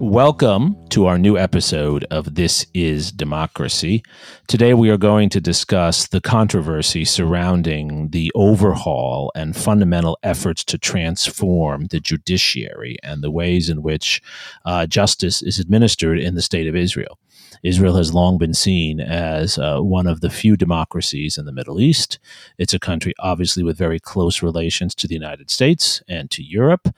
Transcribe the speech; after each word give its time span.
Welcome 0.00 0.88
to 0.88 1.04
our 1.04 1.18
new 1.18 1.36
episode 1.36 2.04
of 2.04 2.34
This 2.34 2.64
is 2.72 3.12
Democracy. 3.12 4.02
Today 4.48 4.72
we 4.72 4.88
are 4.88 4.96
going 4.96 5.28
to 5.28 5.42
discuss 5.42 6.08
the 6.08 6.22
controversy 6.22 7.04
surrounding 7.04 8.08
the 8.08 8.32
overhaul 8.34 9.30
and 9.34 9.54
fundamental 9.54 10.18
efforts 10.22 10.64
to 10.64 10.78
transform 10.78 11.88
the 11.88 12.00
judiciary 12.00 12.96
and 13.02 13.22
the 13.22 13.30
ways 13.30 13.68
in 13.68 13.82
which 13.82 14.22
uh, 14.64 14.86
justice 14.86 15.42
is 15.42 15.58
administered 15.58 16.18
in 16.18 16.34
the 16.34 16.40
state 16.40 16.66
of 16.66 16.74
Israel. 16.74 17.18
Israel 17.62 17.96
has 17.96 18.14
long 18.14 18.38
been 18.38 18.54
seen 18.54 19.00
as 19.00 19.58
uh, 19.58 19.80
one 19.80 20.06
of 20.06 20.22
the 20.22 20.30
few 20.30 20.56
democracies 20.56 21.36
in 21.36 21.44
the 21.44 21.52
Middle 21.52 21.78
East. 21.78 22.18
It's 22.56 22.72
a 22.72 22.78
country, 22.78 23.12
obviously, 23.18 23.62
with 23.62 23.76
very 23.76 24.00
close 24.00 24.42
relations 24.42 24.94
to 24.94 25.06
the 25.06 25.14
United 25.14 25.50
States 25.50 26.02
and 26.08 26.30
to 26.30 26.42
Europe 26.42 26.88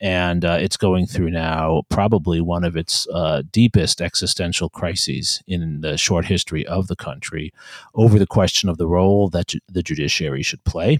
and 0.00 0.44
uh, 0.44 0.58
it's 0.60 0.76
going 0.76 1.06
through 1.06 1.30
now 1.30 1.82
probably 1.88 2.40
one 2.40 2.64
of 2.64 2.76
its 2.76 3.06
uh, 3.12 3.42
deepest 3.50 4.00
existential 4.00 4.68
crises 4.68 5.42
in 5.46 5.80
the 5.80 5.96
short 5.96 6.24
history 6.24 6.66
of 6.66 6.86
the 6.86 6.96
country 6.96 7.52
over 7.94 8.18
the 8.18 8.26
question 8.26 8.68
of 8.68 8.78
the 8.78 8.86
role 8.86 9.28
that 9.28 9.48
ju- 9.48 9.60
the 9.68 9.82
judiciary 9.82 10.42
should 10.42 10.62
play 10.64 10.98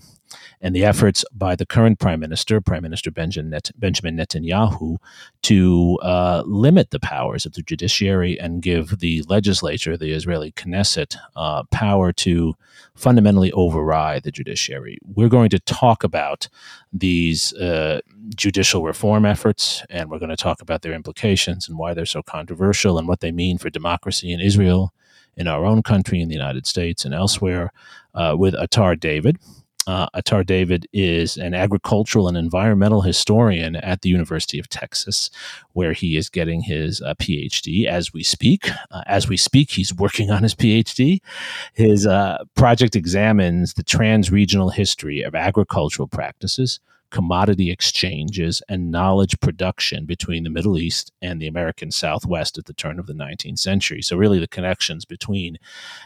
and 0.61 0.75
the 0.75 0.85
efforts 0.85 1.25
by 1.33 1.55
the 1.57 1.67
current 1.67 1.99
prime 1.99 2.21
minister, 2.21 2.61
Prime 2.61 2.83
Minister 2.83 3.11
Benjamin, 3.11 3.51
Net- 3.51 3.71
Benjamin 3.77 4.17
Netanyahu, 4.17 4.97
to 5.43 5.99
uh, 6.03 6.43
limit 6.47 6.91
the 6.91 7.01
powers 7.01 7.47
of 7.47 7.53
the 7.53 7.63
judiciary 7.63 8.39
and 8.39 8.63
give 8.63 8.99
the 8.99 9.23
legislature, 9.29 9.97
the 9.97 10.13
Israeli 10.13 10.53
Knesset, 10.53 11.17
uh, 11.37 11.63
power 11.71 12.13
to 12.13 12.55
fundamentally 12.95 13.53
override 13.53 14.25
the 14.25 14.33
judiciary. 14.33 14.99
We're 15.05 15.29
going 15.29 15.51
to 15.51 15.61
talk 15.61 16.05
about 16.05 16.49
these 16.93 17.53
uh, 17.55 18.01
judicial 18.35 18.83
reform 18.83 19.25
efforts, 19.25 19.85
and 19.89 20.11
we're 20.11 20.19
going 20.19 20.31
to 20.31 20.37
talk 20.37 20.61
about 20.61 20.83
their 20.83 20.93
implications 20.93 21.69
and 21.69 21.79
why 21.79 21.95
they're 21.95 22.07
so 22.07 22.23
controversial 22.23 22.99
and 22.99 23.07
what 23.07 23.21
they 23.21 23.33
mean 23.33 23.59
for 23.59 23.71
democracy 23.71 24.33
in 24.33 24.41
Israel, 24.41 24.93
in 25.37 25.47
our 25.47 25.65
own 25.65 25.83
country, 25.83 26.21
in 26.21 26.29
the 26.29 26.35
United 26.35 26.67
States, 26.67 27.05
and 27.05 27.15
elsewhere, 27.15 27.73
uh, 28.15 28.35
with 28.37 28.55
Atar 28.55 28.99
David. 28.99 29.39
Uh, 29.89 30.07
Atar 30.15 30.45
David 30.45 30.87
is 30.93 31.39
an 31.39 31.55
agricultural 31.55 32.29
and 32.29 32.37
environmental 32.37 33.01
historian 33.01 33.75
at 33.77 34.03
the 34.03 34.11
University 34.11 34.59
of 34.59 34.69
Texas, 34.69 35.31
where 35.73 35.95
he 35.95 36.19
is 36.19 36.29
getting 36.29 36.61
his 36.61 37.01
uh, 37.01 37.15
PhD 37.15 37.87
as 37.87 38.13
we 38.13 38.23
speak. 38.23 38.69
Uh, 38.91 39.01
as 39.07 39.31
we 39.31 39.39
speak, 39.39 39.71
he's 39.71 39.95
working 39.95 40.31
on 40.31 40.43
his 40.43 40.55
PhD. 40.55 41.21
His 41.73 42.07
uh, 42.07 42.45
project 42.55 42.97
examines 42.97 43.75
the 43.75 43.83
trans 43.83 44.31
regional 44.31 44.69
history 44.69 45.23
of 45.23 45.35
agricultural 45.35 46.07
practices 46.07 46.81
commodity 47.11 47.71
exchanges 47.71 48.63
and 48.69 48.91
knowledge 48.91 49.39
production 49.41 50.05
between 50.05 50.45
the 50.45 50.51
Middle 50.51 50.79
East 50.79 51.13
and 51.23 51.41
the 51.41 51.47
American 51.47 51.91
Southwest 51.91 52.59
at 52.59 52.67
the 52.67 52.73
turn 52.75 52.99
of 52.99 53.07
the 53.07 53.15
19th 53.15 53.59
century. 53.59 54.03
So, 54.03 54.17
really, 54.17 54.39
the 54.39 54.49
connections 54.49 55.05
between 55.05 55.59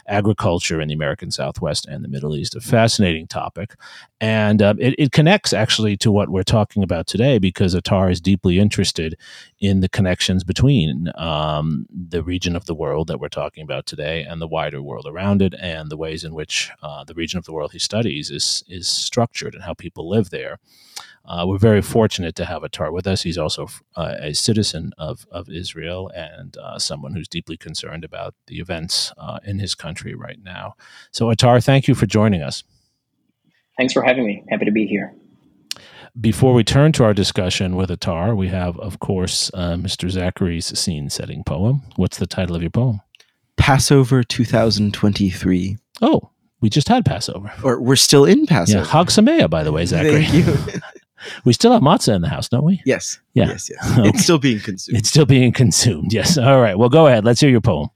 agriculture 0.07 0.81
in 0.81 0.87
the 0.87 0.93
American 0.93 1.31
Southwest 1.31 1.85
and 1.85 2.03
the 2.03 2.09
Middle 2.09 2.35
East, 2.35 2.55
a 2.55 2.61
fascinating 2.61 3.27
topic. 3.27 3.75
And 4.21 4.61
uh, 4.61 4.75
it, 4.79 4.95
it, 4.97 5.11
connects 5.11 5.51
actually 5.51 5.97
to 5.97 6.11
what 6.11 6.29
we're 6.29 6.43
talking 6.43 6.81
about 6.81 7.07
today 7.07 7.39
because 7.39 7.75
Atar 7.75 8.09
is 8.09 8.21
deeply 8.21 8.57
interested 8.57 9.17
in 9.63 9.79
the 9.79 9.87
connections 9.87 10.43
between 10.43 11.09
um, 11.15 11.85
the 11.89 12.21
region 12.21 12.53
of 12.53 12.65
the 12.65 12.75
world 12.75 13.07
that 13.07 13.21
we're 13.21 13.29
talking 13.29 13.63
about 13.63 13.85
today 13.85 14.21
and 14.21 14.41
the 14.41 14.47
wider 14.47 14.81
world 14.81 15.07
around 15.07 15.41
it, 15.41 15.53
and 15.57 15.89
the 15.89 15.95
ways 15.95 16.25
in 16.25 16.33
which 16.33 16.69
uh, 16.81 17.05
the 17.05 17.13
region 17.13 17.37
of 17.37 17.45
the 17.45 17.53
world 17.53 17.71
he 17.71 17.79
studies 17.79 18.29
is, 18.29 18.61
is 18.67 18.89
structured 18.89 19.55
and 19.55 19.63
how 19.63 19.73
people 19.73 20.09
live 20.09 20.31
there. 20.31 20.59
Uh, 21.23 21.45
we're 21.47 21.57
very 21.57 21.81
fortunate 21.81 22.35
to 22.35 22.43
have 22.43 22.61
Atar 22.61 22.91
with 22.91 23.07
us. 23.07 23.21
He's 23.21 23.37
also 23.37 23.69
uh, 23.95 24.15
a 24.19 24.33
citizen 24.33 24.91
of, 24.97 25.25
of 25.31 25.47
Israel 25.49 26.11
and 26.13 26.57
uh, 26.57 26.77
someone 26.77 27.13
who's 27.13 27.29
deeply 27.29 27.55
concerned 27.55 28.03
about 28.03 28.35
the 28.47 28.59
events 28.59 29.13
uh, 29.17 29.39
in 29.45 29.59
his 29.59 29.75
country 29.75 30.13
right 30.13 30.43
now. 30.43 30.75
So, 31.11 31.27
Atar, 31.27 31.63
thank 31.63 31.87
you 31.87 31.95
for 31.95 32.05
joining 32.05 32.41
us. 32.41 32.65
Thanks 33.77 33.93
for 33.93 34.03
having 34.03 34.25
me. 34.25 34.43
Happy 34.49 34.65
to 34.65 34.71
be 34.71 34.85
here. 34.85 35.15
Before 36.19 36.53
we 36.53 36.63
turn 36.63 36.91
to 36.93 37.03
our 37.03 37.13
discussion 37.13 37.75
with 37.75 37.89
Atar, 37.89 38.37
we 38.37 38.47
have, 38.49 38.77
of 38.79 38.99
course, 38.99 39.49
uh, 39.55 39.73
Mr. 39.73 40.09
Zachary's 40.11 40.77
scene 40.77 41.09
setting 41.09 41.43
poem. 41.43 41.81
What's 41.95 42.17
the 42.17 42.27
title 42.27 42.55
of 42.55 42.61
your 42.61 42.69
poem? 42.69 43.01
Passover 43.57 44.23
2023. 44.23 45.77
Oh, 46.03 46.29
we 46.61 46.69
just 46.69 46.87
had 46.87 47.03
Passover. 47.03 47.51
Or 47.63 47.81
we're 47.81 47.95
still 47.95 48.25
in 48.25 48.45
Passover. 48.45 48.85
Yeah, 48.85 48.85
Chag 48.85 49.07
Sameach, 49.07 49.49
by 49.49 49.63
the 49.63 49.71
way, 49.71 49.87
Zachary. 49.87 50.23
Thank 50.25 50.45
you. 50.45 50.81
we 51.45 51.53
still 51.53 51.71
have 51.71 51.81
matzah 51.81 52.15
in 52.15 52.21
the 52.21 52.29
house, 52.29 52.47
don't 52.47 52.63
we? 52.63 52.79
Yes. 52.85 53.19
Yeah. 53.33 53.47
Yes, 53.47 53.71
yes. 53.71 53.97
Okay. 53.97 54.09
It's 54.09 54.23
still 54.23 54.37
being 54.37 54.59
consumed. 54.59 54.97
It's 54.99 55.09
still 55.09 55.25
being 55.25 55.51
consumed, 55.51 56.13
yes. 56.13 56.37
All 56.37 56.61
right. 56.61 56.77
Well, 56.77 56.89
go 56.89 57.07
ahead. 57.07 57.25
Let's 57.25 57.41
hear 57.41 57.49
your 57.49 57.61
poem. 57.61 57.89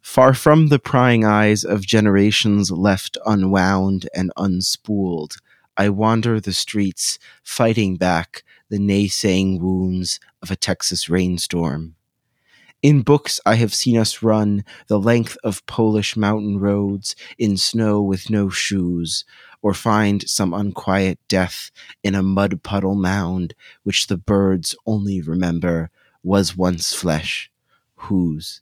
Far 0.00 0.32
from 0.32 0.68
the 0.68 0.78
prying 0.78 1.24
eyes 1.24 1.64
of 1.64 1.84
generations 1.84 2.70
left 2.70 3.18
unwound 3.26 4.08
and 4.14 4.30
unspooled, 4.38 5.36
I 5.76 5.88
wander 5.88 6.40
the 6.40 6.52
streets, 6.52 7.18
fighting 7.42 7.96
back 7.96 8.44
the 8.68 8.78
naysaying 8.78 9.60
wounds 9.60 10.18
of 10.42 10.50
a 10.50 10.56
Texas 10.56 11.08
rainstorm. 11.08 11.94
In 12.82 13.02
books, 13.02 13.40
I 13.46 13.56
have 13.56 13.74
seen 13.74 13.96
us 13.96 14.22
run 14.22 14.64
the 14.86 14.98
length 14.98 15.36
of 15.42 15.64
Polish 15.66 16.16
mountain 16.16 16.58
roads 16.58 17.16
in 17.38 17.56
snow 17.56 18.00
with 18.02 18.30
no 18.30 18.48
shoes, 18.48 19.24
or 19.62 19.74
find 19.74 20.28
some 20.28 20.54
unquiet 20.54 21.18
death 21.26 21.70
in 22.04 22.14
a 22.14 22.22
mud 22.22 22.62
puddle 22.62 22.94
mound 22.94 23.54
which 23.82 24.06
the 24.06 24.16
birds 24.16 24.76
only 24.86 25.20
remember 25.20 25.90
was 26.22 26.56
once 26.56 26.92
flesh. 26.92 27.50
Whose? 27.96 28.60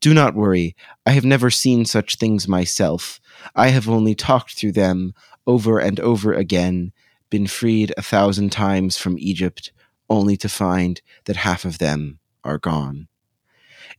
Do 0.00 0.12
not 0.12 0.34
worry, 0.34 0.76
I 1.06 1.12
have 1.12 1.24
never 1.24 1.50
seen 1.50 1.86
such 1.86 2.16
things 2.16 2.46
myself. 2.46 3.20
I 3.56 3.68
have 3.68 3.88
only 3.88 4.14
talked 4.14 4.52
through 4.52 4.72
them 4.72 5.14
over 5.46 5.78
and 5.78 6.00
over 6.00 6.32
again, 6.32 6.92
been 7.30 7.46
freed 7.46 7.92
a 7.96 8.02
thousand 8.02 8.50
times 8.52 8.96
from 8.96 9.18
Egypt, 9.18 9.72
only 10.08 10.36
to 10.36 10.48
find 10.48 11.00
that 11.24 11.36
half 11.36 11.64
of 11.64 11.78
them 11.78 12.18
are 12.44 12.58
gone. 12.58 13.08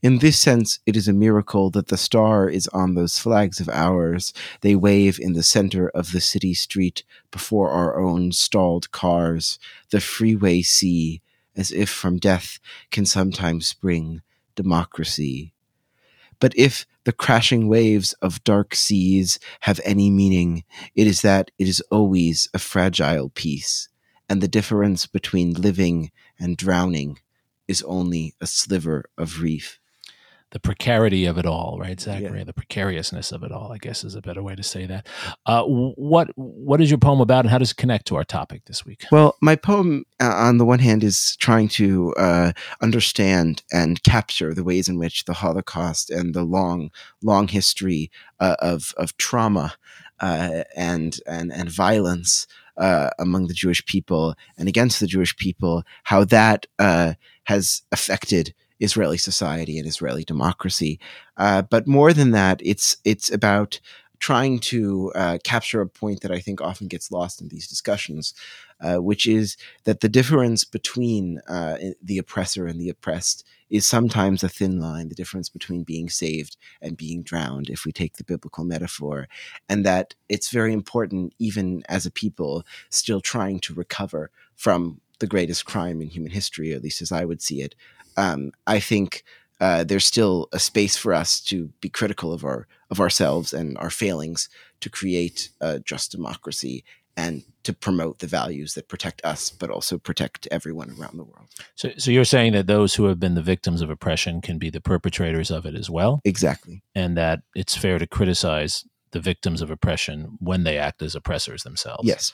In 0.02 0.20
this 0.20 0.40
sense, 0.40 0.80
it 0.86 0.96
is 0.96 1.08
a 1.08 1.14
miracle 1.14 1.70
that 1.72 1.88
the 1.88 1.98
star 1.98 2.50
is 2.50 2.68
on 2.70 2.96
those 2.96 3.18
flags 3.18 3.60
of 3.60 3.70
ours. 3.70 4.34
They 4.62 4.76
wave 4.76 5.20
in 5.20 5.34
the 5.34 5.44
center 5.44 5.90
of 5.90 6.12
the 6.12 6.22
city 6.22 6.54
street 6.54 7.04
before 7.32 7.70
our 7.70 8.00
own 8.00 8.32
stalled 8.32 8.92
cars. 8.92 9.58
The 9.92 10.00
freeway 10.00 10.62
see, 10.62 11.22
as 11.56 11.72
if 11.72 11.90
from 11.90 12.18
death 12.18 12.60
can 12.92 13.06
sometimes 13.06 13.68
spring 13.68 14.22
democracy. 14.56 15.54
But 16.40 16.54
if 16.58 16.86
the 17.06 17.14
crashing 17.14 17.68
waves 17.68 18.14
of 18.22 18.44
dark 18.44 18.76
seas 18.76 19.40
have 19.62 19.80
any 19.86 20.10
meaning, 20.10 20.64
it 20.96 21.08
is 21.08 21.22
that 21.22 21.52
it 21.58 21.68
is 21.68 21.82
always 21.92 22.50
a 22.54 22.60
fragile 22.60 23.30
peace, 23.30 23.88
and 24.28 24.42
the 24.42 24.48
difference 24.48 25.08
between 25.08 25.54
living 25.54 26.12
and 26.40 26.58
drowning 26.58 27.20
is 27.68 27.82
only 27.84 28.34
a 28.42 28.48
sliver 28.48 29.06
of 29.18 29.42
reef 29.42 29.80
the 30.56 30.60
precarity 30.62 31.26
of 31.26 31.38
it 31.38 31.46
all, 31.46 31.78
right, 31.78 32.00
Zachary? 32.00 32.38
Yeah. 32.38 32.46
The 32.46 32.54
precariousness 32.54 33.34
of 33.34 33.44
it 33.44 33.52
all, 33.52 33.74
I 33.74 33.78
guess, 33.78 34.06
is 34.06 34.16
a 34.16 34.22
better 34.22 34.42
way 34.42 34.56
to 34.56 34.64
say 34.64 34.86
that. 34.86 35.06
Uh, 35.46 35.64
what 35.66 36.30
What 36.38 36.80
is 36.80 36.90
your 36.90 36.98
poem 36.98 37.20
about, 37.20 37.44
and 37.44 37.50
how 37.50 37.58
does 37.58 37.72
it 37.72 37.76
connect 37.76 38.08
to 38.08 38.16
our 38.16 38.24
topic 38.24 38.64
this 38.64 38.86
week? 38.86 39.04
Well, 39.12 39.36
my 39.42 39.58
poem, 39.58 40.06
uh, 40.22 40.34
on 40.34 40.58
the 40.58 40.64
one 40.64 40.80
hand, 40.80 41.04
is 41.04 41.36
trying 41.42 41.68
to 41.70 42.14
uh, 42.14 42.54
understand 42.82 43.64
and 43.74 44.02
capture 44.04 44.54
the 44.54 44.64
ways 44.64 44.88
in 44.88 44.98
which 44.98 45.26
the 45.26 45.34
Holocaust 45.34 46.10
and 46.10 46.34
the 46.34 46.44
long, 46.44 46.90
long 47.22 47.50
history 47.50 48.10
uh, 48.40 48.56
of 48.60 48.94
of 48.96 49.18
trauma 49.18 49.74
uh, 50.22 50.64
and 50.78 51.20
and 51.28 51.52
and 51.52 51.70
violence 51.70 52.48
uh, 52.78 53.10
among 53.20 53.48
the 53.48 53.54
Jewish 53.54 53.86
people 53.86 54.36
and 54.58 54.70
against 54.70 55.02
the 55.02 55.08
Jewish 55.08 55.36
people, 55.36 55.84
how 56.04 56.24
that 56.24 56.66
has 57.44 57.82
affected 57.92 58.54
Israeli 58.80 59.18
society 59.18 59.78
and 59.80 59.88
Israeli 59.88 60.24
democracy. 60.24 61.00
Uh, 61.38 61.62
but 61.62 61.88
more 61.88 62.14
than 62.14 62.32
that, 62.32 62.62
it's 62.64 62.98
it's 63.04 63.32
about 63.32 63.80
trying 64.20 64.60
to 64.60 65.12
uh, 65.14 65.38
capture 65.44 65.82
a 65.82 65.88
point 65.88 66.22
that 66.22 66.32
I 66.32 66.40
think 66.40 66.62
often 66.62 66.88
gets 66.88 67.12
lost 67.12 67.42
in 67.42 67.50
these 67.50 67.68
discussions, 67.68 68.34
uh, 68.82 68.98
which 68.98 69.28
is 69.28 69.58
that 69.84 70.00
the 70.00 70.10
difference 70.10 70.64
between 70.64 71.42
uh, 71.48 71.78
the 72.02 72.18
oppressor 72.18 72.66
and 72.66 72.80
the 72.80 72.90
oppressed 72.90 73.46
is 73.70 73.86
sometimes 73.86 74.44
a 74.44 74.50
thin 74.50 74.80
line, 74.80 75.10
the 75.10 75.16
difference 75.16 75.50
between 75.50 75.84
being 75.84 76.10
saved 76.10 76.56
and 76.82 76.98
being 76.98 77.24
drowned, 77.24 77.70
if 77.70 77.84
we 77.86 77.92
take 77.92 78.18
the 78.18 78.24
biblical 78.24 78.64
metaphor, 78.64 79.28
and 79.68 79.86
that 79.86 80.16
it's 80.30 80.50
very 80.50 80.72
important, 80.72 81.34
even 81.40 81.84
as 81.90 82.06
a 82.06 82.12
people 82.12 82.64
still 82.90 83.22
trying 83.22 83.60
to 83.60 83.74
recover 83.74 84.30
from 84.56 85.02
the 85.20 85.28
greatest 85.28 85.66
crime 85.66 86.02
in 86.02 86.10
human 86.10 86.32
history, 86.32 86.74
at 86.74 86.84
least 86.84 87.02
as 87.02 87.12
I 87.12 87.26
would 87.26 87.42
see 87.42 87.62
it. 87.62 87.76
Um, 88.18 88.52
I 88.68 88.80
think 88.80 89.24
uh, 89.60 89.84
there's 89.84 90.06
still 90.06 90.48
a 90.52 90.60
space 90.60 90.98
for 90.98 91.14
us 91.14 91.40
to 91.42 91.70
be 91.82 91.90
critical 91.90 92.34
of 92.34 92.44
our 92.44 92.68
of 92.92 93.00
ourselves 93.00 93.54
and 93.54 93.78
our 93.78 93.90
failings 93.90 94.50
to 94.82 94.90
create 94.90 95.50
a 95.62 95.80
just 95.80 96.12
democracy 96.12 96.84
and 97.18 97.44
to 97.64 97.74
promote 97.74 98.20
the 98.20 98.28
values 98.28 98.74
that 98.74 98.90
protect 98.90 99.24
us, 99.26 99.50
but 99.50 99.70
also 99.70 99.98
protect 99.98 100.48
everyone 100.52 100.94
around 101.00 101.18
the 101.18 101.24
world. 101.24 101.48
So, 101.76 101.92
so 101.98 102.12
you're 102.12 102.26
saying 102.26 102.54
that 102.54 102.68
those 102.68 102.94
who 102.96 103.06
have 103.06 103.20
been 103.20 103.36
the 103.36 103.42
victims 103.42 103.82
of 103.82 103.90
oppression 103.90 104.42
can 104.42 104.58
be 104.60 104.70
the 104.70 104.82
perpetrators 104.82 105.50
of 105.50 105.66
it 105.66 105.76
as 105.76 105.90
well, 105.90 106.22
Exactly. 106.26 106.84
and 106.94 107.16
that 107.18 107.40
it's 107.56 107.76
fair 107.76 107.98
to 108.00 108.06
criticize 108.06 108.84
the 109.12 109.22
victims 109.22 109.62
of 109.62 109.72
oppression 109.72 110.38
when 110.40 110.64
they 110.66 110.78
act 110.78 111.02
as 111.02 111.16
oppressors 111.16 111.64
themselves. 111.64 112.06
Yes. 112.06 112.34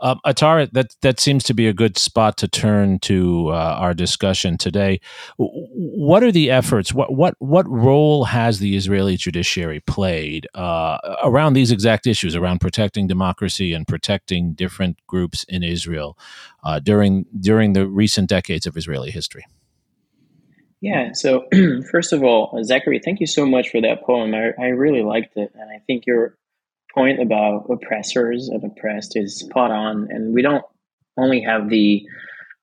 Um, 0.00 0.20
Atara, 0.24 0.70
that 0.72 0.94
that 1.02 1.18
seems 1.18 1.44
to 1.44 1.54
be 1.54 1.66
a 1.66 1.72
good 1.72 1.98
spot 1.98 2.36
to 2.38 2.48
turn 2.48 2.98
to 3.00 3.48
uh, 3.48 3.76
our 3.78 3.94
discussion 3.94 4.56
today. 4.56 5.00
What 5.36 6.22
are 6.22 6.32
the 6.32 6.50
efforts? 6.50 6.92
What 6.92 7.12
what 7.12 7.34
what 7.38 7.68
role 7.68 8.24
has 8.24 8.58
the 8.58 8.76
Israeli 8.76 9.16
judiciary 9.16 9.80
played 9.80 10.46
uh, 10.54 10.98
around 11.22 11.54
these 11.54 11.72
exact 11.72 12.06
issues, 12.06 12.36
around 12.36 12.60
protecting 12.60 13.06
democracy 13.06 13.72
and 13.72 13.86
protecting 13.86 14.52
different 14.52 14.98
groups 15.06 15.44
in 15.48 15.62
Israel 15.62 16.16
uh, 16.62 16.78
during 16.78 17.26
during 17.40 17.72
the 17.72 17.86
recent 17.86 18.28
decades 18.28 18.66
of 18.66 18.76
Israeli 18.76 19.10
history? 19.10 19.44
Yeah, 20.80 21.10
so 21.12 21.48
first 21.90 22.12
of 22.12 22.22
all, 22.22 22.62
Zachary, 22.62 23.00
thank 23.04 23.18
you 23.20 23.26
so 23.26 23.44
much 23.44 23.70
for 23.70 23.80
that 23.80 24.04
poem. 24.04 24.32
I, 24.34 24.52
I 24.62 24.68
really 24.68 25.02
liked 25.02 25.36
it. 25.36 25.50
And 25.54 25.70
I 25.70 25.82
think 25.86 26.04
your 26.06 26.36
point 26.98 27.22
about 27.22 27.66
oppressors 27.70 28.48
and 28.48 28.64
oppressed 28.64 29.16
is 29.16 29.38
spot 29.38 29.70
on. 29.70 30.08
And 30.10 30.34
we 30.34 30.42
don't 30.42 30.64
only 31.16 31.40
have 31.42 31.68
the 31.68 32.02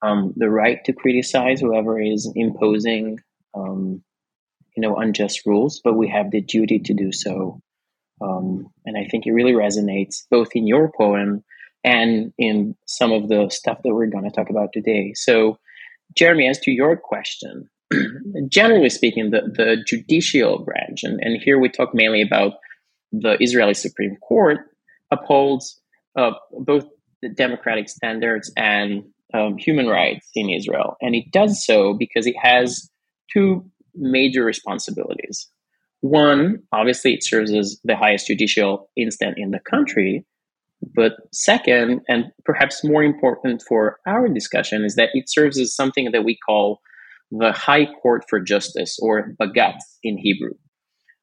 um, 0.01 0.33
the 0.35 0.49
right 0.49 0.83
to 0.85 0.93
criticize 0.93 1.61
whoever 1.61 1.99
is 1.99 2.31
imposing 2.35 3.19
um, 3.55 4.03
you 4.75 4.81
know 4.81 4.97
unjust 4.97 5.45
rules, 5.45 5.81
but 5.83 5.93
we 5.93 6.09
have 6.09 6.31
the 6.31 6.41
duty 6.41 6.79
to 6.79 6.93
do 6.93 7.11
so. 7.11 7.61
Um, 8.21 8.67
and 8.85 8.97
I 8.97 9.07
think 9.09 9.25
it 9.25 9.31
really 9.31 9.53
resonates 9.53 10.23
both 10.29 10.49
in 10.53 10.67
your 10.67 10.91
poem 10.97 11.43
and 11.83 12.33
in 12.37 12.75
some 12.85 13.11
of 13.11 13.27
the 13.29 13.49
stuff 13.49 13.79
that 13.83 13.93
we're 13.93 14.07
going 14.07 14.23
to 14.23 14.35
talk 14.35 14.49
about 14.49 14.69
today. 14.73 15.13
So, 15.15 15.59
Jeremi, 16.17 16.49
as 16.49 16.59
to 16.59 16.71
your 16.71 16.95
question, 16.97 17.69
generally 18.47 18.89
speaking, 18.89 19.31
the, 19.31 19.41
the 19.41 19.77
judicial 19.85 20.59
branch, 20.59 21.03
and, 21.03 21.19
and 21.21 21.41
here 21.41 21.59
we 21.59 21.69
talk 21.69 21.93
mainly 21.93 22.21
about 22.21 22.53
the 23.21 23.37
Israeli 23.39 23.73
Supreme 23.73 24.15
Court, 24.17 24.59
upholds 25.11 25.79
uh, 26.17 26.31
both 26.59 26.85
the 27.21 27.29
democratic 27.29 27.89
standards 27.89 28.51
and 28.55 29.03
um, 29.33 29.57
human 29.57 29.87
rights 29.87 30.29
in 30.35 30.49
Israel. 30.49 30.95
And 31.01 31.15
it 31.15 31.31
does 31.31 31.65
so 31.65 31.93
because 31.93 32.27
it 32.27 32.35
has 32.41 32.89
two 33.31 33.65
major 33.95 34.43
responsibilities. 34.43 35.47
One, 36.01 36.59
obviously, 36.71 37.13
it 37.13 37.23
serves 37.23 37.51
as 37.53 37.79
the 37.83 37.95
highest 37.95 38.27
judicial 38.27 38.89
instant 38.95 39.37
in 39.37 39.51
the 39.51 39.59
country. 39.59 40.25
But 40.93 41.13
second, 41.33 42.01
and 42.07 42.25
perhaps 42.43 42.83
more 42.83 43.03
important 43.03 43.63
for 43.67 43.97
our 44.05 44.27
discussion, 44.27 44.85
is 44.85 44.95
that 44.95 45.09
it 45.13 45.25
serves 45.27 45.57
as 45.59 45.75
something 45.75 46.11
that 46.11 46.23
we 46.23 46.37
call 46.37 46.81
the 47.31 47.51
High 47.51 47.87
Court 48.01 48.23
for 48.29 48.39
Justice, 48.39 48.99
or 49.01 49.33
Bagatz 49.41 49.81
in 50.03 50.17
Hebrew, 50.17 50.53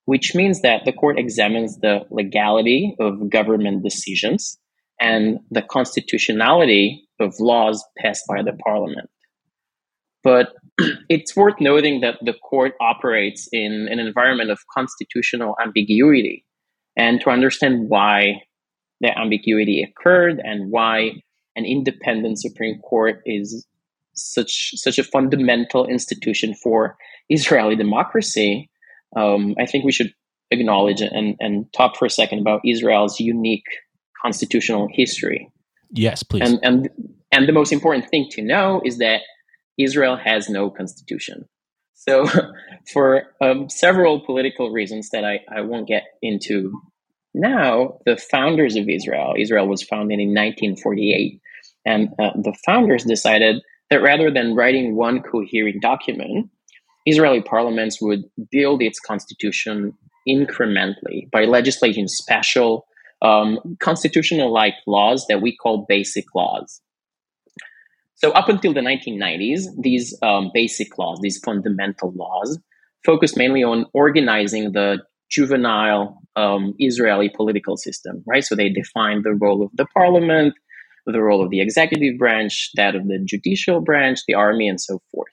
which 0.05 0.35
means 0.35 0.63
that 0.63 0.85
the 0.85 0.93
court 0.93 1.19
examines 1.19 1.79
the 1.79 2.01
legality 2.11 2.97
of 2.99 3.31
government 3.31 3.83
decisions 3.83 4.59
and 5.01 5.39
the 5.51 5.63
constitutionality 5.63 7.09
of 7.21 7.35
laws 7.39 7.85
passed 7.99 8.25
by 8.29 8.43
the 8.43 8.53
parliament. 8.65 9.11
But 10.23 10.55
it's 11.09 11.37
worth 11.37 11.61
noting 11.61 12.01
that 12.01 12.19
the 12.23 12.35
court 12.35 12.73
operates 12.81 13.49
in 13.53 13.89
an 13.91 13.99
environment 13.99 14.51
of 14.51 14.59
constitutional 14.73 15.57
ambiguity. 15.63 16.45
And 16.97 17.21
to 17.23 17.31
understand 17.31 17.89
why 17.89 18.43
that 19.01 19.19
ambiguity 19.19 19.83
occurred 19.83 20.41
and 20.45 20.71
why 20.71 21.23
an 21.57 21.65
independent 21.65 22.41
Supreme 22.41 22.79
Court 22.81 23.21
is 23.27 23.67
such 24.15 24.73
such 24.75 24.99
a 24.99 25.05
fundamental 25.05 25.87
institution 25.87 26.55
for 26.55 26.97
Israeli 27.29 27.77
democracy, 27.77 28.71
um, 29.17 29.55
I 29.59 29.67
think 29.67 29.85
we 29.85 29.93
should 29.93 30.13
acknowledge 30.51 31.01
and, 31.01 31.37
and 31.41 31.73
talk 31.73 31.97
for 31.97 32.07
a 32.07 32.11
second 32.11 32.41
about 32.41 32.61
Israel's 32.65 33.19
unique 33.21 33.65
constitutional 34.21 34.89
history. 34.93 35.49
Yes, 35.91 36.23
please. 36.23 36.49
And, 36.49 36.61
and 36.63 36.91
and 37.33 37.49
the 37.49 37.53
most 37.53 37.73
important 37.73 38.09
thing 38.11 38.29
to 38.33 38.43
know 38.43 38.83
is 38.85 38.99
that 38.99 39.23
Israel 39.79 40.17
has 40.17 40.49
no 40.49 40.71
constitution. 40.71 41.49
So, 41.95 42.29
for 42.93 43.25
um, 43.41 43.69
several 43.69 44.21
political 44.21 44.71
reasons 44.71 45.11
that 45.11 45.25
I, 45.25 45.41
I 45.51 45.63
won't 45.63 45.89
get 45.89 46.05
into 46.21 46.73
now, 47.35 47.99
the 48.05 48.17
founders 48.17 48.77
of 48.77 48.89
Israel, 48.89 49.35
Israel 49.39 49.67
was 49.67 49.83
founded 49.83 50.21
in 50.21 50.29
1948, 50.29 51.41
and 51.87 52.09
uh, 52.19 52.31
the 52.35 52.55
founders 52.67 53.05
decided 53.05 53.63
that 53.89 54.03
rather 54.03 54.31
than 54.31 54.55
writing 54.55 54.97
one 54.97 55.23
coherent 55.23 55.81
document, 55.81 56.51
Israeli 57.07 57.43
parliaments 57.43 58.01
would 58.01 58.25
build 58.51 58.83
its 58.83 59.01
constitution 59.01 59.95
incrementally 60.29 61.31
by 61.31 61.45
legislating 61.45 62.07
special 62.09 62.87
um, 63.23 63.59
constitutional 63.81 64.53
like 64.53 64.75
laws 64.87 65.27
that 65.29 65.41
we 65.41 65.57
call 65.57 65.87
basic 65.89 66.25
laws. 66.35 66.81
So, 68.17 68.31
up 68.33 68.49
until 68.49 68.73
the 68.73 68.81
1990s, 68.81 69.63
these 69.81 70.17
um, 70.23 70.51
basic 70.55 70.97
laws, 70.99 71.19
these 71.23 71.39
fundamental 71.39 72.13
laws, 72.13 72.59
focused 73.05 73.37
mainly 73.37 73.65
on 73.65 73.87
organizing 73.95 74.73
the 74.73 74.99
juvenile 75.29 76.19
um, 76.37 76.75
Israeli 76.79 77.29
political 77.29 77.77
system, 77.77 78.23
right? 78.27 78.45
So, 78.45 78.55
they 78.55 78.69
defined 78.69 79.25
the 79.25 79.35
role 79.35 79.63
of 79.63 79.71
the 79.75 79.87
parliament, 79.87 80.55
the 81.07 81.21
role 81.21 81.43
of 81.43 81.51
the 81.51 81.61
executive 81.61 82.19
branch, 82.19 82.71
that 82.77 82.95
of 82.95 83.09
the 83.09 83.19
judicial 83.19 83.81
branch, 83.81 84.21
the 84.27 84.35
army, 84.35 84.69
and 84.69 84.81
so 84.81 85.01
forth. 85.11 85.33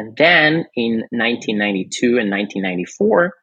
And 0.00 0.16
then 0.16 0.64
in 0.76 1.04
1992 1.10 2.06
and 2.16 2.30
1994, 2.30 3.34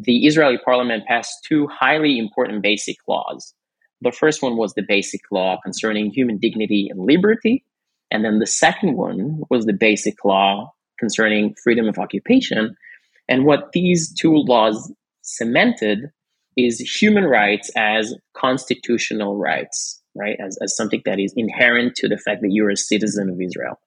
the 0.00 0.26
Israeli 0.26 0.58
parliament 0.58 1.06
passed 1.06 1.46
two 1.48 1.68
highly 1.68 2.18
important 2.18 2.60
basic 2.60 2.96
laws. 3.06 3.54
The 4.00 4.10
first 4.10 4.42
one 4.42 4.56
was 4.56 4.74
the 4.74 4.82
basic 4.82 5.20
law 5.30 5.60
concerning 5.62 6.10
human 6.10 6.38
dignity 6.38 6.88
and 6.90 7.06
liberty. 7.06 7.64
And 8.10 8.24
then 8.24 8.40
the 8.40 8.48
second 8.48 8.96
one 8.96 9.42
was 9.48 9.64
the 9.64 9.72
basic 9.72 10.24
law 10.24 10.72
concerning 10.98 11.54
freedom 11.62 11.86
of 11.86 12.00
occupation. 12.00 12.76
And 13.28 13.44
what 13.44 13.70
these 13.72 14.12
two 14.12 14.34
laws 14.34 14.92
cemented 15.22 16.10
is 16.56 16.80
human 16.80 17.26
rights 17.26 17.70
as 17.76 18.12
constitutional 18.36 19.36
rights, 19.36 20.02
right? 20.16 20.36
As, 20.44 20.58
as 20.60 20.76
something 20.76 21.02
that 21.04 21.20
is 21.20 21.32
inherent 21.36 21.94
to 21.98 22.08
the 22.08 22.18
fact 22.18 22.40
that 22.42 22.50
you're 22.50 22.70
a 22.70 22.76
citizen 22.76 23.30
of 23.30 23.40
Israel. 23.40 23.78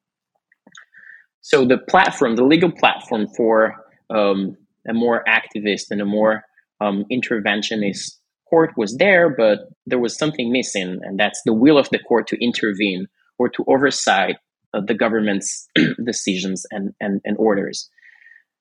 So 1.42 1.66
the 1.66 1.78
platform, 1.78 2.36
the 2.36 2.44
legal 2.44 2.72
platform 2.72 3.28
for 3.36 3.76
um, 4.10 4.58
a 4.88 4.94
more 4.94 5.24
activist 5.28 5.86
and 5.90 6.02
a 6.02 6.06
more 6.06 6.44
um, 6.82 7.06
interventionist 7.12 8.18
court 8.50 8.72
was 8.78 8.98
there, 8.98 9.30
but 9.30 9.60
there 9.86 10.00
was 10.00 10.18
something 10.18 10.52
missing, 10.52 11.00
and 11.04 11.20
that's 11.20 11.42
the 11.46 11.54
will 11.54 11.78
of 11.78 11.90
the 11.90 12.00
court 12.00 12.28
to 12.28 12.44
intervene 12.44 13.08
or 13.38 13.50
to 13.50 13.64
oversight 13.68 14.38
uh, 14.74 14.82
the 14.86 14.94
government's 14.94 15.68
decisions 16.06 16.66
and, 16.72 16.94
and, 17.00 17.22
and 17.24 17.38
orders. 17.38 17.90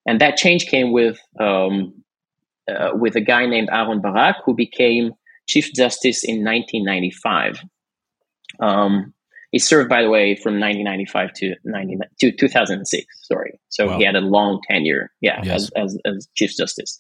And 0.06 0.20
that 0.20 0.37
change 0.37 0.66
came 0.66 0.92
with 0.92 1.18
um, 1.38 2.02
uh, 2.68 2.90
with 2.94 3.16
a 3.16 3.20
guy 3.20 3.47
named 3.47 3.68
Aaron 3.73 4.00
Barak, 4.00 4.37
who 4.44 4.54
became 4.54 5.12
Chief 5.49 5.73
Justice 5.75 6.23
in 6.23 6.44
1995. 6.44 7.62
Um, 8.61 9.14
he 9.50 9.59
served, 9.59 9.88
by 9.88 10.02
the 10.02 10.11
way, 10.11 10.35
from 10.35 10.61
1995 10.61 11.33
to, 11.35 11.55
90, 11.64 11.97
to 12.21 12.33
2006. 12.33 13.07
Sorry, 13.26 13.59
so 13.69 13.87
Wow. 13.87 13.99
he 13.99 14.05
had 14.05 14.17
a 14.17 14.21
long 14.21 14.61
tenure, 14.71 15.11
yeah, 15.21 15.40
Yes. 15.45 15.71
as, 15.76 15.95
as, 15.95 15.99
as 16.17 16.28
Chief 16.35 16.55
Justice. 16.57 16.99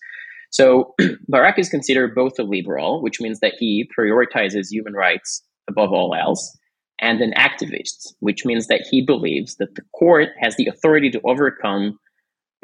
So 0.50 0.94
Barak 1.28 1.58
is 1.58 1.68
considered 1.68 2.14
both 2.14 2.38
a 2.38 2.42
liberal, 2.42 3.02
which 3.02 3.20
means 3.20 3.40
that 3.40 3.54
he 3.58 3.88
prioritizes 3.98 4.70
human 4.70 4.94
rights 4.94 5.42
above 5.68 5.92
all 5.92 6.14
else, 6.14 6.56
and 7.00 7.20
an 7.20 7.32
activist, 7.36 8.14
which 8.20 8.44
means 8.46 8.66
that 8.68 8.86
he 8.90 9.02
believes 9.04 9.56
that 9.56 9.74
the 9.74 9.82
court 9.94 10.30
has 10.40 10.56
the 10.56 10.66
authority 10.66 11.10
to 11.10 11.20
overcome 11.24 11.98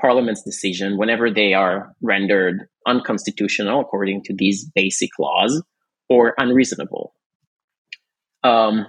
Parliament's 0.00 0.42
decision 0.42 0.96
whenever 0.96 1.30
they 1.30 1.52
are 1.54 1.94
rendered 2.02 2.66
unconstitutional 2.86 3.80
according 3.80 4.22
to 4.24 4.34
these 4.34 4.64
basic 4.74 5.10
laws 5.20 5.62
or 6.08 6.34
unreasonable. 6.38 7.14
Um, 8.42 8.86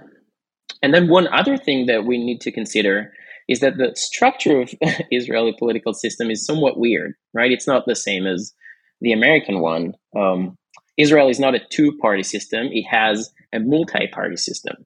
and 0.82 0.94
then 0.94 1.08
one 1.08 1.28
other 1.28 1.56
thing 1.56 1.86
that 1.86 2.04
we 2.04 2.18
need 2.18 2.40
to 2.42 2.52
consider 2.52 3.12
is 3.48 3.60
that 3.60 3.78
the 3.78 3.92
structure 3.94 4.60
of 4.60 4.70
Israeli 5.10 5.54
political 5.58 5.94
system 5.94 6.30
is 6.30 6.44
somewhat 6.44 6.78
weird, 6.78 7.14
right? 7.32 7.52
It's 7.52 7.66
not 7.66 7.84
the 7.86 7.94
same 7.94 8.26
as 8.26 8.52
the 9.00 9.12
American 9.12 9.60
one. 9.60 9.94
Um, 10.16 10.56
Israel 10.96 11.28
is 11.28 11.38
not 11.38 11.54
a 11.54 11.60
two-party 11.70 12.22
system; 12.22 12.68
it 12.72 12.84
has 12.84 13.30
a 13.52 13.60
multi-party 13.60 14.36
system. 14.36 14.84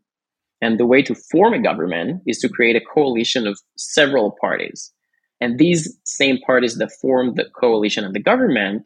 And 0.60 0.78
the 0.78 0.86
way 0.86 1.02
to 1.02 1.14
form 1.14 1.54
a 1.54 1.62
government 1.62 2.22
is 2.26 2.38
to 2.40 2.48
create 2.48 2.76
a 2.76 2.84
coalition 2.84 3.46
of 3.46 3.58
several 3.78 4.36
parties. 4.40 4.92
And 5.40 5.58
these 5.58 5.96
same 6.04 6.38
parties 6.46 6.76
that 6.76 6.92
form 7.00 7.34
the 7.34 7.46
coalition 7.58 8.04
and 8.04 8.14
the 8.14 8.20
government 8.20 8.84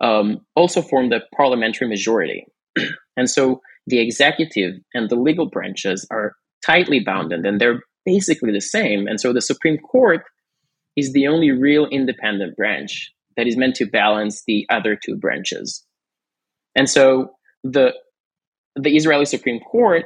um, 0.00 0.40
also 0.56 0.80
form 0.80 1.10
the 1.10 1.20
parliamentary 1.36 1.86
majority. 1.86 2.46
and 3.16 3.28
so 3.28 3.60
the 3.86 4.00
executive 4.00 4.74
and 4.94 5.08
the 5.08 5.16
legal 5.16 5.46
branches 5.46 6.06
are 6.10 6.34
tightly 6.64 7.00
bounded 7.00 7.44
and 7.44 7.60
they're 7.60 7.80
basically 8.04 8.52
the 8.52 8.60
same. 8.60 9.06
And 9.06 9.20
so 9.20 9.32
the 9.32 9.40
Supreme 9.40 9.78
Court 9.78 10.22
is 10.96 11.12
the 11.12 11.26
only 11.26 11.50
real 11.50 11.86
independent 11.86 12.56
branch 12.56 13.10
that 13.36 13.46
is 13.46 13.56
meant 13.56 13.76
to 13.76 13.86
balance 13.86 14.42
the 14.46 14.66
other 14.70 14.96
two 15.02 15.16
branches. 15.16 15.84
And 16.74 16.88
so 16.88 17.32
the 17.64 17.92
the 18.74 18.96
Israeli 18.96 19.26
Supreme 19.26 19.60
Court 19.60 20.04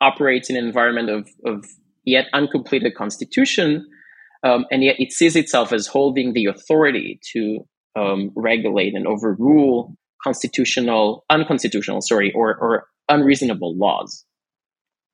operates 0.00 0.50
in 0.50 0.56
an 0.56 0.64
environment 0.64 1.08
of, 1.08 1.28
of 1.44 1.64
yet 2.04 2.26
uncompleted 2.32 2.94
constitution, 2.96 3.86
um, 4.42 4.66
and 4.72 4.82
yet 4.82 4.96
it 4.98 5.12
sees 5.12 5.36
itself 5.36 5.72
as 5.72 5.86
holding 5.86 6.32
the 6.32 6.46
authority 6.46 7.20
to 7.32 7.64
um, 7.96 8.30
regulate 8.34 8.94
and 8.94 9.06
overrule 9.06 9.96
constitutional, 10.22 11.24
unconstitutional, 11.30 12.00
sorry, 12.02 12.32
or, 12.32 12.56
or 12.56 12.86
unreasonable 13.08 13.76
laws, 13.76 14.24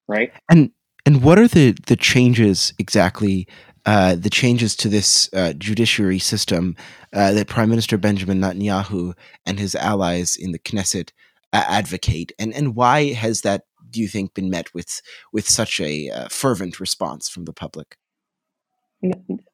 right? 0.09 0.33
And 0.51 0.71
and 1.07 1.23
what 1.23 1.39
are 1.39 1.49
the 1.49 1.77
the 1.87 1.97
changes 1.97 2.73
exactly? 2.79 3.47
Uh, 3.87 4.15
the 4.15 4.31
changes 4.31 4.75
to 4.75 4.89
this 4.89 5.29
uh, 5.35 5.53
judiciary 5.59 6.19
system 6.19 6.75
uh, 7.13 7.33
that 7.35 7.49
Prime 7.49 7.69
Minister 7.69 7.99
Benjamin 7.99 8.41
Netanyahu 8.41 9.13
and 9.45 9.61
his 9.61 9.75
allies 9.75 10.37
in 10.37 10.53
the 10.53 10.59
Knesset 10.59 11.11
uh, 11.53 11.65
advocate, 11.69 12.33
and 12.39 12.55
and 12.55 12.75
why 12.75 13.13
has 13.13 13.43
that 13.43 13.65
do 13.91 14.01
you 14.01 14.09
think 14.09 14.33
been 14.33 14.49
met 14.49 14.73
with 14.73 15.03
with 15.33 15.47
such 15.47 15.81
a 15.81 16.09
uh, 16.09 16.29
fervent 16.29 16.81
response 16.81 17.29
from 17.29 17.45
the 17.45 17.53
public? 17.53 17.97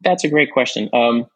That's 0.01 0.25
a 0.25 0.29
great 0.29 0.53
question. 0.53 0.89
Um, 0.93 1.27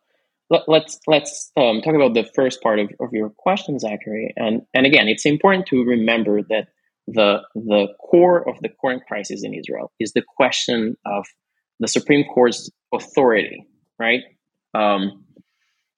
let, 0.54 0.62
us 0.62 0.68
let's, 0.68 1.00
let's 1.06 1.52
um, 1.56 1.80
talk 1.80 1.94
about 1.94 2.14
the 2.14 2.28
first 2.34 2.62
part 2.62 2.78
of, 2.78 2.90
of 3.00 3.12
your 3.12 3.30
question, 3.30 3.78
Zachary. 3.78 4.32
And 4.36 4.62
and 4.74 4.86
again, 4.86 5.08
it's 5.08 5.26
important 5.26 5.66
to 5.66 5.84
remember 5.84 6.42
that 6.42 6.68
the 7.06 7.42
the 7.54 7.88
core 8.00 8.48
of 8.48 8.56
the 8.60 8.70
current 8.80 9.02
crisis 9.06 9.42
in 9.44 9.54
Israel 9.54 9.92
is 10.00 10.12
the 10.12 10.22
question 10.36 10.96
of 11.04 11.26
the 11.80 11.88
Supreme 11.88 12.24
Court's 12.32 12.70
authority, 12.92 13.66
right? 13.98 14.20
Um, 14.74 15.24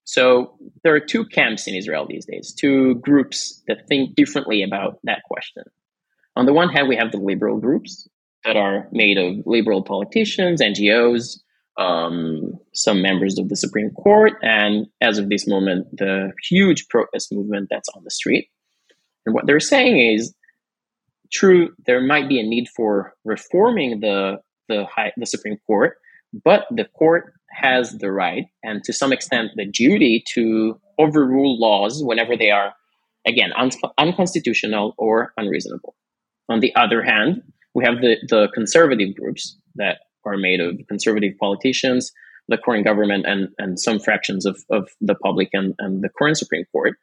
so 0.04 0.56
there 0.82 0.94
are 0.94 1.00
two 1.00 1.24
camps 1.26 1.66
in 1.66 1.74
Israel 1.74 2.06
these 2.08 2.26
days, 2.26 2.52
two 2.52 2.96
groups 2.96 3.62
that 3.66 3.88
think 3.88 4.14
differently 4.14 4.62
about 4.62 4.98
that 5.04 5.22
question. 5.24 5.64
On 6.36 6.46
the 6.46 6.52
one 6.52 6.68
hand, 6.68 6.88
we 6.88 6.96
have 6.96 7.12
the 7.12 7.18
liberal 7.18 7.58
groups 7.58 8.08
that 8.44 8.56
are 8.56 8.88
made 8.92 9.18
of 9.18 9.44
liberal 9.46 9.82
politicians, 9.82 10.62
NGOs, 10.62 11.38
um, 11.78 12.54
some 12.74 13.02
members 13.02 13.38
of 13.38 13.48
the 13.48 13.56
Supreme 13.56 13.90
Court, 13.90 14.32
and 14.42 14.86
as 15.00 15.18
of 15.18 15.28
this 15.28 15.46
moment, 15.46 15.86
the 15.92 16.32
huge 16.48 16.88
protest 16.88 17.32
movement 17.32 17.68
that's 17.70 17.88
on 17.94 18.02
the 18.04 18.10
street. 18.10 18.48
And 19.24 19.34
what 19.34 19.46
they're 19.46 19.60
saying 19.60 20.14
is, 20.14 20.34
true, 21.32 21.70
there 21.86 22.00
might 22.00 22.28
be 22.28 22.40
a 22.40 22.42
need 22.42 22.68
for 22.74 23.14
reforming 23.24 24.00
the 24.00 24.38
the 24.68 24.84
high, 24.84 25.12
the 25.16 25.26
Supreme 25.26 25.58
Court, 25.66 25.96
but 26.44 26.66
the 26.70 26.86
court 26.98 27.34
has 27.50 27.92
the 27.92 28.10
right 28.10 28.46
and 28.62 28.82
to 28.84 28.92
some 28.92 29.12
extent 29.12 29.52
the 29.54 29.64
duty 29.64 30.24
to 30.34 30.80
overrule 30.98 31.58
laws 31.58 32.02
whenever 32.04 32.36
they 32.36 32.50
are, 32.50 32.74
again, 33.26 33.52
un- 33.56 33.70
unconstitutional 33.98 34.94
or 34.98 35.32
unreasonable. 35.36 35.94
On 36.48 36.60
the 36.60 36.74
other 36.74 37.02
hand, 37.02 37.42
we 37.74 37.84
have 37.84 38.00
the, 38.00 38.16
the 38.28 38.48
conservative 38.54 39.14
groups 39.14 39.56
that 39.76 39.98
are 40.26 40.36
made 40.36 40.60
of 40.60 40.78
conservative 40.88 41.34
politicians, 41.40 42.12
the 42.48 42.58
current 42.58 42.84
government, 42.84 43.24
and, 43.26 43.48
and 43.58 43.80
some 43.80 43.98
fractions 43.98 44.46
of, 44.46 44.58
of 44.70 44.88
the 45.00 45.14
public 45.14 45.50
and, 45.52 45.74
and 45.78 46.02
the 46.02 46.10
current 46.18 46.38
Supreme 46.38 46.64
Court. 46.72 46.96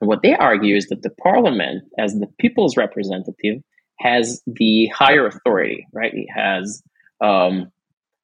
And 0.00 0.08
what 0.08 0.22
they 0.22 0.34
argue 0.34 0.76
is 0.76 0.86
that 0.86 1.02
the 1.02 1.10
parliament, 1.10 1.84
as 1.98 2.14
the 2.14 2.28
people's 2.38 2.76
representative, 2.76 3.62
has 3.98 4.42
the 4.46 4.86
higher 4.86 5.26
authority, 5.26 5.86
right? 5.92 6.12
It 6.12 6.28
has, 6.34 6.82
um, 7.20 7.70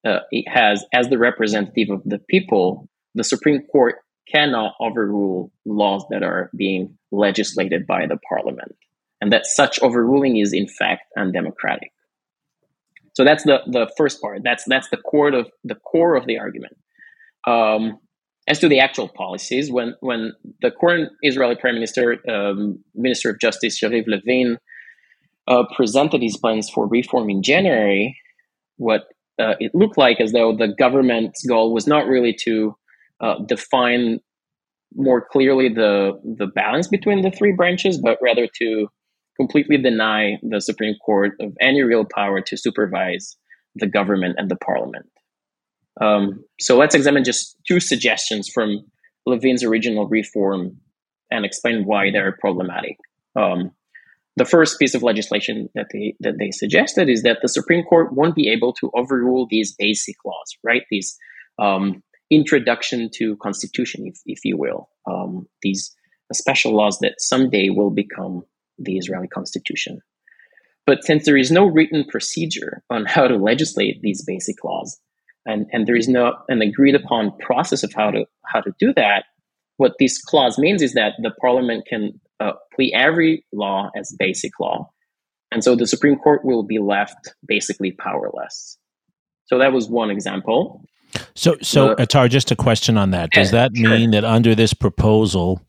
uh, 0.04 0.20
it 0.30 0.48
has, 0.48 0.84
as 0.92 1.08
the 1.08 1.18
representative 1.18 1.90
of 1.90 2.02
the 2.04 2.18
people, 2.18 2.88
the 3.14 3.24
Supreme 3.24 3.62
Court 3.70 3.96
cannot 4.28 4.74
overrule 4.80 5.52
laws 5.64 6.04
that 6.10 6.22
are 6.22 6.50
being 6.56 6.96
legislated 7.10 7.86
by 7.86 8.06
the 8.06 8.18
parliament 8.28 8.76
and 9.20 9.32
that 9.32 9.46
such 9.46 9.80
overruling 9.80 10.38
is 10.38 10.52
in 10.52 10.66
fact 10.66 11.02
undemocratic. 11.16 11.92
So 13.20 13.24
that's 13.24 13.44
the, 13.44 13.58
the 13.66 13.86
first 13.98 14.22
part. 14.22 14.40
That's 14.42 14.64
that's 14.66 14.88
the 14.88 14.96
core 14.96 15.28
of 15.34 15.46
the 15.62 15.74
core 15.74 16.16
of 16.16 16.24
the 16.26 16.38
argument. 16.38 16.72
Um, 17.46 17.98
as 18.48 18.58
to 18.60 18.68
the 18.68 18.80
actual 18.80 19.10
policies, 19.10 19.70
when 19.70 19.94
when 20.00 20.32
the 20.62 20.70
current 20.70 21.12
Israeli 21.20 21.54
Prime 21.54 21.74
Minister, 21.74 22.16
um, 22.30 22.82
Minister 22.94 23.28
of 23.28 23.38
Justice 23.38 23.78
Yariv 23.78 24.04
Levin, 24.06 24.56
uh, 25.48 25.64
presented 25.76 26.22
his 26.22 26.38
plans 26.38 26.70
for 26.70 26.88
reform 26.88 27.28
in 27.28 27.42
January, 27.42 28.16
what 28.78 29.02
uh, 29.38 29.52
it 29.60 29.74
looked 29.74 29.98
like 29.98 30.18
as 30.18 30.32
though 30.32 30.56
the 30.56 30.68
government's 30.68 31.44
goal 31.44 31.74
was 31.74 31.86
not 31.86 32.06
really 32.06 32.34
to 32.44 32.74
uh, 33.20 33.34
define 33.46 34.18
more 34.94 35.20
clearly 35.30 35.68
the 35.68 36.18
the 36.38 36.46
balance 36.46 36.88
between 36.88 37.20
the 37.20 37.30
three 37.30 37.52
branches, 37.52 38.00
but 38.00 38.16
rather 38.22 38.48
to 38.60 38.88
completely 39.40 39.78
deny 39.78 40.38
the 40.42 40.60
Supreme 40.60 40.96
Court 41.06 41.32
of 41.40 41.56
any 41.60 41.80
real 41.82 42.04
power 42.04 42.42
to 42.42 42.56
supervise 42.58 43.36
the 43.74 43.86
government 43.86 44.34
and 44.36 44.50
the 44.50 44.56
parliament. 44.56 45.06
Um, 45.98 46.44
so 46.60 46.76
let's 46.76 46.94
examine 46.94 47.24
just 47.24 47.56
two 47.66 47.80
suggestions 47.80 48.50
from 48.52 48.84
Levin's 49.26 49.64
original 49.64 50.06
reform 50.08 50.76
and 51.30 51.46
explain 51.46 51.86
why 51.86 52.10
they're 52.10 52.36
problematic. 52.38 52.96
Um, 53.34 53.70
the 54.36 54.44
first 54.44 54.78
piece 54.78 54.94
of 54.94 55.02
legislation 55.02 55.68
that 55.74 55.88
they 55.92 56.14
that 56.20 56.36
they 56.38 56.50
suggested 56.50 57.08
is 57.08 57.22
that 57.22 57.38
the 57.42 57.48
Supreme 57.48 57.84
Court 57.84 58.12
won't 58.12 58.34
be 58.34 58.48
able 58.48 58.72
to 58.74 58.90
overrule 58.94 59.46
these 59.50 59.74
basic 59.78 60.16
laws, 60.24 60.50
right? 60.62 60.82
These 60.90 61.16
um, 61.58 62.02
introduction 62.30 63.10
to 63.14 63.36
constitution, 63.36 64.06
if, 64.06 64.16
if 64.26 64.44
you 64.44 64.56
will, 64.56 64.88
um, 65.10 65.46
these 65.62 65.94
special 66.32 66.72
laws 66.74 66.98
that 67.00 67.14
someday 67.18 67.70
will 67.70 67.90
become 67.90 68.44
the 68.80 68.96
Israeli 68.96 69.28
constitution. 69.28 70.00
But 70.86 71.04
since 71.04 71.24
there 71.24 71.36
is 71.36 71.50
no 71.50 71.66
written 71.66 72.04
procedure 72.08 72.82
on 72.90 73.04
how 73.04 73.28
to 73.28 73.36
legislate 73.36 74.00
these 74.02 74.24
basic 74.24 74.64
laws, 74.64 74.98
and, 75.46 75.66
and 75.72 75.86
there 75.86 75.96
is 75.96 76.08
no 76.08 76.34
an 76.48 76.62
agreed 76.62 76.94
upon 76.94 77.36
process 77.38 77.82
of 77.82 77.92
how 77.92 78.10
to 78.10 78.24
how 78.44 78.60
to 78.60 78.72
do 78.78 78.92
that, 78.94 79.24
what 79.76 79.92
this 79.98 80.20
clause 80.20 80.58
means 80.58 80.82
is 80.82 80.94
that 80.94 81.12
the 81.22 81.30
parliament 81.40 81.84
can 81.88 82.20
uh, 82.40 82.52
plead 82.74 82.92
every 82.94 83.44
law 83.52 83.90
as 83.96 84.14
basic 84.18 84.58
law, 84.58 84.90
and 85.52 85.62
so 85.62 85.76
the 85.76 85.86
Supreme 85.86 86.16
Court 86.16 86.44
will 86.44 86.62
be 86.62 86.78
left 86.78 87.34
basically 87.46 87.92
powerless. 87.92 88.78
So 89.46 89.58
that 89.58 89.72
was 89.72 89.88
one 89.88 90.10
example. 90.10 90.84
So, 91.34 91.56
so 91.60 91.90
uh, 91.90 91.96
Atar, 91.96 92.30
just 92.30 92.50
a 92.50 92.56
question 92.56 92.96
on 92.96 93.10
that. 93.10 93.30
Does 93.30 93.50
that 93.50 93.72
mean 93.72 94.12
that 94.12 94.24
under 94.24 94.54
this 94.54 94.72
proposal, 94.72 95.60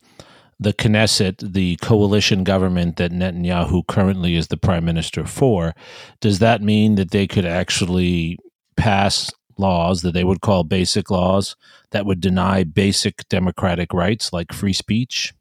the 0.62 0.72
Knesset, 0.72 1.52
the 1.52 1.76
coalition 1.76 2.44
government 2.44 2.96
that 2.96 3.12
Netanyahu 3.12 3.86
currently 3.86 4.36
is 4.36 4.48
the 4.48 4.56
prime 4.56 4.84
minister 4.84 5.24
for, 5.24 5.74
does 6.20 6.38
that 6.38 6.62
mean 6.62 6.94
that 6.96 7.10
they 7.10 7.26
could 7.26 7.44
actually 7.46 8.38
pass 8.76 9.30
laws 9.58 10.02
that 10.02 10.12
they 10.12 10.24
would 10.24 10.40
call 10.40 10.64
basic 10.64 11.10
laws 11.10 11.56
that 11.90 12.06
would 12.06 12.20
deny 12.20 12.64
basic 12.64 13.28
democratic 13.28 13.92
rights 13.92 14.32
like 14.32 14.52
free 14.52 14.72
speech? 14.72 15.34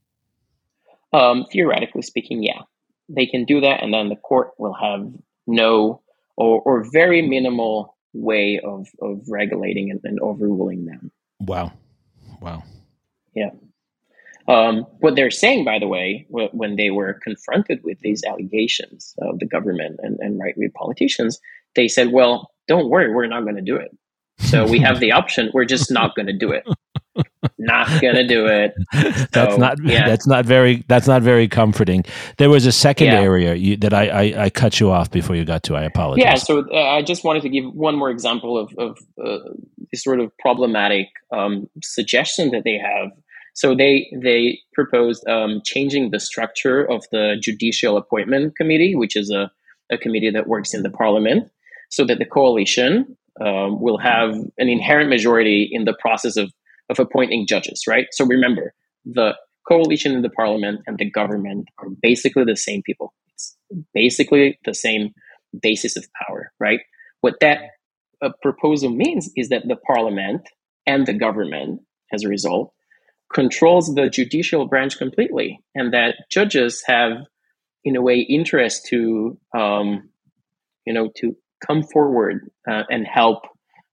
Um, 1.13 1.45
theoretically 1.51 2.01
speaking, 2.01 2.43
yeah. 2.43 2.61
They 3.09 3.25
can 3.25 3.43
do 3.45 3.59
that, 3.61 3.83
and 3.83 3.93
then 3.93 4.09
the 4.09 4.15
court 4.15 4.51
will 4.57 4.73
have 4.73 5.11
no 5.45 6.01
or, 6.37 6.61
or 6.61 6.89
very 6.91 7.21
minimal 7.21 7.97
way 8.13 8.59
of, 8.63 8.87
of 9.01 9.21
regulating 9.27 9.91
and, 9.91 9.99
and 10.03 10.19
overruling 10.21 10.85
them. 10.85 11.11
Wow. 11.39 11.73
Wow. 12.41 12.63
Yeah. 13.35 13.51
Um, 14.47 14.85
what 14.99 15.15
they're 15.15 15.31
saying, 15.31 15.65
by 15.65 15.79
the 15.79 15.87
way, 15.87 16.25
when 16.29 16.75
they 16.75 16.89
were 16.89 17.19
confronted 17.23 17.81
with 17.83 17.99
these 18.01 18.23
allegations 18.23 19.13
of 19.19 19.39
the 19.39 19.45
government 19.45 19.99
and, 20.01 20.17
and 20.19 20.39
right 20.39 20.53
wing 20.57 20.71
politicians, 20.73 21.39
they 21.75 21.87
said, 21.87 22.11
well, 22.11 22.51
don't 22.67 22.89
worry, 22.89 23.13
we're 23.13 23.27
not 23.27 23.43
going 23.43 23.55
to 23.55 23.61
do 23.61 23.75
it. 23.75 23.91
So 24.39 24.65
we 24.65 24.79
have 24.79 24.99
the 24.99 25.11
option, 25.11 25.51
we're 25.53 25.65
just 25.65 25.91
not 25.91 26.15
going 26.15 26.27
to 26.27 26.37
do 26.37 26.51
it. 26.51 26.65
not 27.57 28.01
gonna 28.01 28.27
do 28.27 28.45
it. 28.47 28.73
that's 29.31 29.57
not 29.57 29.77
yeah. 29.83 30.07
that's 30.07 30.27
not 30.27 30.45
very 30.45 30.83
that's 30.87 31.07
not 31.07 31.21
very 31.21 31.47
comforting. 31.47 32.03
There 32.37 32.49
was 32.49 32.65
a 32.65 32.71
second 32.71 33.07
Yeah. 33.07 33.21
area 33.21 33.55
you, 33.55 33.77
that 33.77 33.93
I, 33.93 34.07
I 34.07 34.43
I 34.45 34.49
cut 34.49 34.79
you 34.79 34.91
off 34.91 35.11
before 35.11 35.35
you 35.35 35.45
got 35.45 35.63
to. 35.63 35.75
I 35.75 35.83
apologize. 35.83 36.23
Yeah, 36.23 36.35
so 36.35 36.65
uh, 36.71 36.77
I 36.77 37.01
just 37.01 37.23
wanted 37.23 37.41
to 37.43 37.49
give 37.49 37.65
one 37.73 37.95
more 37.97 38.09
example 38.09 38.57
of, 38.57 38.73
of 38.77 38.97
uh, 39.23 39.49
this 39.91 40.03
sort 40.03 40.19
of 40.19 40.35
problematic 40.37 41.07
um, 41.31 41.69
suggestion 41.83 42.51
that 42.51 42.63
they 42.63 42.77
have. 42.77 43.11
So 43.53 43.75
they 43.75 44.11
they 44.21 44.59
proposed 44.73 45.27
um, 45.27 45.61
changing 45.65 46.11
the 46.11 46.19
structure 46.19 46.89
of 46.89 47.05
the 47.11 47.35
Judicial 47.41 47.97
Appointment 47.97 48.55
Committee, 48.55 48.95
which 48.95 49.15
is 49.15 49.29
a, 49.29 49.51
a 49.91 49.97
committee 49.97 50.31
that 50.31 50.47
works 50.47 50.73
in 50.73 50.83
the 50.83 50.89
parliament, 50.89 51.49
so 51.89 52.05
that 52.05 52.19
the 52.19 52.25
coalition 52.25 53.17
um, 53.43 53.81
will 53.81 53.97
have 53.97 54.35
an 54.57 54.69
inherent 54.69 55.09
majority 55.09 55.69
in 55.71 55.85
the 55.85 55.95
process 55.99 56.37
of, 56.37 56.51
of 56.89 56.99
appointing 56.99 57.45
judges, 57.47 57.83
right? 57.87 58.07
So 58.11 58.25
remember, 58.25 58.73
the 59.05 59.35
coalition 59.67 60.13
in 60.13 60.21
the 60.21 60.29
parliament 60.29 60.81
and 60.87 60.97
the 60.97 61.09
government 61.09 61.67
are 61.79 61.89
basically 62.01 62.45
the 62.45 62.55
same 62.55 62.81
people. 62.83 63.13
It's 63.33 63.57
basically 63.93 64.59
the 64.65 64.73
same 64.73 65.11
basis 65.61 65.97
of 65.97 66.05
power, 66.25 66.51
right? 66.59 66.79
What 67.21 67.35
that 67.41 67.59
uh, 68.21 68.29
proposal 68.41 68.89
means 68.89 69.29
is 69.35 69.49
that 69.49 69.67
the 69.67 69.75
parliament 69.75 70.41
and 70.85 71.05
the 71.05 71.13
government, 71.13 71.81
as 72.11 72.23
a 72.23 72.29
result, 72.29 72.73
controls 73.33 73.93
the 73.95 74.09
judicial 74.09 74.67
branch 74.67 74.97
completely, 74.97 75.59
and 75.75 75.93
that 75.93 76.15
judges 76.29 76.83
have, 76.85 77.11
in 77.83 77.95
a 77.95 78.01
way, 78.01 78.19
interest 78.19 78.85
to, 78.87 79.37
um, 79.55 80.09
you 80.85 80.93
know, 80.93 81.09
to 81.17 81.35
come 81.65 81.83
forward 81.83 82.49
uh, 82.69 82.83
and 82.89 83.05
help 83.07 83.43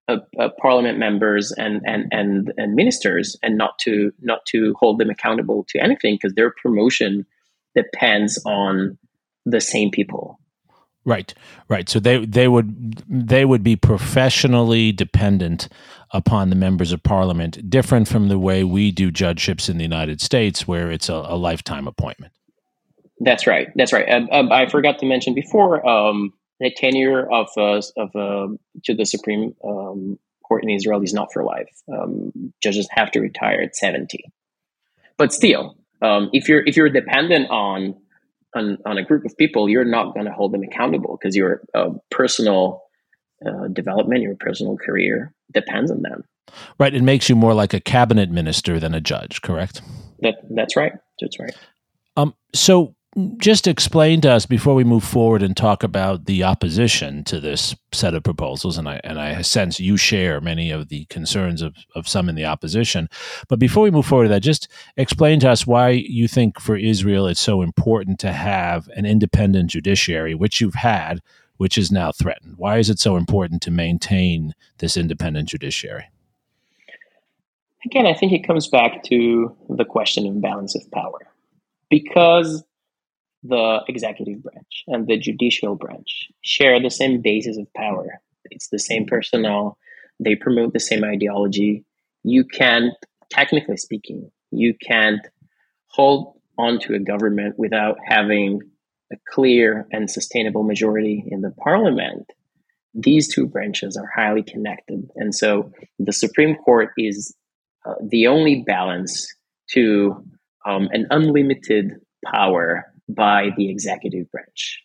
uh, 0.08 0.16
uh, 0.38 0.48
parliament 0.60 0.98
members 0.98 1.52
and, 1.52 1.82
and 1.84 2.08
and 2.12 2.52
and 2.56 2.74
ministers, 2.74 3.36
and 3.42 3.58
not 3.58 3.78
to 3.80 4.10
not 4.20 4.44
to 4.46 4.74
hold 4.78 4.98
them 4.98 5.10
accountable 5.10 5.64
to 5.68 5.78
anything 5.78 6.14
because 6.14 6.34
their 6.34 6.52
promotion 6.62 7.26
depends 7.74 8.42
on 8.46 8.98
the 9.44 9.60
same 9.60 9.90
people. 9.90 10.38
Right, 11.08 11.32
right. 11.70 11.88
So 11.88 12.00
they 12.00 12.26
they 12.26 12.48
would 12.48 13.02
they 13.08 13.46
would 13.46 13.62
be 13.62 13.76
professionally 13.76 14.92
dependent 14.92 15.66
upon 16.10 16.50
the 16.50 16.54
members 16.54 16.92
of 16.92 17.02
parliament, 17.02 17.70
different 17.70 18.08
from 18.08 18.28
the 18.28 18.38
way 18.38 18.62
we 18.62 18.90
do 18.90 19.10
judgeships 19.10 19.70
in 19.70 19.78
the 19.78 19.84
United 19.84 20.20
States, 20.20 20.68
where 20.68 20.90
it's 20.90 21.08
a, 21.08 21.14
a 21.14 21.36
lifetime 21.36 21.88
appointment. 21.88 22.34
That's 23.20 23.46
right. 23.46 23.68
That's 23.74 23.90
right. 23.90 24.06
Um, 24.30 24.52
I 24.52 24.68
forgot 24.68 24.98
to 24.98 25.06
mention 25.06 25.32
before 25.32 25.88
um, 25.88 26.34
the 26.60 26.70
tenure 26.76 27.26
of 27.32 27.48
uh, 27.56 27.80
of 27.96 28.14
uh, 28.14 28.48
to 28.84 28.94
the 28.94 29.06
Supreme 29.06 29.54
um, 29.64 30.18
Court 30.46 30.62
in 30.62 30.68
Israel 30.68 31.02
is 31.02 31.14
not 31.14 31.32
for 31.32 31.42
life. 31.42 31.74
Um, 31.90 32.52
judges 32.62 32.86
have 32.90 33.10
to 33.12 33.20
retire 33.20 33.62
at 33.62 33.74
seventy. 33.74 34.24
But 35.16 35.32
still, 35.32 35.78
um, 36.02 36.28
if 36.34 36.50
you're 36.50 36.62
if 36.66 36.76
you're 36.76 36.90
dependent 36.90 37.48
on 37.48 37.94
on, 38.54 38.78
on 38.86 38.98
a 38.98 39.04
group 39.04 39.24
of 39.24 39.36
people, 39.36 39.68
you're 39.68 39.84
not 39.84 40.14
going 40.14 40.26
to 40.26 40.32
hold 40.32 40.52
them 40.52 40.62
accountable 40.62 41.18
because 41.20 41.36
your 41.36 41.62
uh, 41.74 41.90
personal 42.10 42.82
uh, 43.44 43.68
development, 43.68 44.22
your 44.22 44.36
personal 44.36 44.76
career 44.76 45.32
depends 45.52 45.90
on 45.90 46.02
them. 46.02 46.24
Right. 46.78 46.94
It 46.94 47.02
makes 47.02 47.28
you 47.28 47.36
more 47.36 47.54
like 47.54 47.74
a 47.74 47.80
cabinet 47.80 48.30
minister 48.30 48.80
than 48.80 48.94
a 48.94 49.00
judge. 49.00 49.42
Correct. 49.42 49.82
That 50.20 50.36
that's 50.50 50.76
right. 50.76 50.92
That's 51.20 51.38
right. 51.38 51.54
Um. 52.16 52.34
So 52.54 52.96
just 53.38 53.66
explain 53.66 54.20
to 54.20 54.30
us 54.30 54.46
before 54.46 54.74
we 54.74 54.84
move 54.84 55.02
forward 55.02 55.42
and 55.42 55.56
talk 55.56 55.82
about 55.82 56.26
the 56.26 56.44
opposition 56.44 57.24
to 57.24 57.40
this 57.40 57.74
set 57.92 58.14
of 58.14 58.22
proposals 58.22 58.78
and 58.78 58.88
I 58.88 59.00
and 59.02 59.18
I 59.18 59.42
sense 59.42 59.80
you 59.80 59.96
share 59.96 60.40
many 60.40 60.70
of 60.70 60.88
the 60.88 61.04
concerns 61.06 61.62
of, 61.62 61.74
of 61.94 62.06
some 62.06 62.28
in 62.28 62.34
the 62.34 62.44
opposition. 62.44 63.08
But 63.48 63.58
before 63.58 63.82
we 63.82 63.90
move 63.90 64.06
forward 64.06 64.24
to 64.24 64.28
that 64.30 64.42
just 64.42 64.68
explain 64.96 65.40
to 65.40 65.50
us 65.50 65.66
why 65.66 65.90
you 65.90 66.28
think 66.28 66.60
for 66.60 66.76
Israel 66.76 67.26
it's 67.26 67.40
so 67.40 67.62
important 67.62 68.20
to 68.20 68.32
have 68.32 68.88
an 68.94 69.04
independent 69.04 69.70
judiciary 69.70 70.34
which 70.34 70.60
you've 70.60 70.74
had 70.74 71.20
which 71.56 71.76
is 71.76 71.90
now 71.90 72.12
threatened. 72.12 72.54
Why 72.56 72.78
is 72.78 72.88
it 72.88 73.00
so 73.00 73.16
important 73.16 73.62
to 73.62 73.70
maintain 73.70 74.54
this 74.78 74.96
independent 74.96 75.48
judiciary? 75.48 76.04
Again, 77.84 78.06
I 78.06 78.14
think 78.14 78.32
it 78.32 78.46
comes 78.46 78.68
back 78.68 79.02
to 79.04 79.56
the 79.68 79.84
question 79.84 80.26
of 80.26 80.40
balance 80.40 80.74
of 80.74 80.88
power. 80.92 81.26
Because 81.90 82.62
the 83.42 83.80
executive 83.88 84.42
branch 84.42 84.84
and 84.88 85.06
the 85.06 85.16
judicial 85.16 85.76
branch 85.76 86.28
share 86.42 86.80
the 86.80 86.90
same 86.90 87.20
basis 87.20 87.56
of 87.56 87.72
power, 87.74 88.20
it's 88.44 88.68
the 88.68 88.78
same 88.78 89.06
personnel, 89.06 89.78
they 90.20 90.34
promote 90.34 90.72
the 90.72 90.80
same 90.80 91.04
ideology. 91.04 91.84
You 92.24 92.44
can't, 92.44 92.94
technically 93.30 93.76
speaking, 93.76 94.30
you 94.50 94.74
can't 94.74 95.20
hold 95.86 96.34
onto 96.58 96.94
a 96.94 96.98
government 96.98 97.58
without 97.58 97.98
having 98.04 98.60
a 99.12 99.16
clear 99.28 99.86
and 99.92 100.10
sustainable 100.10 100.64
majority 100.64 101.24
in 101.28 101.40
the 101.40 101.52
parliament. 101.52 102.30
These 102.94 103.32
two 103.32 103.46
branches 103.46 103.96
are 103.96 104.10
highly 104.14 104.42
connected. 104.42 105.08
And 105.14 105.34
so 105.34 105.72
the 105.98 106.12
Supreme 106.12 106.56
Court 106.56 106.90
is 106.98 107.34
uh, 107.86 107.94
the 108.02 108.26
only 108.26 108.64
balance 108.66 109.32
to 109.70 110.24
um, 110.66 110.88
an 110.92 111.06
unlimited 111.10 111.92
power 112.24 112.87
by 113.08 113.50
the 113.56 113.70
executive 113.70 114.30
branch 114.30 114.82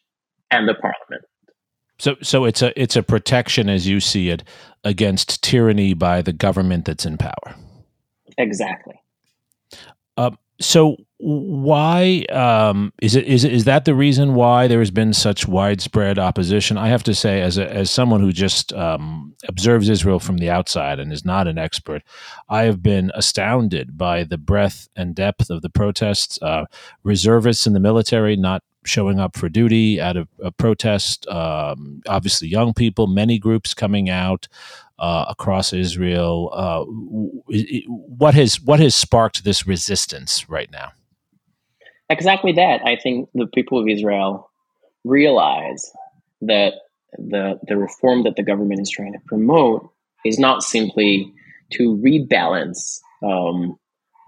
and 0.52 0.68
the 0.68 0.76
parliament. 0.76 1.26
so 2.00 2.16
so 2.22 2.46
it's 2.46 2.62
a 2.62 2.80
it's 2.82 2.96
a 2.96 3.04
protection 3.04 3.70
as 3.70 3.88
you 3.88 4.00
see 4.00 4.30
it 4.30 4.44
against 4.84 5.44
tyranny 5.44 5.94
by 5.94 6.22
the 6.22 6.34
government 6.34 6.86
that's 6.86 7.06
in 7.06 7.18
power 7.18 7.56
Exactly. 8.38 9.00
Um, 10.18 10.38
so 10.60 10.98
why 11.26 12.26
um, 12.32 12.92
is 13.02 13.16
it 13.16 13.26
is 13.26 13.46
is 13.46 13.64
that 13.64 13.86
the 13.86 13.96
reason 13.96 14.36
why 14.36 14.68
there 14.68 14.80
has 14.80 14.92
been 14.92 15.14
such 15.14 15.48
widespread 15.48 16.20
opposition? 16.20 16.78
I 16.78 16.90
have 16.90 17.04
to 17.04 17.16
say, 17.16 17.42
as 17.42 17.58
a, 17.58 17.72
as 17.74 17.90
someone 17.90 18.20
who 18.20 18.34
just 18.34 18.74
um, 18.74 19.34
observes 19.48 19.88
Israel 19.88 20.20
from 20.20 20.38
the 20.38 20.50
outside 20.50 21.00
and 21.00 21.14
is 21.14 21.24
not 21.24 21.48
an 21.48 21.58
expert, 21.58 22.04
I 22.50 22.64
have 22.64 22.84
been 22.84 23.10
astounded 23.16 23.98
by 23.98 24.26
the 24.26 24.38
breadth 24.38 24.90
and 24.98 25.16
depth 25.16 25.50
of 25.50 25.62
the 25.62 25.70
protests. 25.70 26.38
Uh, 26.42 26.66
reservists 27.04 27.66
in 27.66 27.72
the 27.72 27.80
military 27.80 28.36
not 28.36 28.62
showing 28.86 29.18
up 29.18 29.38
for 29.38 29.48
duty 29.48 30.02
out 30.02 30.18
of 30.18 30.28
a 30.44 30.52
protest. 30.52 31.26
Um, 31.28 32.02
obviously, 32.06 32.50
young 32.50 32.74
people, 32.74 33.08
many 33.08 33.40
groups 33.40 33.74
coming 33.74 34.10
out 34.10 34.50
uh, 35.00 35.24
across 35.30 35.72
Israel. 35.72 36.50
Uh, 36.52 36.84
what 36.86 38.34
has 38.34 38.60
what 38.60 38.82
has 38.82 38.94
sparked 38.94 39.46
this 39.46 39.66
resistance 39.66 40.50
right 40.50 40.70
now? 40.70 40.92
Exactly 42.10 42.52
that. 42.54 42.82
I 42.86 42.98
think 43.02 43.30
the 43.34 43.48
people 43.48 43.80
of 43.80 43.88
Israel 43.88 44.50
realize 45.04 45.92
that 46.42 46.74
the 47.18 47.60
the 47.68 47.78
reform 47.78 48.24
that 48.24 48.36
the 48.36 48.44
government 48.44 48.82
is 48.82 48.90
trying 48.90 49.14
to 49.14 49.20
promote 49.28 49.90
is 50.26 50.40
not 50.40 50.64
simply 50.64 51.32
to 51.74 51.98
rebalance 51.98 53.00
um, 53.24 53.78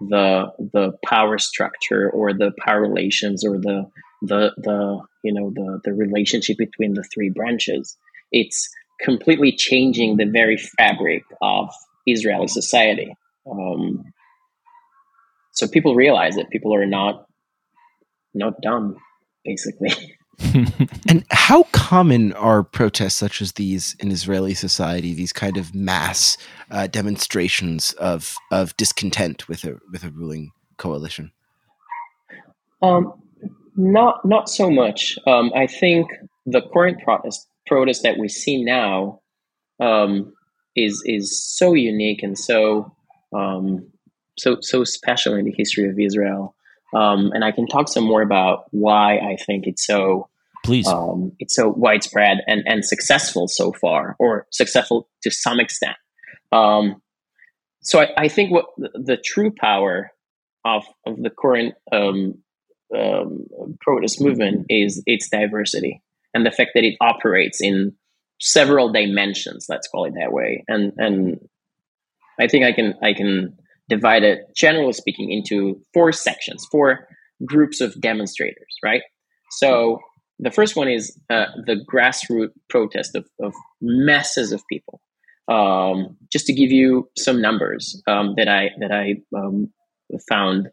the 0.00 0.46
the 0.72 0.92
power 1.04 1.38
structure 1.38 2.10
or 2.10 2.32
the 2.32 2.52
power 2.64 2.80
relations 2.80 3.44
or 3.44 3.58
the 3.58 3.86
the 4.22 4.52
the 4.58 5.00
you 5.22 5.32
know 5.32 5.50
the 5.50 5.80
the 5.84 5.92
relationship 5.92 6.56
between 6.58 6.94
the 6.94 7.04
three 7.14 7.30
branches. 7.30 7.96
It's 8.32 8.68
completely 9.00 9.52
changing 9.52 10.16
the 10.16 10.24
very 10.24 10.56
fabric 10.56 11.22
of 11.42 11.70
Israeli 12.06 12.48
society. 12.48 13.14
Um, 13.50 14.04
so 15.52 15.68
people 15.68 15.94
realize 15.94 16.36
that 16.36 16.50
people 16.50 16.74
are 16.74 16.86
not 16.86 17.25
not 18.36 18.60
dumb, 18.62 18.96
basically. 19.44 19.90
And 21.08 21.24
how 21.30 21.62
common 21.72 22.32
are 22.34 22.62
protests 22.62 23.14
such 23.14 23.40
as 23.40 23.52
these 23.52 23.96
in 24.00 24.10
Israeli 24.10 24.54
society? 24.54 25.14
These 25.14 25.32
kind 25.32 25.56
of 25.56 25.74
mass 25.74 26.36
uh, 26.70 26.88
demonstrations 26.88 27.92
of 27.92 28.34
of 28.50 28.76
discontent 28.76 29.48
with 29.48 29.64
a 29.64 29.78
with 29.90 30.04
a 30.04 30.10
ruling 30.10 30.50
coalition. 30.76 31.32
Um, 32.82 33.14
not 33.76 34.24
not 34.24 34.48
so 34.48 34.70
much. 34.70 35.18
Um, 35.26 35.52
I 35.54 35.66
think 35.66 36.10
the 36.44 36.62
current 36.72 37.02
protest 37.02 37.48
protest 37.66 38.02
that 38.02 38.18
we 38.18 38.28
see 38.28 38.62
now 38.62 39.20
um, 39.80 40.34
is 40.74 41.02
is 41.06 41.42
so 41.56 41.72
unique 41.72 42.22
and 42.22 42.38
so 42.38 42.92
um, 43.34 43.86
so 44.38 44.58
so 44.60 44.84
special 44.84 45.34
in 45.34 45.44
the 45.46 45.54
history 45.56 45.88
of 45.88 45.98
Israel. 45.98 46.54
Um, 46.94 47.32
and 47.32 47.44
I 47.44 47.52
can 47.52 47.66
talk 47.66 47.88
some 47.88 48.04
more 48.04 48.22
about 48.22 48.64
why 48.70 49.16
I 49.18 49.36
think 49.44 49.66
it's 49.66 49.86
so 49.86 50.28
Please. 50.64 50.86
um, 50.86 51.32
it's 51.38 51.54
so 51.54 51.68
widespread 51.68 52.38
and, 52.46 52.62
and 52.66 52.84
successful 52.84 53.48
so 53.48 53.72
far, 53.72 54.16
or 54.18 54.46
successful 54.50 55.08
to 55.22 55.30
some 55.30 55.60
extent. 55.60 55.96
Um, 56.52 57.02
so 57.82 58.00
I, 58.00 58.08
I 58.16 58.28
think 58.28 58.50
what 58.50 58.66
the, 58.76 58.90
the 58.94 59.16
true 59.16 59.52
power 59.56 60.10
of, 60.64 60.84
of 61.06 61.22
the 61.22 61.30
current 61.30 61.74
um, 61.92 62.34
um, 62.96 63.46
protest 63.80 64.20
movement 64.20 64.66
is 64.68 65.02
its 65.06 65.28
diversity 65.28 66.02
and 66.34 66.44
the 66.44 66.50
fact 66.50 66.72
that 66.74 66.84
it 66.84 66.96
operates 67.00 67.60
in 67.60 67.94
several 68.40 68.92
dimensions. 68.92 69.66
Let's 69.68 69.88
call 69.88 70.04
it 70.04 70.14
that 70.18 70.32
way. 70.32 70.64
And 70.68 70.92
and 70.98 71.48
I 72.38 72.48
think 72.48 72.64
I 72.64 72.72
can 72.72 72.94
I 73.02 73.12
can 73.12 73.56
divided, 73.88 74.40
generally 74.56 74.92
speaking, 74.92 75.30
into 75.30 75.80
four 75.94 76.12
sections, 76.12 76.66
four 76.70 77.06
groups 77.44 77.80
of 77.80 78.00
demonstrators, 78.00 78.76
right? 78.84 79.02
So 79.52 80.00
the 80.38 80.50
first 80.50 80.76
one 80.76 80.88
is 80.88 81.18
uh, 81.30 81.46
the 81.64 81.76
grassroots 81.90 82.50
protest 82.68 83.14
of, 83.14 83.26
of 83.40 83.52
masses 83.80 84.52
of 84.52 84.62
people. 84.70 85.00
Um, 85.48 86.16
just 86.32 86.46
to 86.46 86.52
give 86.52 86.72
you 86.72 87.08
some 87.16 87.40
numbers 87.40 88.02
um, 88.08 88.34
that 88.36 88.48
I 88.48 88.70
that 88.80 88.90
I 88.90 89.14
um, 89.36 89.72
found 90.28 90.68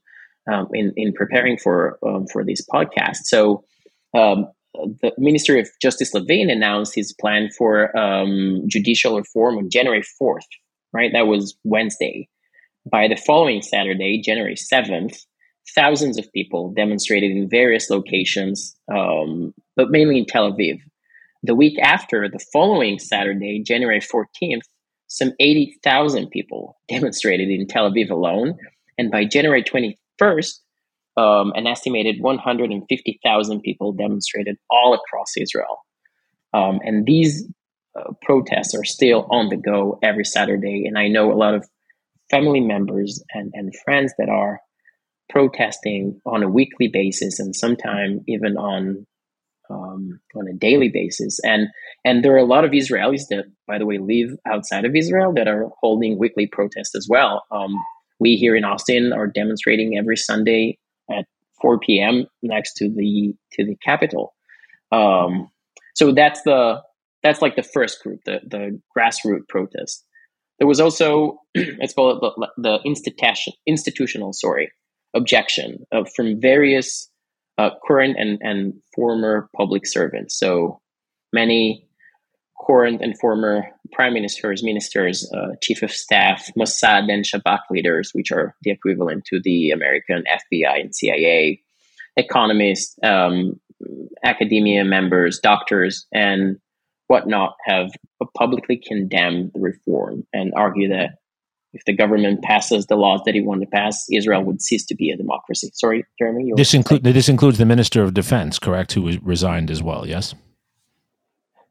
um, 0.52 0.67
in 0.73 0.93
in 0.97 1.13
preparing 1.13 1.58
for 1.60 1.99
um, 2.06 2.26
for 2.32 2.43
this 2.43 2.65
podcast. 2.73 3.26
So 3.26 3.63
um, 4.15 4.47
the 4.73 5.12
Ministry 5.19 5.60
of 5.60 5.69
Justice 5.80 6.12
Levin 6.15 6.49
announced 6.49 6.95
his 6.95 7.13
plan 7.13 7.49
for 7.56 7.91
judicial 8.67 9.15
reform 9.15 9.60
on 9.60 9.69
January 9.69 10.02
fourth. 10.17 10.47
Right, 10.91 11.12
that 11.13 11.28
was 11.28 11.56
Wednesday. 11.63 12.28
By 12.89 13.08
the 13.08 13.15
following 13.15 13.62
Saturday, 13.62 14.22
January 14.22 14.56
seventh, 14.56 15.17
thousands 15.74 16.17
of 16.17 16.32
people 16.34 16.74
demonstrated 16.76 17.32
in 17.32 17.50
various 17.50 17.89
locations, 17.89 18.76
um, 18.93 19.54
but 19.76 19.89
mainly 19.89 20.17
in 20.17 20.26
Tel 20.26 20.52
Aviv. 20.52 20.80
The 21.43 21.56
week 21.56 21.78
after, 21.80 22.28
the 22.30 22.43
following 22.52 23.00
Saturday, 23.00 23.63
January 23.65 24.00
14th, 24.00 24.62
some 25.08 25.32
80,000 25.39 26.30
people 26.30 26.78
demonstrated 26.89 27.50
in 27.50 27.67
Tel 27.67 27.91
Aviv 27.91 28.10
alone. 28.10 28.58
And 28.98 29.12
by 29.12 29.26
January 29.26 29.63
21st, 29.63 30.60
um, 31.17 31.54
an 31.56 31.67
estimated 31.67 32.19
150,000 32.19 33.62
people 33.62 33.93
demonstrated 33.93 34.58
all 34.69 34.93
across 34.93 35.38
Israel. 35.38 35.86
Um, 36.54 36.80
and 36.84 37.06
these 37.06 37.48
uh, 37.98 38.13
protests 38.24 38.74
are 38.74 38.84
still 38.84 39.28
on 39.30 39.50
the 39.50 39.58
go 39.58 40.00
every 40.02 40.26
Saturday. 40.26 40.86
And 40.88 40.98
I 40.98 41.08
know 41.08 41.32
a 41.32 41.36
lot 41.36 41.54
of 41.54 41.67
family 42.34 42.62
members 42.62 43.24
and, 43.34 43.52
and 43.54 43.74
friends 43.86 44.13
that 44.17 44.30
are 44.30 44.60
protesting 45.30 46.19
on 46.26 46.43
a 46.43 46.50
weekly 46.50 46.88
basis 46.88 47.39
and 47.39 47.56
sometimes 47.56 48.22
even 48.28 48.58
on 48.58 49.06
um, 49.69 50.19
on 50.36 50.48
a 50.48 50.54
daily 50.54 50.89
basis. 50.89 51.39
And 51.43 51.67
and 52.04 52.24
there 52.24 52.34
are 52.34 52.38
a 52.38 52.46
lot 52.46 52.65
of 52.65 52.72
Israelis 52.72 53.28
that, 53.30 53.46
by 53.67 53.78
the 53.78 53.86
way, 53.86 53.98
live 53.98 54.32
outside 54.48 54.86
of 54.86 54.96
Israel 54.96 55.34
that 55.36 55.48
are 55.48 55.69
holding 55.80 56.19
weekly 56.19 56.48
protests 56.48 56.96
as 56.96 57.08
well. 57.10 57.43
Um, 57.52 57.76
we 58.19 58.36
here 58.36 58.56
in 58.56 58.65
Austin 58.65 59.13
are 59.13 59.28
demonstrating 59.28 59.98
every 59.98 60.17
Sunday 60.17 60.78
at 61.10 61.26
4 61.62 61.80
p.m. 61.80 62.26
next 62.41 62.74
to 62.76 62.89
the 62.89 63.34
to 63.54 63.65
the 63.65 63.78
Capitol. 63.84 64.34
Um, 64.91 65.50
so 65.96 66.12
that's 66.12 66.41
the 66.43 66.82
that's 67.22 67.41
like 67.41 67.56
the 67.56 67.63
first 67.63 68.02
group, 68.02 68.19
the 68.26 68.39
the 68.48 68.80
grassroots 68.96 69.48
protest. 69.48 70.06
There 70.63 70.67
was 70.69 70.80
also 70.80 71.41
let's 71.82 71.93
call 71.93 72.12
it 72.12 72.21
the, 72.21 72.47
the 72.56 72.80
institution 72.86 73.52
institutional 73.67 74.32
sorry 74.32 74.71
objection 75.13 75.86
from 76.15 76.39
various 76.39 77.10
uh, 77.58 77.71
current 77.86 78.15
and, 78.17 78.39
and 78.41 78.73
former 78.95 79.49
public 79.58 79.86
servants. 79.86 80.39
So 80.39 80.80
many 81.34 81.86
current 82.65 83.02
and 83.02 83.19
former 83.19 83.65
prime 83.91 84.13
ministers, 84.13 84.63
ministers, 84.63 85.30
uh, 85.34 85.56
chief 85.62 85.84
of 85.84 85.91
staff, 85.91 86.49
Mossad 86.58 87.12
and 87.12 87.26
Shabak 87.26 87.60
leaders, 87.69 88.12
which 88.13 88.32
are 88.32 88.56
the 88.62 88.71
equivalent 88.71 89.26
to 89.26 89.41
the 89.43 89.71
American 89.71 90.23
FBI 90.32 90.80
and 90.80 90.95
CIA, 90.95 91.62
economists, 92.15 92.97
um, 93.04 93.60
academia 94.23 94.86
members, 94.86 95.41
doctors, 95.43 96.08
and 96.13 96.58
whatnot 97.08 97.56
have 97.66 97.92
publicly 98.38 98.78
condemned 98.78 99.52
the 99.54 99.60
reform 99.60 100.26
and 100.34 100.54
argue 100.56 100.89
that 100.89 101.16
if 101.74 101.84
the 101.86 101.94
government 101.94 102.44
passes 102.44 102.86
the 102.86 102.96
laws 102.96 103.22
that 103.26 103.36
it 103.36 103.42
wanted 103.42 103.66
to 103.66 103.72
pass, 103.72 104.06
Israel 104.12 104.44
would 104.44 104.62
cease 104.62 104.86
to 104.86 104.96
be 104.96 105.10
a 105.10 105.18
democracy. 105.18 105.72
Sorry, 105.74 106.06
Jeremi. 106.22 106.56
This 106.56 106.74
include 106.74 107.04
this 107.04 107.28
includes 107.28 107.58
the 107.58 107.66
minister 107.66 108.04
of 108.04 108.13
defense, 108.13 108.60
correct? 108.60 108.94
Who 108.94 109.18
resigned 109.22 109.72
as 109.72 109.82
well. 109.82 110.08
Yes. 110.08 110.36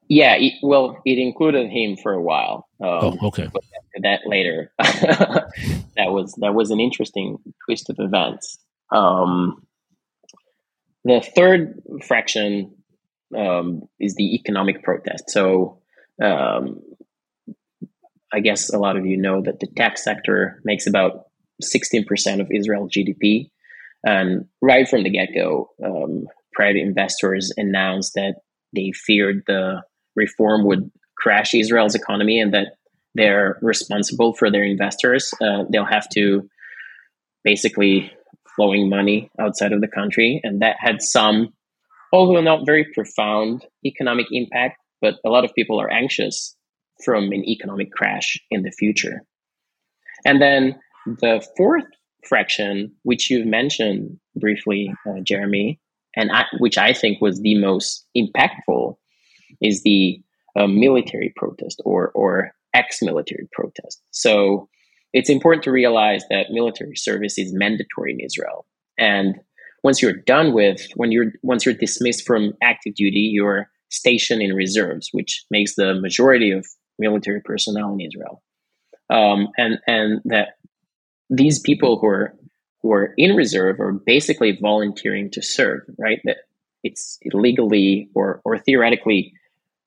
Yeah, 0.09 0.35
it, 0.35 0.55
well, 0.62 1.01
it 1.07 1.18
included 1.18 1.71
him 1.71 1.97
for 1.97 2.12
a 2.12 2.21
while. 2.21 2.68
Um, 2.83 3.18
oh, 3.23 3.29
okay. 3.29 3.49
But 3.51 3.62
that 4.03 4.21
later, 4.27 4.73
that 4.79 5.47
was 5.97 6.35
that 6.38 6.55
was 6.55 6.71
an 6.71 6.81
interesting 6.81 7.38
twist 7.64 7.88
of 7.88 7.97
events. 7.99 8.59
Um, 8.90 9.64
the 11.05 11.21
third 11.21 11.81
fraction 12.05 12.75
um, 13.37 13.83
is 13.99 14.14
the 14.14 14.35
economic 14.35 14.83
protest. 14.83 15.31
So 15.31 15.81
um, 16.23 16.81
I 18.33 18.40
guess 18.40 18.73
a 18.73 18.79
lot 18.79 18.97
of 18.97 19.07
you 19.07 19.16
know 19.16 19.42
that 19.42 19.61
the 19.61 19.66
tech 19.66 19.99
sector 19.99 20.61
makes 20.64 20.87
about 20.87 21.27
16% 21.62 22.40
of 22.40 22.49
Israel's 22.51 22.92
GDP. 22.92 23.51
And 24.05 24.47
right 24.61 24.88
from 24.88 25.05
the 25.05 25.11
get 25.11 25.29
go, 25.35 25.71
um, 25.85 26.27
private 26.53 26.81
investors 26.81 27.53
announced 27.57 28.14
that 28.14 28.37
they 28.75 28.92
feared 28.92 29.42
the 29.47 29.83
reform 30.16 30.64
would 30.66 30.90
crash 31.16 31.55
Israel's 31.55 31.95
economy 31.95 32.40
and 32.40 32.53
that 32.55 32.75
they're 33.14 33.59
responsible 33.62 34.35
for 34.35 34.51
their 34.51 34.64
investors. 34.64 35.33
Uh, 35.40 35.64
they'll 35.71 35.85
have 35.85 36.09
to 36.11 36.49
basically 37.45 38.11
flowing 38.57 38.88
money 38.88 39.31
outside 39.40 39.73
of 39.73 39.81
the 39.81 39.88
country. 39.88 40.40
And 40.42 40.62
that 40.62 40.77
had 40.79 41.03
some, 41.03 41.53
although 42.12 42.40
not 42.40 42.66
very 42.66 42.87
profound 42.94 43.64
economic 43.85 44.27
impact, 44.31 44.79
but 45.01 45.14
a 45.25 45.31
lot 45.31 45.44
of 45.44 45.55
people 45.55 45.81
are 45.81 45.90
anxious 45.90 46.57
from 47.05 47.25
an 47.33 47.44
economic 47.48 47.90
crash 47.90 48.38
in 48.51 48.62
the 48.62 48.70
future. 48.70 49.22
And 50.25 50.40
then 50.40 50.79
the 51.05 51.44
fourth 51.57 51.85
fraction, 52.29 52.92
which 53.03 53.31
you've 53.31 53.46
mentioned 53.46 54.18
briefly, 54.37 54.92
uh, 55.07 55.20
Jeremi, 55.20 55.79
and 56.14 56.31
I, 56.31 56.44
which 56.59 56.79
I 56.79 56.92
think 56.92 57.20
was 57.20 57.40
the 57.40 57.59
most 57.59 58.07
impactful, 58.16 58.96
is 59.61 59.83
the 59.83 60.22
uh, 60.57 60.66
military 60.66 61.33
protest 61.35 61.81
or 61.85 62.11
or 62.11 62.53
ex-military 62.75 63.48
protest. 63.53 64.01
So 64.11 64.68
it's 65.12 65.31
important 65.31 65.64
to 65.64 65.70
realize 65.72 66.25
that 66.31 66.51
military 66.51 66.96
service 66.96 67.38
is 67.38 67.53
mandatory 67.53 68.12
in 68.12 68.20
Israel, 68.20 68.66
and 68.98 69.37
once 69.83 70.01
you're 70.01 70.12
done 70.12 70.53
with 70.53 70.87
when 70.95 71.12
you're 71.12 71.33
once 71.42 71.64
you're 71.64 71.75
dismissed 71.75 72.27
from 72.27 72.53
active 72.62 72.95
duty, 72.95 73.31
you're 73.33 73.68
stationed 73.90 74.42
in 74.42 74.55
reserves, 74.55 75.09
which 75.12 75.45
makes 75.51 75.75
the 75.75 75.95
majority 75.95 76.51
of 76.51 76.66
military 76.99 77.40
personnel 77.40 77.92
in 77.95 78.01
Israel, 78.01 78.42
um, 79.11 79.49
and 79.57 79.79
and 79.87 80.21
that 80.25 80.57
these 81.31 81.59
people 81.59 81.99
who 81.99 82.07
are 82.07 82.35
who 82.83 82.92
are 82.92 83.14
in 83.16 83.37
reserve 83.37 83.81
are 83.81 83.92
basically 83.92 84.59
volunteering 84.61 85.31
to 85.31 85.42
serve, 85.42 85.83
right? 85.99 86.21
That 86.25 86.38
it's 86.83 87.18
legally 87.33 88.09
or 88.14 88.40
or 88.45 88.59
theoretically 88.59 89.33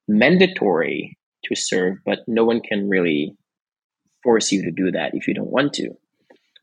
mandatory 0.08 1.18
to 1.46 1.56
serve, 1.56 1.98
but 2.06 2.20
no 2.28 2.44
one 2.44 2.62
can 2.62 2.90
really 2.90 3.36
force 4.24 4.52
you 4.52 4.64
to 4.64 4.72
do 4.72 4.92
that 4.92 5.14
if 5.14 5.28
you 5.28 5.34
don't 5.34 5.52
want 5.52 5.74
to. 5.74 5.92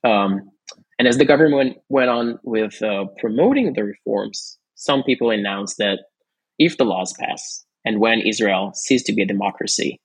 Um, 0.05 0.51
and 0.99 1.09
as 1.09 1.19
the 1.19 1.25
government 1.25 1.79
went 1.89 2.11
on 2.11 2.39
with 2.43 2.83
uh, 2.83 3.07
promoting 3.19 3.73
the 3.73 3.85
reforms, 3.85 4.59
some 4.75 5.03
people 5.03 5.31
announced 5.31 5.79
that 5.79 6.01
if 6.59 6.77
the 6.77 6.85
laws 6.85 7.15
pass 7.19 7.65
and 7.85 8.01
when 8.01 8.21
Israel 8.21 8.73
ceases 8.75 9.07
to 9.07 9.13
be 9.13 9.23
a 9.23 9.27
democracy, 9.27 10.01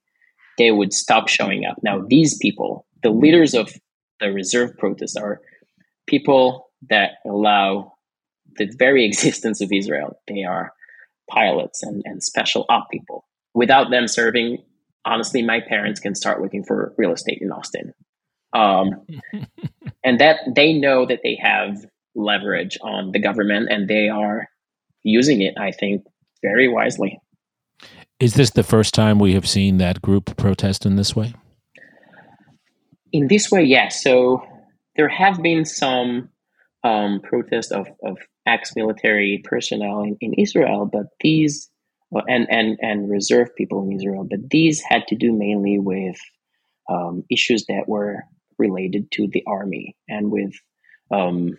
they 0.57 0.71
would 0.71 0.93
stop 0.93 1.27
showing 1.27 1.65
up. 1.65 1.77
Now, 1.83 2.01
these 2.07 2.37
people, 2.37 2.85
the 3.03 3.11
leaders 3.11 3.53
of 3.53 3.73
the 4.19 4.31
reserve 4.31 4.75
protests, 4.77 5.15
are 5.15 5.41
people 6.07 6.69
that 6.89 7.11
allow 7.25 7.93
the 8.57 8.65
very 8.77 9.05
existence 9.07 9.61
of 9.61 9.71
Israel. 9.71 10.19
They 10.27 10.43
are 10.43 10.73
pilots 11.29 11.83
and, 11.83 12.01
and 12.05 12.23
special 12.23 12.65
op 12.69 12.89
people. 12.89 13.25
Without 13.53 13.91
them 13.91 14.07
serving, 14.07 14.63
honestly, 15.05 15.41
my 15.41 15.59
parents 15.59 15.99
can 15.99 16.15
start 16.15 16.41
looking 16.41 16.63
for 16.63 16.93
real 16.97 17.13
estate 17.13 17.39
in 17.41 17.51
Austin. 17.51 17.93
Um, 18.53 19.05
and 20.07 20.19
that 20.19 20.39
they 20.55 20.71
know 20.71 21.05
that 21.05 21.19
they 21.21 21.37
have 21.41 21.85
leverage 22.15 22.77
on 22.81 23.11
the 23.11 23.19
government 23.19 23.67
and 23.69 23.89
they 23.89 24.07
are 24.07 24.47
using 25.03 25.41
it, 25.41 25.55
I 25.59 25.71
think, 25.71 26.05
very 26.41 26.69
wisely. 26.69 27.19
Is 28.17 28.35
this 28.35 28.51
the 28.51 28.63
first 28.63 28.93
time 28.93 29.19
we 29.19 29.33
have 29.33 29.45
seen 29.45 29.79
that 29.79 30.01
group 30.01 30.37
protest 30.37 30.85
in 30.85 30.95
this 30.95 31.13
way? 31.13 31.33
In 33.11 33.27
this 33.27 33.51
way, 33.51 33.63
yes. 33.63 34.01
So 34.01 34.41
there 34.95 35.09
have 35.09 35.43
been 35.43 35.65
some 35.65 36.29
um, 36.85 37.19
protests 37.21 37.71
of, 37.71 37.89
of 38.01 38.17
ex-military 38.45 39.41
personnel 39.43 40.03
in, 40.03 40.15
in 40.21 40.33
Israel, 40.35 40.89
but 40.89 41.07
these 41.19 41.69
and 42.29 42.47
and 42.49 42.77
and 42.81 43.09
reserve 43.09 43.53
people 43.57 43.83
in 43.83 43.91
Israel, 43.91 44.23
but 44.23 44.49
these 44.49 44.81
had 44.81 45.05
to 45.09 45.15
do 45.15 45.33
mainly 45.33 45.77
with 45.77 46.15
um, 46.89 47.25
issues 47.29 47.65
that 47.65 47.83
were 47.87 48.23
related 48.57 49.11
to 49.11 49.27
the 49.31 49.43
army 49.47 49.95
and 50.07 50.31
with 50.31 50.53
um, 51.11 51.57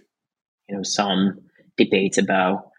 you 0.68 0.76
know 0.76 0.82
some 0.82 1.40
debates 1.76 2.18
about 2.18 2.70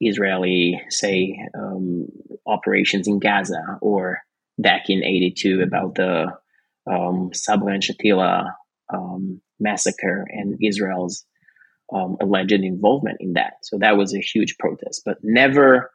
Israeli, 0.00 0.80
say, 0.90 1.38
um, 1.58 2.08
operations 2.46 3.08
in 3.08 3.18
Gaza, 3.18 3.78
or 3.80 4.20
back 4.58 4.88
in 4.88 5.04
'82 5.04 5.62
about 5.62 5.94
the 5.94 6.26
um, 6.90 7.30
Sabra 7.32 7.74
and 7.74 7.82
Shatila 7.82 8.50
um, 8.92 9.40
massacre 9.58 10.26
and 10.30 10.58
Israel's 10.62 11.24
um, 11.92 12.16
alleged 12.20 12.52
involvement 12.52 13.18
in 13.20 13.34
that. 13.34 13.54
So 13.62 13.78
that 13.78 13.96
was 13.96 14.14
a 14.14 14.20
huge 14.20 14.56
protest, 14.58 15.02
but 15.04 15.18
never, 15.22 15.90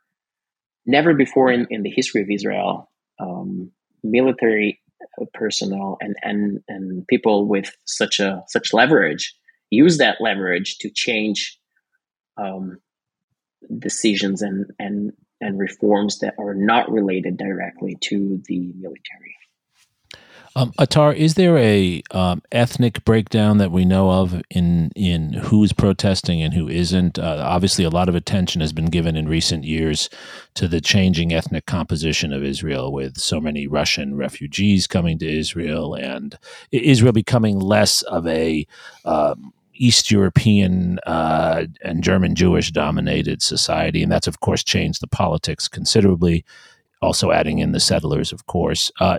never 0.86 1.14
before 1.14 1.52
in, 1.52 1.68
in 1.70 1.84
the 1.84 1.92
history 1.92 2.22
of 2.22 2.30
Israel, 2.30 2.90
um, 3.20 3.72
military 4.04 4.81
personnel 5.34 5.98
and, 6.02 6.16
and, 6.22 6.60
and 6.68 7.08
people 7.08 7.48
with 7.48 7.76
such 7.86 8.20
a 8.20 8.44
such 8.48 8.74
leverage 8.74 9.36
use 9.70 9.98
that 9.98 10.18
leverage 10.20 10.78
to 10.80 10.90
change 10.90 11.60
um, 12.38 12.78
decisions 13.80 14.42
and, 14.42 14.72
and 14.80 15.14
and 15.42 15.58
reforms 15.58 16.20
that 16.20 16.36
are 16.38 16.54
not 16.54 16.92
related 16.92 17.36
directly 17.36 17.98
to 18.00 18.42
the 18.46 18.72
military. 18.78 19.36
Um, 20.56 20.74
Atar, 20.74 21.16
is 21.16 21.36
there 21.36 21.58
a 21.58 22.04
um, 22.12 22.42
ethnic 22.52 23.06
breakdown 23.06 23.58
that 23.60 23.72
we 23.72 23.86
know 23.86 24.12
of 24.12 24.42
in 24.50 24.92
in 24.96 25.34
who's 25.34 25.72
protesting 25.72 26.42
and 26.42 26.54
who 26.54 26.68
isn't? 26.68 27.18
Uh, 27.18 27.42
obviously, 27.46 27.86
a 27.86 27.90
lot 27.90 28.10
of 28.10 28.16
attention 28.16 28.60
has 28.60 28.74
been 28.74 28.88
given 28.88 29.16
in 29.16 29.30
recent 29.30 29.64
years 29.64 30.10
to 30.56 30.68
the 30.68 30.82
changing 30.82 31.34
ethnic 31.34 31.68
composition 31.68 32.34
of 32.34 32.44
Israel, 32.44 32.92
with 32.92 33.18
so 33.18 33.40
many 33.40 33.66
Russian 33.66 34.18
refugees 34.18 34.88
coming 34.88 35.18
to 35.20 35.40
Israel, 35.40 35.94
and 35.96 36.38
Israel 36.72 37.14
becoming 37.14 37.58
less 37.58 38.02
of 38.04 38.28
a 38.28 38.68
um, 39.06 39.54
East 39.76 40.12
European 40.12 41.00
uh, 41.08 41.66
and 41.82 42.04
German 42.04 42.36
Jewish 42.36 42.72
dominated 42.72 43.42
society, 43.42 44.04
and 44.04 44.12
that's 44.12 44.28
of 44.28 44.42
course 44.42 44.66
changed 44.66 45.02
the 45.02 45.08
politics 45.08 45.70
considerably 45.70 46.44
also 47.02 47.32
adding 47.32 47.60
in 47.60 47.72
the 47.72 47.80
settlers, 47.80 48.32
of 48.32 48.46
course. 48.46 48.92
Uh, 49.00 49.18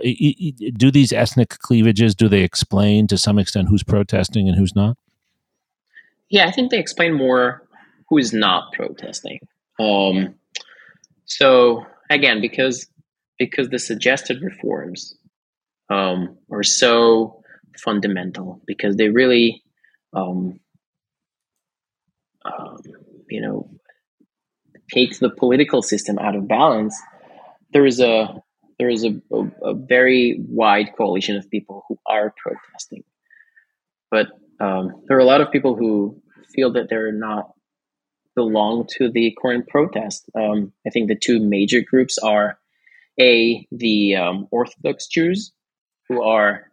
do 0.77 0.89
these 0.89 1.11
ethnic 1.11 1.49
cleavages 1.49 2.15
do 2.15 2.29
they 2.29 2.41
explain 2.41 3.07
to 3.07 3.17
some 3.17 3.37
extent 3.37 3.67
who's 3.67 3.83
protesting 3.83 4.47
and 4.47 4.57
who's 4.57 4.75
not? 4.75 4.97
Yeah, 6.29 6.47
I 6.47 6.51
think 6.51 6.71
they 6.71 6.79
explain 6.79 7.13
more 7.13 7.67
who 8.09 8.17
is 8.17 8.33
not 8.33 8.71
protesting. 8.73 9.39
Um, 9.79 10.35
so 11.25 11.85
again, 12.09 12.41
because 12.41 12.87
because 13.37 13.69
the 13.69 13.79
suggested 13.79 14.41
reforms 14.41 15.15
um, 15.89 16.37
are 16.51 16.63
so 16.63 17.43
fundamental, 17.77 18.61
because 18.65 18.95
they 18.95 19.09
really, 19.09 19.63
um, 20.13 20.59
um 22.45 22.77
you 23.29 23.41
know, 23.41 23.69
take 24.93 25.17
the 25.19 25.29
political 25.29 25.81
system 25.81 26.19
out 26.19 26.35
of 26.35 26.47
balance 26.47 26.95
there 27.73 27.85
is 27.85 27.99
a 27.99 28.41
there 28.79 28.89
is 28.89 29.03
a, 29.03 29.21
a, 29.31 29.69
a, 29.69 29.73
very 29.73 30.39
wide 30.47 30.89
coalition 30.97 31.37
of 31.37 31.49
people 31.49 31.83
who 31.87 31.97
are 32.07 32.33
protesting, 32.41 33.03
but 34.09 34.27
um, 34.59 35.03
there 35.07 35.17
are 35.17 35.21
a 35.21 35.25
lot 35.25 35.41
of 35.41 35.51
people 35.51 35.75
who 35.75 36.21
feel 36.53 36.73
that 36.73 36.87
they're 36.89 37.11
not 37.11 37.51
belong 38.35 38.87
to 38.97 39.11
the 39.11 39.35
current 39.41 39.67
protest. 39.67 40.25
Um, 40.35 40.73
I 40.87 40.89
think 40.89 41.07
the 41.07 41.15
two 41.15 41.39
major 41.39 41.81
groups 41.81 42.17
are 42.17 42.57
a 43.19 43.67
the 43.71 44.15
um, 44.15 44.47
Orthodox 44.51 45.07
Jews 45.07 45.51
who 46.09 46.23
are 46.23 46.71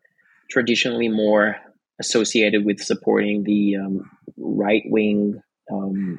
traditionally 0.50 1.08
more 1.08 1.56
associated 2.00 2.64
with 2.64 2.80
supporting 2.80 3.44
the 3.44 3.76
um, 3.76 4.10
right 4.38 4.82
wing 4.86 5.40
um, 5.70 6.18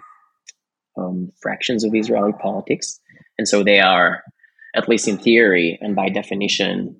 um, 0.97 1.31
fractions 1.41 1.83
of 1.83 1.95
Israeli 1.95 2.33
politics, 2.33 2.99
and 3.37 3.47
so 3.47 3.63
they 3.63 3.79
are 3.79 4.23
at 4.75 4.87
least 4.87 5.07
in 5.07 5.17
theory 5.17 5.77
and 5.81 5.95
by 5.95 6.09
definition, 6.09 6.95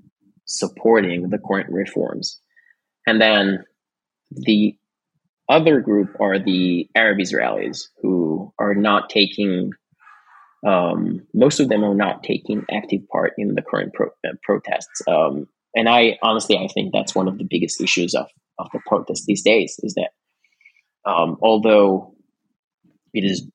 supporting 0.46 1.30
the 1.30 1.38
current 1.38 1.70
reforms. 1.72 2.40
And 3.08 3.22
then 3.22 3.64
the 4.32 4.76
other 5.50 5.82
group 5.82 6.16
are 6.20 6.40
the 6.40 6.90
Arab 6.96 7.20
Israelis 7.20 7.84
who 8.02 8.54
are 8.60 8.74
not 8.74 9.10
taking, 9.10 9.72
um, 10.66 11.26
most 11.34 11.60
of 11.60 11.70
them 11.70 11.84
are 11.84 11.96
not 11.96 12.24
taking 12.24 12.66
active 12.72 13.02
part 13.12 13.34
in 13.38 13.56
the 13.56 13.62
current 13.62 13.94
pro- 13.94 14.08
uh, 14.26 14.34
protests. 14.44 15.02
Um, 15.08 15.48
and 15.76 15.90
I 15.90 16.18
honestly, 16.22 16.58
I 16.58 16.68
think 16.68 16.94
that's 16.94 17.16
one 17.16 17.28
of 17.28 17.38
the 17.38 17.48
biggest 17.50 17.82
issues 17.82 18.14
of, 18.14 18.28
of 18.60 18.68
the 18.74 18.80
protests 18.86 19.26
these 19.26 19.42
days 19.42 19.80
is 19.84 19.94
that 19.96 20.12
um, 21.10 21.38
although 21.42 22.14
it 23.14 23.24
is, 23.24 23.48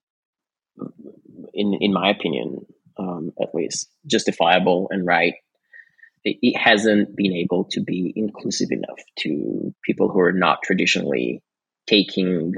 in, 1.55 1.75
in 1.81 1.93
my 1.93 2.11
opinion, 2.11 2.67
um, 2.99 3.33
at 3.41 3.55
least 3.55 3.91
justifiable 4.07 4.89
and 4.91 5.07
right, 5.07 5.35
it, 6.25 6.39
it 6.43 6.59
hasn't 6.59 7.17
been 7.17 7.33
able 7.33 7.65
to 7.71 7.81
be 7.81 8.13
inclusive 8.17 8.71
enough 8.71 8.99
to 9.21 9.75
people 9.85 10.09
who 10.09 10.21
are 10.21 10.33
not 10.33 10.63
traditionally 10.63 11.43
taking 11.87 12.55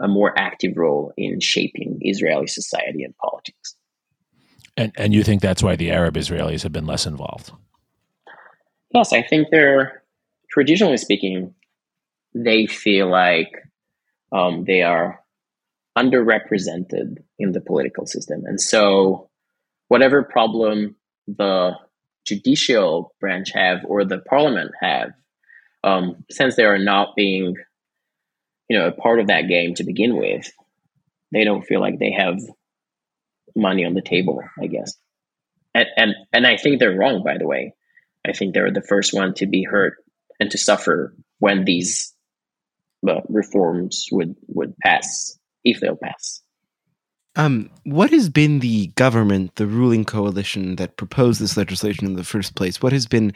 a 0.00 0.08
more 0.08 0.38
active 0.38 0.76
role 0.76 1.12
in 1.16 1.40
shaping 1.40 1.98
Israeli 2.02 2.46
society 2.46 3.02
and 3.02 3.16
politics. 3.16 3.76
And 4.76 4.92
and 4.96 5.12
you 5.12 5.22
think 5.22 5.42
that's 5.42 5.62
why 5.62 5.76
the 5.76 5.90
Arab 5.90 6.14
Israelis 6.14 6.62
have 6.62 6.72
been 6.72 6.86
less 6.86 7.06
involved? 7.06 7.52
Yes, 8.94 9.12
I 9.12 9.22
think 9.22 9.48
they're 9.50 10.02
traditionally 10.50 10.96
speaking, 10.96 11.54
they 12.34 12.66
feel 12.66 13.10
like 13.10 13.52
um, 14.32 14.64
they 14.64 14.82
are 14.82 15.20
underrepresented 15.96 17.18
in 17.38 17.52
the 17.52 17.60
political 17.60 18.06
system, 18.06 18.44
and 18.46 18.60
so 18.60 19.29
whatever 19.90 20.22
problem 20.22 20.94
the 21.26 21.72
judicial 22.24 23.12
branch 23.18 23.50
have 23.52 23.84
or 23.84 24.04
the 24.04 24.20
parliament 24.20 24.70
have, 24.80 25.10
um, 25.82 26.24
since 26.30 26.54
they 26.54 26.62
are 26.62 26.78
not 26.78 27.16
being, 27.16 27.56
you 28.68 28.78
know, 28.78 28.86
a 28.86 28.92
part 28.92 29.18
of 29.18 29.26
that 29.26 29.48
game 29.48 29.74
to 29.74 29.84
begin 29.84 30.16
with, 30.16 30.48
they 31.32 31.42
don't 31.42 31.66
feel 31.66 31.80
like 31.80 31.98
they 31.98 32.12
have 32.12 32.38
money 33.56 33.84
on 33.84 33.94
the 33.94 34.00
table. 34.00 34.40
I 34.62 34.68
guess, 34.68 34.94
and 35.74 35.86
and 35.96 36.14
and 36.32 36.46
I 36.46 36.56
think 36.56 36.78
they're 36.78 36.96
wrong. 36.96 37.24
By 37.24 37.38
the 37.38 37.48
way, 37.48 37.74
I 38.24 38.32
think 38.32 38.54
they're 38.54 38.72
the 38.72 38.82
first 38.82 39.12
one 39.12 39.34
to 39.34 39.46
be 39.46 39.64
hurt 39.64 39.94
and 40.38 40.52
to 40.52 40.58
suffer 40.58 41.16
when 41.40 41.64
these 41.64 42.14
uh, 43.08 43.22
reforms 43.28 44.06
would 44.12 44.36
would 44.46 44.76
pass 44.78 45.36
if 45.64 45.80
they'll 45.80 45.96
pass. 45.96 46.42
Um, 47.36 47.70
what 47.84 48.10
has 48.10 48.28
been 48.28 48.58
the 48.58 48.88
government, 48.88 49.54
the 49.54 49.66
ruling 49.66 50.04
coalition 50.04 50.76
that 50.76 50.96
proposed 50.96 51.40
this 51.40 51.56
legislation 51.56 52.06
in 52.06 52.16
the 52.16 52.24
first 52.24 52.56
place? 52.56 52.82
What 52.82 52.92
has 52.92 53.06
been 53.06 53.32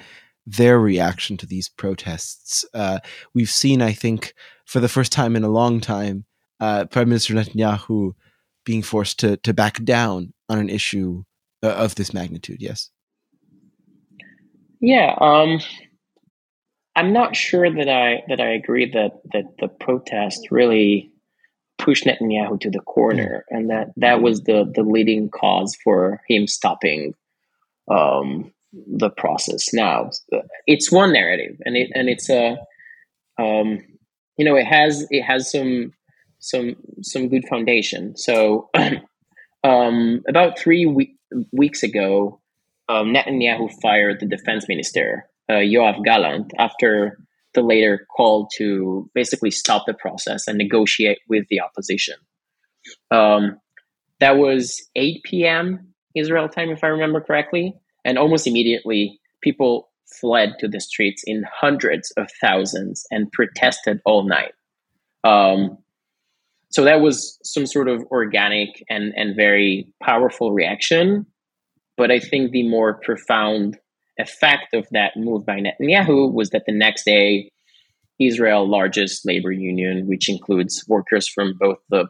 their 0.46 0.80
reaction 0.80 1.37
to 1.38 1.46
these 1.46 1.68
protests? 1.68 2.64
Uh, 2.74 2.98
we've 3.35 3.50
seen, 3.50 3.80
I 3.80 3.92
think, 3.92 4.35
for 4.66 4.80
the 4.80 4.88
first 4.88 5.12
time 5.12 5.37
in 5.37 5.44
a 5.44 5.48
long 5.48 5.80
time, 5.80 6.24
uh, 6.61 6.87
Prime 6.87 7.09
Minister 7.09 7.35
Netanyahu 7.35 8.12
being 8.64 8.83
forced 8.83 9.20
to 9.20 9.37
to 9.38 9.52
back 9.52 9.83
down 9.85 10.33
on 10.48 10.59
an 10.59 10.70
issue 10.70 11.22
uh, 11.62 11.68
of 11.68 11.94
this 11.94 12.12
magnitude. 12.12 12.61
Yes. 12.61 12.90
Yeah. 14.80 15.14
Um, 15.20 15.61
I'm 16.96 17.12
not 17.12 17.37
sure 17.37 17.70
that 17.70 17.88
I 17.88 18.22
that 18.28 18.40
I 18.40 18.50
agree 18.50 18.90
that 18.92 19.12
that 19.33 19.44
the 19.59 19.68
protest 19.68 20.48
really 20.50 21.12
pushed 21.85 22.05
Netanyahu 22.07 22.61
to 22.61 22.70
the 22.70 22.81
corner, 22.81 23.44
mm. 23.53 23.57
and 23.57 23.70
that 23.70 23.88
that 23.97 24.23
was 24.23 24.42
the 24.42 24.70
the 24.75 24.83
leading 24.83 25.29
cause 25.29 25.77
for 25.85 26.20
him 26.29 26.47
stopping 26.47 27.14
um, 27.90 28.53
the 28.73 29.11
process. 29.11 29.73
Now, 29.73 30.11
it's 30.66 30.90
one 30.90 31.12
narrative, 31.12 31.57
and 31.64 31.77
it 31.77 31.90
and 31.94 32.09
it's 32.09 32.31
a 32.31 32.57
um, 33.38 33.81
you 34.37 34.44
know 34.44 34.57
it 34.57 34.66
has 34.66 35.07
it 35.11 35.23
has 35.23 35.51
some 35.51 35.92
some 36.38 36.77
some 37.03 37.29
good 37.29 37.47
foundation. 37.49 38.16
So 38.16 38.70
um, 39.64 40.23
about 40.29 40.59
three 40.59 40.87
we- 40.87 41.16
weeks 41.53 41.83
ago, 41.83 42.40
um, 42.88 43.12
Netanyahu 43.12 43.70
fired 43.83 44.20
the 44.20 44.27
defense 44.27 44.66
minister 44.68 45.29
uh, 45.49 45.55
Yoav 45.55 46.05
Gallant 46.05 46.53
after 46.59 47.18
the 47.55 47.62
later 47.62 48.07
call 48.14 48.49
to 48.57 49.11
basically 49.14 49.51
stop 49.51 49.85
the 49.87 49.95
process 49.95 50.47
and 50.47 50.59
negotiate 50.59 51.19
with 51.29 51.47
the 51.49 51.61
opposition. 51.61 52.17
Um, 53.11 53.59
that 54.21 54.37
was 54.37 54.83
8 54.97 55.23
p.m. 55.25 55.95
Israel 56.14 56.49
time, 56.49 56.71
if 56.71 56.85
I 56.85 56.88
remember 56.88 57.21
correctly. 57.21 57.75
And 58.05 58.19
almost 58.19 58.47
immediately, 58.47 59.21
people 59.43 59.90
fled 60.21 60.55
to 60.61 60.69
the 60.69 60.81
streets 60.81 61.23
in 61.27 61.45
hundreds 61.53 62.11
of 62.12 62.29
thousands 62.40 63.07
and 63.11 63.33
protested 63.33 64.01
all 64.05 64.25
night. 64.25 64.53
Um, 65.25 65.79
so 66.71 66.85
that 66.85 67.01
was 67.01 67.38
some 67.43 67.67
sort 67.67 67.88
of 67.88 68.03
organic 68.11 68.85
and, 68.90 69.12
and 69.17 69.37
very 69.37 69.88
powerful 70.03 70.53
reaction. 70.53 71.27
But 71.97 72.11
I 72.11 72.19
think 72.19 72.51
the 72.51 72.69
more 72.69 72.95
profound 72.95 73.79
effect 74.18 74.74
of 74.74 74.87
that 74.92 75.16
move 75.16 75.44
by 75.44 75.61
Netanyahu 75.61 76.33
was 76.33 76.50
that 76.50 76.64
the 76.66 76.72
next 76.72 77.05
day, 77.05 77.50
Israel's 78.20 78.68
largest 78.68 79.27
labor 79.27 79.53
union, 79.53 80.07
which 80.07 80.29
includes 80.29 80.85
workers 80.88 81.29
from 81.29 81.55
both 81.59 81.79
the 81.90 82.07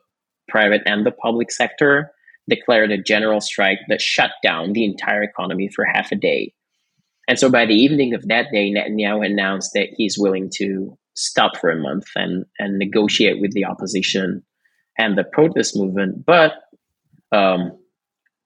private 0.49 0.83
and 0.87 1.07
the 1.07 1.11
public 1.11 1.51
sector, 1.51 2.13
declared 2.49 2.91
a 2.91 3.03
general 3.03 3.41
strike 3.41 3.79
that 3.89 4.03
shut 4.03 4.31
down 4.43 4.73
the 4.73 4.85
entire 4.85 5.23
economy 5.23 5.69
for 5.75 5.85
half 5.85 6.13
a 6.13 6.17
day. 6.17 6.53
And 7.27 7.39
so 7.39 7.51
by 7.51 7.65
the 7.65 7.75
evening 7.75 8.13
of 8.13 8.29
that 8.29 8.49
day, 8.53 8.71
Netanyahu 8.71 9.25
announced 9.25 9.71
that 9.75 9.89
he's 9.97 10.19
willing 10.19 10.51
to 10.57 10.99
stop 11.15 11.57
for 11.57 11.71
a 11.71 11.81
month 11.81 12.07
and 12.17 12.45
and 12.59 12.79
negotiate 12.79 13.41
with 13.41 13.53
the 13.53 13.65
opposition 13.65 14.45
and 14.99 15.17
the 15.17 15.25
protest 15.25 15.77
movement. 15.77 16.27
But 16.27 16.53
um, 17.33 17.79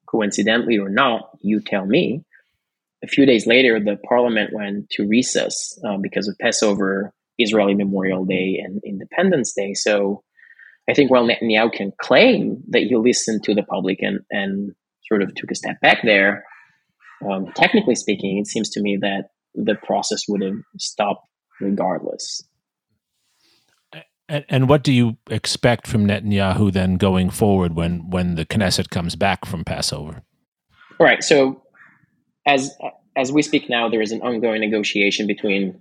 coincidentally 0.09 0.79
or 0.79 0.88
not, 0.88 1.31
you 1.40 1.61
tell 1.61 1.87
me. 1.87 2.25
A 3.03 3.07
few 3.07 3.27
days 3.27 3.47
later, 3.47 3.79
the 3.79 3.97
parliament 4.09 4.51
went 4.53 4.91
to 4.91 5.07
recess 5.07 5.79
uh, 5.87 5.99
because 5.99 6.29
of 6.29 6.37
Passover, 6.41 7.13
Israeli 7.39 7.75
Memorial 7.75 8.25
Day, 8.25 8.61
and 8.63 8.81
Independence 8.85 9.53
Day. 9.53 9.75
So 9.75 10.25
I 10.89 10.95
think 10.95 11.11
while 11.11 11.27
Netanyahu 11.27 11.73
can 11.73 11.93
claim 12.01 12.63
that 12.71 12.83
he 12.83 12.97
listened 12.97 13.45
to 13.45 13.55
the 13.55 13.63
public 13.63 13.99
and, 14.01 14.21
and 14.31 14.73
sort 15.07 15.23
of 15.23 15.35
took 15.35 15.51
a 15.51 15.55
step 15.55 15.81
back 15.81 15.99
there, 16.03 16.45
um, 17.29 17.47
technically 17.55 17.95
speaking, 17.95 18.39
it 18.39 18.47
seems 18.47 18.71
to 18.71 18.81
me 18.81 18.99
that 19.01 19.31
the 19.55 19.75
process 19.75 20.23
would 20.29 20.43
have 20.43 20.57
stopped 20.79 21.27
regardless. 21.61 22.43
And, 24.29 24.45
and, 24.49 24.69
what 24.69 24.85
do 24.85 24.93
you 24.93 25.17
expect 25.31 25.87
from 25.87 26.07
Netanyahu 26.07 26.71
then 26.71 26.97
going 26.97 27.31
forward 27.31 27.75
when 27.75 28.11
when 28.11 28.35
the 28.35 28.45
Knesset 28.45 28.91
comes 28.91 29.17
back 29.17 29.47
from 29.47 29.65
Passover? 29.65 30.23
All 31.01 31.07
right. 31.07 31.25
So 31.25 31.63
as 32.49 32.75
as 33.17 33.31
we 33.31 33.43
speak 33.43 33.69
now, 33.69 33.89
there 33.89 34.01
is 34.01 34.13
an 34.13 34.23
ongoing 34.23 34.61
negotiation 34.61 35.27
between 35.27 35.79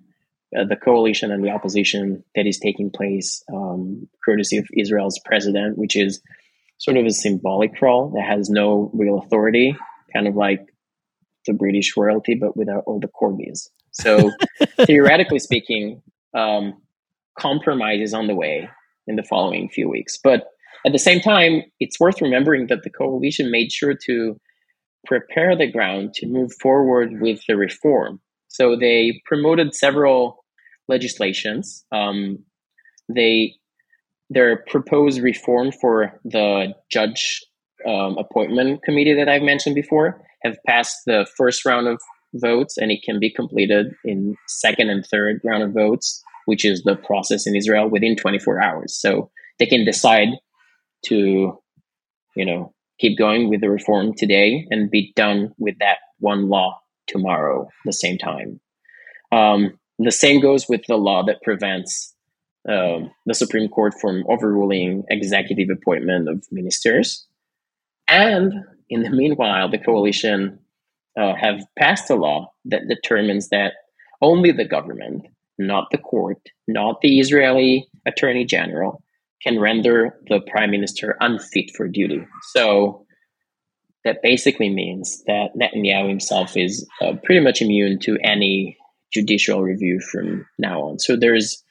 uh, 0.58 0.66
the 0.66 0.76
coalition 0.76 1.32
and 1.32 1.44
the 1.44 1.50
opposition 1.50 2.24
that 2.36 2.46
is 2.46 2.60
taking 2.60 2.90
place, 2.90 3.44
um, 3.54 4.08
courtesy 4.24 4.58
of 4.58 4.68
Israel's 4.78 5.20
president, 5.24 5.78
which 5.78 5.96
is 5.96 6.22
sort 6.78 6.98
of 6.98 7.06
a 7.06 7.12
symbolic 7.12 7.82
role 7.82 8.12
that 8.16 8.24
has 8.24 8.50
no 8.50 8.92
real 8.94 9.18
authority, 9.18 9.76
kind 10.14 10.28
of 10.28 10.36
like 10.36 10.62
the 11.46 11.54
British 11.54 11.96
royalty, 11.96 12.36
but 12.36 12.58
without 12.58 12.84
all 12.86 13.00
the 13.00 13.08
corgis. 13.08 13.70
So 13.92 14.32
theoretically 14.86 15.40
speaking, 15.40 16.02
um, 16.36 16.74
compromise 17.40 18.02
is 18.02 18.14
on 18.14 18.28
the 18.28 18.36
way 18.36 18.70
in 19.08 19.16
the 19.16 19.24
following 19.24 19.70
few 19.70 19.90
weeks. 19.90 20.18
But 20.22 20.48
at 20.86 20.92
the 20.92 21.00
same 21.00 21.22
time, 21.22 21.64
it's 21.80 22.00
worth 22.00 22.22
remembering 22.22 22.68
that 22.68 22.84
the 22.84 22.90
coalition 22.90 23.52
made 23.52 23.72
sure 23.72 23.96
to 24.06 24.40
prepare 25.08 25.56
the 25.56 25.72
ground 25.72 26.14
to 26.16 26.28
move 26.28 26.52
forward 26.62 27.22
with 27.22 27.40
the 27.48 27.56
reform. 27.56 28.20
So 28.48 28.76
they 28.76 29.22
promoted 29.26 29.74
several 29.74 30.44
legislations. 30.88 31.86
Um, 31.92 32.40
they 33.14 33.56
their 34.30 34.64
proposed 34.68 35.22
reform 35.22 35.72
for 35.72 36.20
the 36.26 36.74
judge 36.92 37.42
um, 37.88 38.18
appointment 38.18 38.84
committee 38.84 39.14
that 39.14 39.30
I've 39.30 39.42
mentioned 39.42 39.76
before 39.76 40.22
have 40.44 40.58
passed 40.68 40.98
the 41.06 41.26
first 41.38 41.66
round 41.66 41.88
of 41.88 42.02
votes, 42.34 42.78
and 42.78 42.92
it 42.92 43.00
can 43.04 43.20
be 43.20 43.32
completed 43.32 43.94
in 44.04 44.36
second 44.48 44.90
and 44.90 45.06
third 45.06 45.40
round 45.46 45.64
of 45.64 45.72
votes 45.72 46.24
which 46.48 46.64
is 46.64 46.84
the 46.84 46.96
process 46.96 47.46
in 47.46 47.58
Israel 47.58 47.90
within 47.90 48.16
24 48.16 48.64
hours. 48.64 48.98
So 48.98 49.30
they 49.60 49.66
can 49.66 49.84
decide 49.84 50.30
to, 51.08 51.60
you 52.38 52.46
know, 52.46 52.74
keep 53.00 53.18
going 53.18 53.50
with 53.50 53.62
the 53.62 53.70
reform 53.70 54.14
today 54.14 54.68
and 54.70 54.92
be 54.92 55.14
done 55.16 55.54
with 55.58 55.78
that 55.80 55.98
one 56.20 56.50
law 56.50 56.80
tomorrow, 57.08 57.68
the 57.86 57.94
same 57.94 58.18
time. 58.18 58.60
Um, 59.32 59.78
the 60.00 60.12
same 60.12 60.42
goes 60.42 60.68
with 60.68 60.82
the 60.88 60.98
law 60.98 61.24
that 61.26 61.42
prevents 61.42 62.14
um, 62.68 63.12
the 63.26 63.34
Supreme 63.34 63.70
Court 63.70 63.94
from 64.00 64.24
overruling 64.28 65.04
executive 65.10 65.70
appointment 65.70 66.28
of 66.28 66.46
ministers. 66.52 67.26
And 68.08 68.54
in 68.90 69.04
the 69.04 69.10
meanwhile, 69.10 69.70
the 69.70 69.78
coalition 69.78 70.60
uh, 71.18 71.34
have 71.36 71.62
passed 71.78 72.10
a 72.10 72.16
law 72.16 72.52
that 72.66 72.88
determines 72.88 73.50
that 73.50 73.74
only 74.22 74.52
the 74.52 74.66
government 74.66 75.26
not 75.58 75.90
the 75.92 75.98
court, 75.98 76.38
not 76.68 77.02
the 77.02 77.20
Israeli 77.20 77.88
attorney 78.06 78.46
general, 78.46 79.02
can 79.44 79.60
render 79.60 80.18
the 80.30 80.40
prime 80.52 80.72
minister 80.72 81.16
unfit 81.20 81.72
for 81.76 81.88
duty. 81.88 82.26
So 82.54 83.06
that 84.04 84.22
basically 84.24 84.70
means 84.70 85.24
that 85.28 85.50
Netanyahu 85.56 86.10
himself 86.10 86.56
is 86.56 86.88
uh, 87.02 87.14
pretty 87.24 87.42
much 87.42 87.62
immune 87.62 88.00
to 88.00 88.18
any 88.24 88.78
judicial 89.14 89.62
review 89.62 90.00
from 90.00 90.46
now 90.58 90.82
on. 90.82 91.00
So 91.00 91.16
there's 91.16 91.64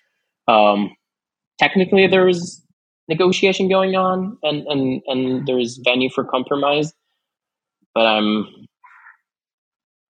um, 0.49 0.91
technically 1.59 2.07
there's 2.07 2.63
negotiation 3.09 3.69
going 3.69 3.95
on 3.95 4.39
and, 4.43 4.67
and, 4.67 5.03
and 5.07 5.47
there's 5.47 5.81
venue 5.85 6.11
for 6.11 6.25
compromise, 6.25 6.93
but 7.95 8.07
I'm 8.07 8.47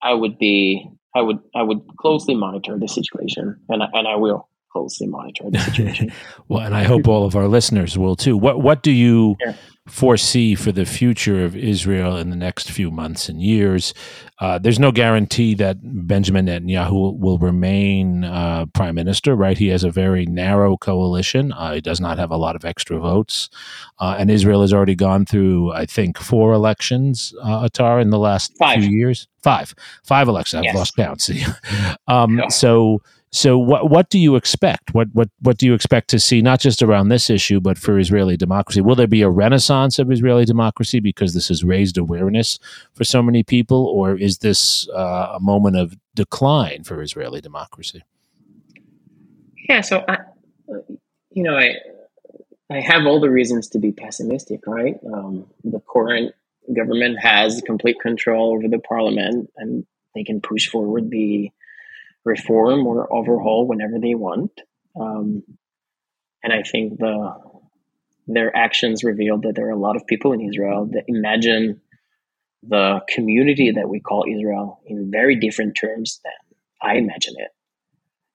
I 0.02 0.14
would 0.14 0.38
be 0.38 0.90
I 1.16 1.22
would 1.22 1.40
I 1.56 1.64
would 1.64 1.82
closely 1.98 2.36
monitor 2.36 2.78
the 2.78 2.88
situation, 2.88 3.60
and 3.70 3.82
I, 3.82 3.88
and 3.94 4.08
I 4.08 4.16
will 4.18 4.50
closely 4.74 5.08
monitor 5.08 5.50
the 5.50 5.60
situation. 5.60 6.12
well, 6.48 6.62
and 6.62 6.76
I 6.76 6.84
hope 6.84 7.08
all 7.08 7.26
of 7.26 7.36
our 7.36 7.48
listeners 7.48 7.98
will 7.98 8.16
too. 8.16 8.36
What 8.36 8.62
what 8.62 8.82
do 8.82 8.92
you 8.92 9.38
yeah. 9.40 9.54
foresee 9.88 10.56
for 10.56 10.72
the 10.72 10.86
future 10.86 11.46
of 11.46 11.56
Israel 11.56 12.18
in 12.18 12.32
the 12.32 12.36
next 12.36 12.72
few 12.72 12.90
months 12.90 13.30
and 13.30 13.42
years? 13.42 13.94
Uh, 14.40 14.58
there's 14.58 14.80
no 14.80 14.92
guarantee 14.92 15.54
that 15.56 15.78
Benjamin 15.82 16.48
Netanyahu 16.48 17.18
will 17.18 17.38
remain 17.38 18.26
uh, 18.26 18.66
prime 18.74 18.96
minister, 18.96 19.36
right? 19.36 19.58
He 19.58 19.68
has 19.68 19.84
a 19.84 19.92
very 19.92 20.26
narrow 20.26 20.76
coalition. 20.76 21.54
Uh, 21.54 21.76
he 21.76 21.82
does 21.82 22.02
not 22.02 22.18
have 22.18 22.32
a 22.32 22.38
lot 22.38 22.56
of 22.56 22.66
extra 22.66 23.00
votes, 23.00 23.50
uh, 24.00 24.16
and 24.18 24.32
Israel 24.32 24.62
has 24.62 24.74
already 24.74 24.96
gone 24.96 25.26
through, 25.26 25.72
I 25.72 25.86
think, 25.86 26.18
four 26.18 26.52
elections, 26.54 27.34
uh, 27.42 27.68
Atar, 27.68 28.02
in 28.02 28.10
the 28.10 28.20
last 28.20 28.58
five. 28.58 28.80
few 28.80 28.90
years. 28.90 29.28
Five, 29.44 29.76
five 30.04 30.30
elections. 30.30 30.60
I've 30.60 30.66
yes. 30.66 30.76
lost 30.76 30.96
count. 30.96 31.22
See, 31.28 31.44
um, 32.08 32.42
so 32.50 33.02
so 33.34 33.58
what 33.58 33.90
what 33.90 34.10
do 34.12 34.20
you 34.20 34.36
expect? 34.36 34.94
What 34.94 35.08
what 35.14 35.30
what 35.40 35.58
do 35.58 35.66
you 35.66 35.74
expect 35.74 36.10
to 36.12 36.20
see 36.20 36.42
not 36.44 36.60
just 36.60 36.84
around 36.84 37.10
this 37.10 37.32
issue 37.32 37.60
but 37.60 37.80
for 37.80 37.98
Israeli 37.98 38.38
democracy? 38.38 38.80
Will 38.80 38.96
there 38.96 39.08
be 39.08 39.24
a 39.24 39.30
renaissance 39.30 39.98
of 39.98 40.12
Israeli 40.12 40.46
democracy 40.46 41.00
because 41.00 41.34
this 41.34 41.48
has 41.48 41.64
raised 41.64 41.98
awareness 41.98 42.60
for 42.94 43.04
so 43.04 43.24
many 43.24 43.42
people 43.42 43.88
or 43.88 44.16
is 44.16 44.38
this 44.38 44.88
uh, 44.90 45.34
a 45.34 45.40
moment 45.40 45.78
of 45.78 45.98
decline 46.14 46.84
for 46.84 47.02
Israeli 47.02 47.42
democracy? 47.42 48.04
Yeah, 49.68 49.82
so 49.82 50.06
I 50.08 50.18
you 51.32 51.42
know, 51.42 51.58
I 51.58 51.74
I 52.70 52.82
have 52.82 53.08
all 53.08 53.20
the 53.20 53.32
reasons 53.32 53.68
to 53.70 53.80
be 53.80 53.92
pessimistic, 53.92 54.62
right? 54.68 54.96
Um, 55.12 55.48
the 55.64 55.82
current 55.92 56.34
government 56.72 57.20
has 57.20 57.64
complete 57.66 58.00
control 58.00 58.54
over 58.54 58.68
the 58.68 58.80
parliament 58.80 59.50
and 59.58 59.86
they 60.14 60.24
can 60.24 60.40
push 60.40 60.70
forward 60.70 61.10
the 61.10 61.50
reform 62.26 62.88
or 62.88 63.12
overhaul 63.14 63.68
whenever 63.68 64.00
they 64.00 64.16
want. 64.16 64.52
Um, 65.00 65.44
and 66.44 66.54
I 66.54 66.64
think 66.64 67.00
the 67.00 67.34
their 68.26 68.56
actions 68.56 69.04
revealed 69.04 69.44
that 69.44 69.56
there 69.56 69.68
are 69.68 69.72
a 69.72 69.80
lot 69.80 69.98
of 69.98 70.08
people 70.08 70.32
in 70.32 70.40
Israel 70.40 70.88
that 70.94 71.04
imagine 71.08 71.82
the 72.62 73.02
community 73.14 73.72
that 73.72 73.90
we 73.90 74.00
call 74.00 74.24
Israel 74.30 74.80
in 74.86 75.12
very 75.12 75.36
different 75.36 75.76
terms 75.80 76.22
than 76.24 76.32
I 76.82 76.96
imagine 76.96 77.34
it. 77.38 77.50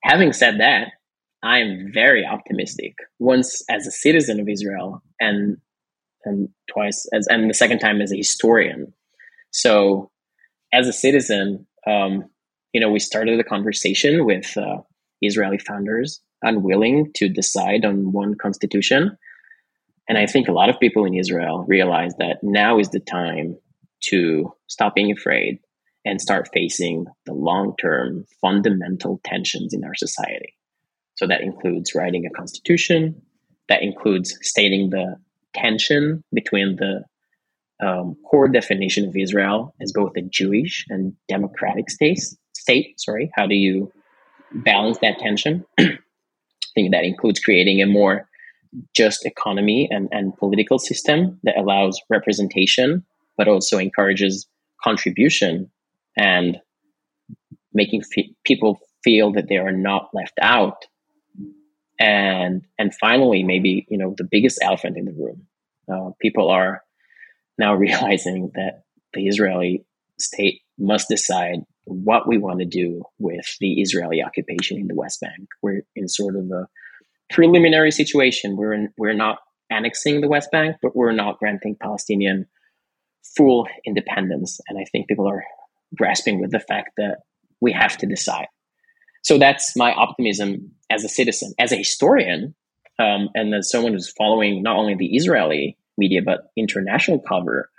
Having 0.03 0.33
said 0.33 0.59
that, 0.59 0.89
I 1.41 1.59
am 1.59 1.91
very 1.93 2.25
optimistic. 2.25 2.93
Once 3.17 3.63
as 3.69 3.87
a 3.87 3.91
citizen 3.91 4.39
of 4.39 4.47
Israel, 4.47 5.01
and 5.19 5.57
and 6.25 6.49
twice 6.71 7.07
as 7.13 7.27
and 7.27 7.49
the 7.49 7.53
second 7.53 7.79
time 7.79 8.01
as 8.01 8.11
a 8.11 8.17
historian. 8.17 8.93
So, 9.51 10.11
as 10.73 10.87
a 10.87 10.93
citizen, 10.93 11.65
um, 11.87 12.25
you 12.73 12.79
know, 12.79 12.89
we 12.89 12.99
started 12.99 13.39
a 13.39 13.43
conversation 13.43 14.25
with 14.25 14.57
uh, 14.57 14.77
Israeli 15.21 15.57
founders 15.57 16.21
unwilling 16.41 17.11
to 17.15 17.27
decide 17.27 17.83
on 17.85 18.11
one 18.11 18.35
constitution. 18.35 19.17
And 20.07 20.17
I 20.17 20.25
think 20.25 20.47
a 20.47 20.53
lot 20.53 20.69
of 20.69 20.79
people 20.79 21.05
in 21.05 21.13
Israel 21.13 21.65
realize 21.67 22.13
that 22.19 22.37
now 22.41 22.79
is 22.79 22.89
the 22.89 22.99
time 22.99 23.57
to 24.05 24.53
stop 24.67 24.95
being 24.95 25.11
afraid 25.11 25.59
and 26.05 26.21
start 26.21 26.49
facing 26.53 27.05
the 27.25 27.33
long 27.33 27.75
term 27.79 28.25
fundamental 28.41 29.19
tensions 29.23 29.73
in 29.73 29.83
our 29.83 29.95
society. 29.95 30.55
So 31.15 31.27
that 31.27 31.41
includes 31.41 31.93
writing 31.93 32.25
a 32.25 32.29
constitution, 32.29 33.21
that 33.67 33.83
includes 33.83 34.37
stating 34.41 34.89
the 34.89 35.17
tension 35.53 36.23
between 36.33 36.77
the 36.77 37.03
um, 37.85 38.15
core 38.29 38.47
definition 38.47 39.07
of 39.07 39.15
Israel 39.15 39.75
as 39.81 39.91
both 39.91 40.13
a 40.17 40.21
Jewish 40.21 40.85
and 40.89 41.13
democratic 41.27 41.89
state, 41.89 42.21
state. 42.59 42.99
Sorry, 42.99 43.31
how 43.35 43.47
do 43.47 43.55
you 43.55 43.91
balance 44.53 44.97
that 44.99 45.19
tension? 45.19 45.65
I 45.79 45.97
think 46.75 46.91
that 46.91 47.03
includes 47.03 47.39
creating 47.39 47.81
a 47.81 47.87
more 47.87 48.27
just 48.95 49.25
economy 49.25 49.87
and, 49.89 50.09
and 50.11 50.35
political 50.37 50.77
system 50.77 51.39
that 51.43 51.57
allows 51.57 51.99
representation, 52.09 53.03
but 53.37 53.47
also 53.47 53.77
encourages 53.77 54.47
contribution 54.83 55.71
and 56.17 56.59
making 57.73 58.01
people 58.43 58.79
feel 59.03 59.31
that 59.31 59.47
they 59.47 59.57
are 59.57 59.71
not 59.71 60.09
left 60.13 60.37
out. 60.41 60.85
And 61.99 62.63
and 62.77 62.93
finally, 62.95 63.43
maybe 63.43 63.85
you 63.89 63.97
know 63.97 64.13
the 64.17 64.27
biggest 64.29 64.59
elephant 64.61 64.97
in 64.97 65.05
the 65.05 65.11
room. 65.11 65.47
Uh, 65.91 66.11
people 66.21 66.49
are 66.49 66.81
now 67.57 67.73
realizing 67.85 68.51
that 68.55 68.83
the 69.13 69.27
Israeli 69.27 69.85
state 70.17 70.61
must 70.77 71.09
decide 71.09 71.59
what 71.89 72.27
we 72.27 72.37
want 72.37 72.59
to 72.59 72.65
do 72.65 73.03
with 73.17 73.45
the 73.59 73.81
Israeli 73.81 74.23
occupation 74.23 74.77
in 74.77 74.87
the 74.87 74.95
West 74.95 75.19
Bank. 75.21 75.49
We're 75.61 75.81
in 75.95 76.07
sort 76.07 76.35
of 76.35 76.49
a 76.51 76.67
preliminary 77.31 77.91
situation. 77.91 78.55
We're 78.55 78.73
in, 78.73 78.89
we're 78.97 79.13
not 79.13 79.39
annexing 79.69 80.21
the 80.21 80.27
West 80.27 80.49
Bank, 80.51 80.77
but 80.81 80.95
we're 80.95 81.11
not 81.11 81.39
granting 81.39 81.75
Palestinian 81.81 82.47
full 83.35 83.67
independence. 83.85 84.59
And 84.67 84.79
I 84.79 84.85
think 84.91 85.07
people 85.07 85.27
are 85.27 85.43
grasping 85.95 86.39
with 86.39 86.51
the 86.51 86.59
fact 86.59 86.91
that 86.97 87.19
we 87.61 87.71
have 87.71 87.97
to 87.97 88.05
decide. 88.05 88.47
So 89.23 89.37
that's 89.37 89.75
my 89.75 89.91
optimism 89.91 90.71
as 90.89 91.03
a 91.03 91.09
citizen, 91.09 91.53
as 91.59 91.71
a 91.71 91.77
historian, 91.77 92.55
um, 92.99 93.29
and 93.35 93.53
as 93.53 93.69
someone 93.69 93.93
who's 93.93 94.11
following 94.17 94.63
not 94.63 94.77
only 94.77 94.95
the 94.95 95.15
Israeli 95.15 95.77
media 95.97 96.21
but 96.23 96.51
international 96.57 97.19
cover. 97.19 97.69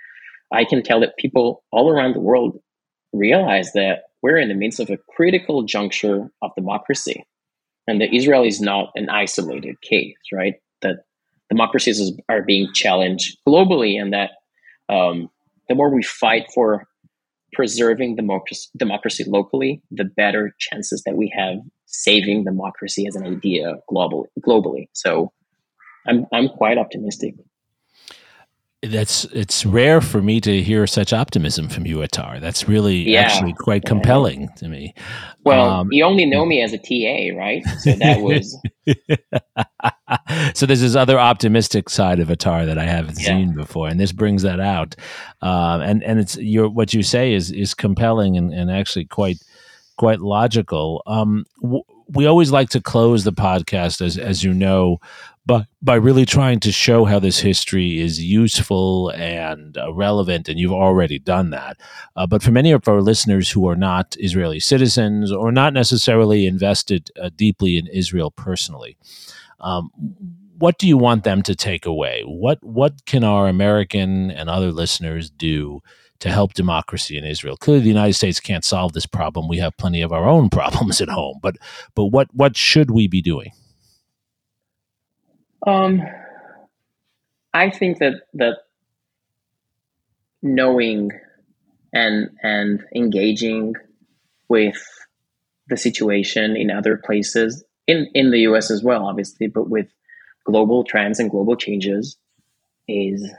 I 0.52 0.64
can 0.64 0.82
tell 0.82 1.00
that 1.00 1.16
people 1.16 1.64
all 1.70 1.90
around 1.90 2.14
the 2.14 2.20
world 2.20 2.58
realize 3.12 3.72
that 3.72 4.04
we're 4.22 4.38
in 4.38 4.48
the 4.48 4.54
midst 4.54 4.80
of 4.80 4.90
a 4.90 4.98
critical 5.14 5.62
juncture 5.62 6.30
of 6.42 6.50
democracy, 6.56 7.24
and 7.86 8.00
that 8.00 8.14
Israel 8.14 8.44
is 8.44 8.60
not 8.60 8.90
an 8.94 9.08
isolated 9.08 9.80
case, 9.80 10.16
right? 10.32 10.54
That 10.82 11.04
democracies 11.48 12.12
are 12.28 12.42
being 12.42 12.72
challenged 12.74 13.38
globally, 13.46 14.00
and 14.00 14.12
that 14.12 14.30
um, 14.88 15.30
the 15.68 15.74
more 15.74 15.94
we 15.94 16.02
fight 16.02 16.46
for 16.54 16.86
preserving 17.52 18.16
democracy, 18.16 18.68
democracy 18.76 19.24
locally, 19.26 19.82
the 19.90 20.04
better 20.04 20.54
chances 20.58 21.02
that 21.04 21.16
we 21.16 21.32
have 21.36 21.56
saving 21.86 22.44
democracy 22.44 23.06
as 23.06 23.16
an 23.16 23.24
idea 23.24 23.74
globally. 23.90 24.26
Globally, 24.40 24.88
so 24.92 25.32
I'm 26.06 26.26
I'm 26.32 26.48
quite 26.48 26.78
optimistic 26.78 27.34
that's 28.82 29.24
it's 29.26 29.66
rare 29.66 30.00
for 30.00 30.22
me 30.22 30.40
to 30.40 30.62
hear 30.62 30.86
such 30.86 31.12
optimism 31.12 31.68
from 31.68 31.84
you, 31.86 31.98
Atar. 31.98 32.40
That's 32.40 32.66
really 32.66 33.10
Yeah. 33.10 33.20
actually 33.20 33.52
quite 33.52 33.84
compelling 33.84 34.48
to 34.56 34.68
me. 34.68 34.94
Well, 35.44 35.68
Um, 35.70 35.88
you 35.92 36.02
only 36.04 36.24
know 36.24 36.46
me 36.46 36.62
as 36.62 36.72
a 36.72 36.78
TA, 36.78 37.36
right? 37.36 37.62
So 37.80 37.92
that 37.92 38.20
was 38.22 38.58
so 40.54 40.66
there's 40.66 40.80
this 40.80 40.96
other 40.96 41.18
optimistic 41.18 41.88
side 41.90 42.20
of 42.20 42.28
Atar 42.28 42.66
that 42.66 42.78
I 42.78 42.86
haven't 42.86 43.18
Yeah. 43.20 43.26
seen 43.26 43.54
before, 43.54 43.88
and 43.88 44.00
this 44.00 44.12
brings 44.12 44.42
that 44.42 44.60
out. 44.60 44.96
Um, 45.42 45.80
and 45.82 46.02
and 46.02 46.18
it's 46.18 46.36
your 46.38 46.68
what 46.68 46.94
you 46.94 47.02
say 47.02 47.32
is 47.34 47.50
is 47.50 47.74
compelling 47.74 48.36
and, 48.36 48.52
and 48.52 48.70
actually 48.70 49.04
quite 49.04 49.36
quite 49.98 50.20
logical. 50.20 51.02
Um, 51.06 51.44
w- 51.62 51.84
we 52.12 52.26
always 52.26 52.50
like 52.50 52.70
to 52.70 52.80
close 52.80 53.24
the 53.24 53.32
podcast, 53.32 54.04
as 54.04 54.18
as 54.18 54.42
you 54.42 54.52
know, 54.52 54.98
by 55.46 55.66
by 55.80 55.94
really 55.94 56.26
trying 56.26 56.60
to 56.60 56.72
show 56.72 57.04
how 57.04 57.18
this 57.18 57.38
history 57.38 58.00
is 58.00 58.22
useful 58.22 59.10
and 59.10 59.76
uh, 59.78 59.92
relevant, 59.92 60.48
and 60.48 60.58
you've 60.58 60.72
already 60.72 61.18
done 61.18 61.50
that. 61.50 61.80
Uh, 62.16 62.26
but 62.26 62.42
for 62.42 62.50
many 62.50 62.72
of 62.72 62.86
our 62.88 63.00
listeners 63.00 63.50
who 63.50 63.68
are 63.68 63.76
not 63.76 64.16
Israeli 64.18 64.60
citizens 64.60 65.32
or 65.32 65.52
not 65.52 65.72
necessarily 65.72 66.46
invested 66.46 67.10
uh, 67.20 67.30
deeply 67.34 67.78
in 67.78 67.86
Israel 67.86 68.30
personally, 68.30 68.96
um, 69.60 69.90
what 70.58 70.78
do 70.78 70.86
you 70.86 70.98
want 70.98 71.24
them 71.24 71.42
to 71.42 71.54
take 71.54 71.86
away? 71.86 72.22
What 72.26 72.62
what 72.62 73.06
can 73.06 73.24
our 73.24 73.48
American 73.48 74.30
and 74.30 74.50
other 74.50 74.72
listeners 74.72 75.30
do 75.30 75.80
to 76.20 76.30
help 76.30 76.54
democracy 76.54 77.16
in 77.16 77.24
Israel? 77.24 77.56
Clearly, 77.56 77.82
the 77.82 77.88
United 77.88 78.14
States 78.14 78.40
can't 78.40 78.64
solve 78.64 78.92
this 78.92 79.06
problem. 79.06 79.48
We 79.48 79.58
have 79.58 79.76
plenty 79.76 80.02
of 80.02 80.12
our 80.12 80.28
own 80.28 80.48
problems 80.58 81.00
at 81.00 81.08
home. 81.08 81.38
But 81.42 81.56
but 81.94 82.06
what 82.06 82.28
what 82.32 82.56
should 82.56 82.90
we 82.90 83.08
be 83.08 83.22
doing? 83.22 83.52
Um, 85.66 86.02
I 87.52 87.70
think 87.70 87.98
that 87.98 88.22
that 88.34 88.58
knowing 90.42 91.10
and 91.92 92.30
and 92.42 92.84
engaging 92.94 93.74
with 94.48 94.82
the 95.68 95.76
situation 95.76 96.56
in 96.56 96.70
other 96.70 96.96
places 96.96 97.64
in 97.86 98.08
in 98.14 98.30
the 98.30 98.40
U.S. 98.40 98.70
as 98.70 98.82
well, 98.82 99.06
obviously, 99.06 99.48
but 99.48 99.68
with 99.68 99.88
global 100.44 100.84
trends 100.84 101.20
and 101.20 101.30
global 101.30 101.56
changes 101.56 102.16
is 102.88 103.30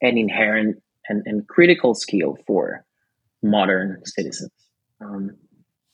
an 0.00 0.18
inherent 0.18 0.82
and, 1.08 1.22
and 1.26 1.46
critical 1.48 1.94
skill 1.94 2.36
for 2.46 2.84
modern 3.42 4.00
citizens, 4.04 4.52
um, 5.00 5.30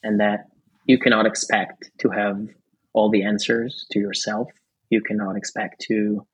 and 0.03 0.21
that 0.21 0.47
you 0.87 0.99
cannot 0.99 1.27
expect 1.27 1.91
to 1.99 2.11
have 2.11 2.49
all 2.93 3.11
the 3.11 3.23
answers 3.23 3.87
to 3.93 3.99
yourself. 3.99 4.49
You 4.89 5.01
cannot 5.03 5.37
expect 5.37 5.81
to 5.89 6.27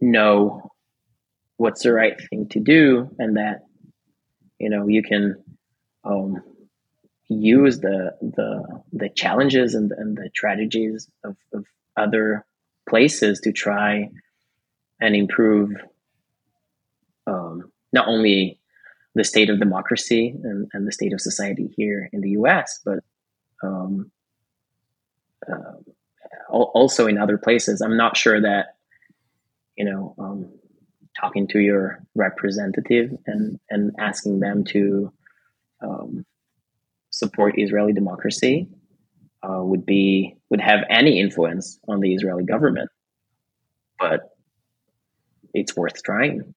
know 0.00 0.70
what's 1.56 1.82
the 1.82 1.92
right 1.92 2.20
thing 2.30 2.48
to 2.48 2.60
do 2.60 3.08
and 3.18 3.36
that 3.36 3.62
you 4.58 4.68
know 4.68 4.86
you 4.86 5.02
can 5.02 5.42
um, 6.04 6.42
use 7.28 7.80
the 7.80 8.12
the 8.20 8.82
the 8.92 9.08
challenges 9.08 9.74
and, 9.74 9.92
and 9.92 10.16
the 10.16 10.28
tragedies 10.34 11.08
of, 11.24 11.36
of 11.52 11.64
other 11.96 12.44
places 12.88 13.40
to 13.40 13.52
try 13.52 14.10
and 15.00 15.14
improve 15.14 15.70
not 17.94 18.08
only 18.08 18.60
the 19.14 19.24
state 19.24 19.48
of 19.48 19.60
democracy 19.60 20.34
and, 20.42 20.68
and 20.74 20.86
the 20.86 20.92
state 20.92 21.12
of 21.12 21.20
society 21.20 21.72
here 21.76 22.10
in 22.12 22.20
the 22.20 22.30
US 22.30 22.80
but 22.84 22.98
um, 23.62 24.10
uh, 25.50 25.76
also 26.48 27.06
in 27.06 27.18
other 27.18 27.38
places. 27.38 27.80
I'm 27.80 27.96
not 27.96 28.16
sure 28.16 28.40
that 28.40 28.76
you 29.76 29.84
know 29.84 30.14
um, 30.18 30.52
talking 31.18 31.46
to 31.48 31.60
your 31.60 32.00
representative 32.14 33.16
and 33.26 33.58
and 33.70 33.92
asking 33.98 34.40
them 34.40 34.64
to 34.64 35.12
um, 35.80 36.24
support 37.10 37.54
Israeli 37.58 37.92
democracy 37.92 38.68
uh, 39.42 39.62
would 39.62 39.84
be 39.86 40.36
would 40.50 40.60
have 40.60 40.80
any 40.88 41.20
influence 41.20 41.78
on 41.88 42.00
the 42.00 42.14
Israeli 42.14 42.44
government, 42.44 42.90
but 43.98 44.30
it's 45.52 45.76
worth 45.76 46.02
trying. 46.02 46.54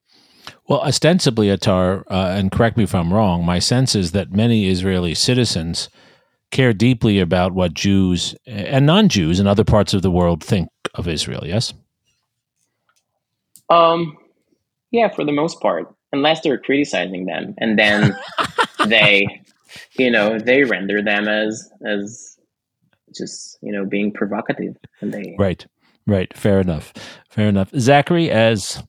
Well, 0.68 0.82
ostensibly, 0.82 1.47
Atar, 1.47 2.03
uh, 2.09 2.36
and 2.38 2.51
correct 2.51 2.76
me 2.78 2.84
if 2.84 2.93
I'm 2.93 3.13
wrong, 3.13 3.45
my 3.45 3.59
sense 3.59 3.95
is 3.95 4.11
that 4.11 4.34
many 4.34 4.70
Israeli 4.70 5.15
citizens 5.15 5.89
care 6.51 6.74
deeply 6.74 7.20
about 7.20 7.53
what 7.53 7.74
Jews 7.74 8.36
and 8.45 8.86
non 8.86 9.07
Jews 9.07 9.39
in 9.39 9.47
other 9.47 9.63
parts 9.63 9.93
of 9.93 10.01
the 10.01 10.11
world 10.11 10.43
think 10.43 10.70
of 10.93 11.07
Israel, 11.07 11.43
yes? 11.45 11.74
Um, 13.70 14.18
yeah, 14.91 15.09
for 15.09 15.24
the 15.24 15.32
most 15.32 15.61
part, 15.61 15.93
unless 16.11 16.41
they're 16.41 16.57
criticizing 16.57 17.26
them, 17.26 17.55
and 17.57 17.80
then 17.80 18.18
they, 18.88 19.41
you 19.97 20.11
know, 20.11 20.38
they 20.38 20.63
render 20.63 21.01
them 21.01 21.28
as 21.28 21.70
as 21.86 22.38
just 23.15 23.57
you 23.61 23.72
know 23.72 23.86
being 23.86 24.11
provocative, 24.11 24.76
and 25.01 25.13
they 25.13 25.36
Right. 25.38 25.65
Right. 26.08 26.36
Fair 26.38 26.62
enough. 26.62 26.93
Fair 27.30 27.49
enough. 27.49 27.70
Zachary, 27.78 28.32
as 28.32 28.82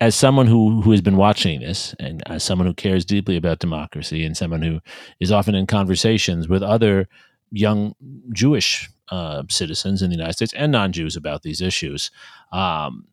as 0.00 0.14
someone 0.14 0.46
who 0.46 0.80
who 0.82 0.92
has 0.92 1.00
been 1.00 1.16
watching 1.16 1.60
this, 1.60 1.94
and 1.98 2.22
as 2.26 2.44
someone 2.44 2.66
who 2.68 2.74
cares 2.74 3.04
deeply 3.04 3.36
about 3.36 3.58
democracy, 3.58 4.24
and 4.24 4.36
someone 4.36 4.62
who 4.62 4.80
is 5.18 5.32
often 5.32 5.56
in 5.56 5.66
conversations 5.66 6.48
with 6.48 6.62
other 6.62 7.08
young 7.50 7.94
Jewish 8.32 8.88
uh, 9.10 9.42
citizens 9.50 10.00
in 10.00 10.10
the 10.10 10.16
United 10.16 10.34
States 10.34 10.52
and 10.54 10.70
non-Jews 10.70 11.16
about 11.16 11.42
these 11.42 11.60
issues, 11.60 12.12
um, 12.52 13.04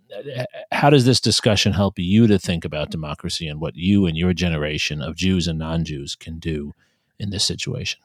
how 0.71 0.91
does 0.91 1.05
this 1.05 1.19
discussion 1.19 1.73
help 1.73 1.97
you 1.97 2.27
to 2.27 2.37
think 2.37 2.63
about 2.63 2.91
democracy 2.91 3.47
and 3.47 3.59
what 3.59 3.75
you 3.75 4.05
and 4.05 4.15
your 4.15 4.33
generation 4.33 5.01
of 5.01 5.15
Jews 5.15 5.47
and 5.47 5.57
non-Jews 5.57 6.13
can 6.15 6.37
do 6.37 6.73
in 7.19 7.31
this 7.31 7.43
situation? 7.43 7.99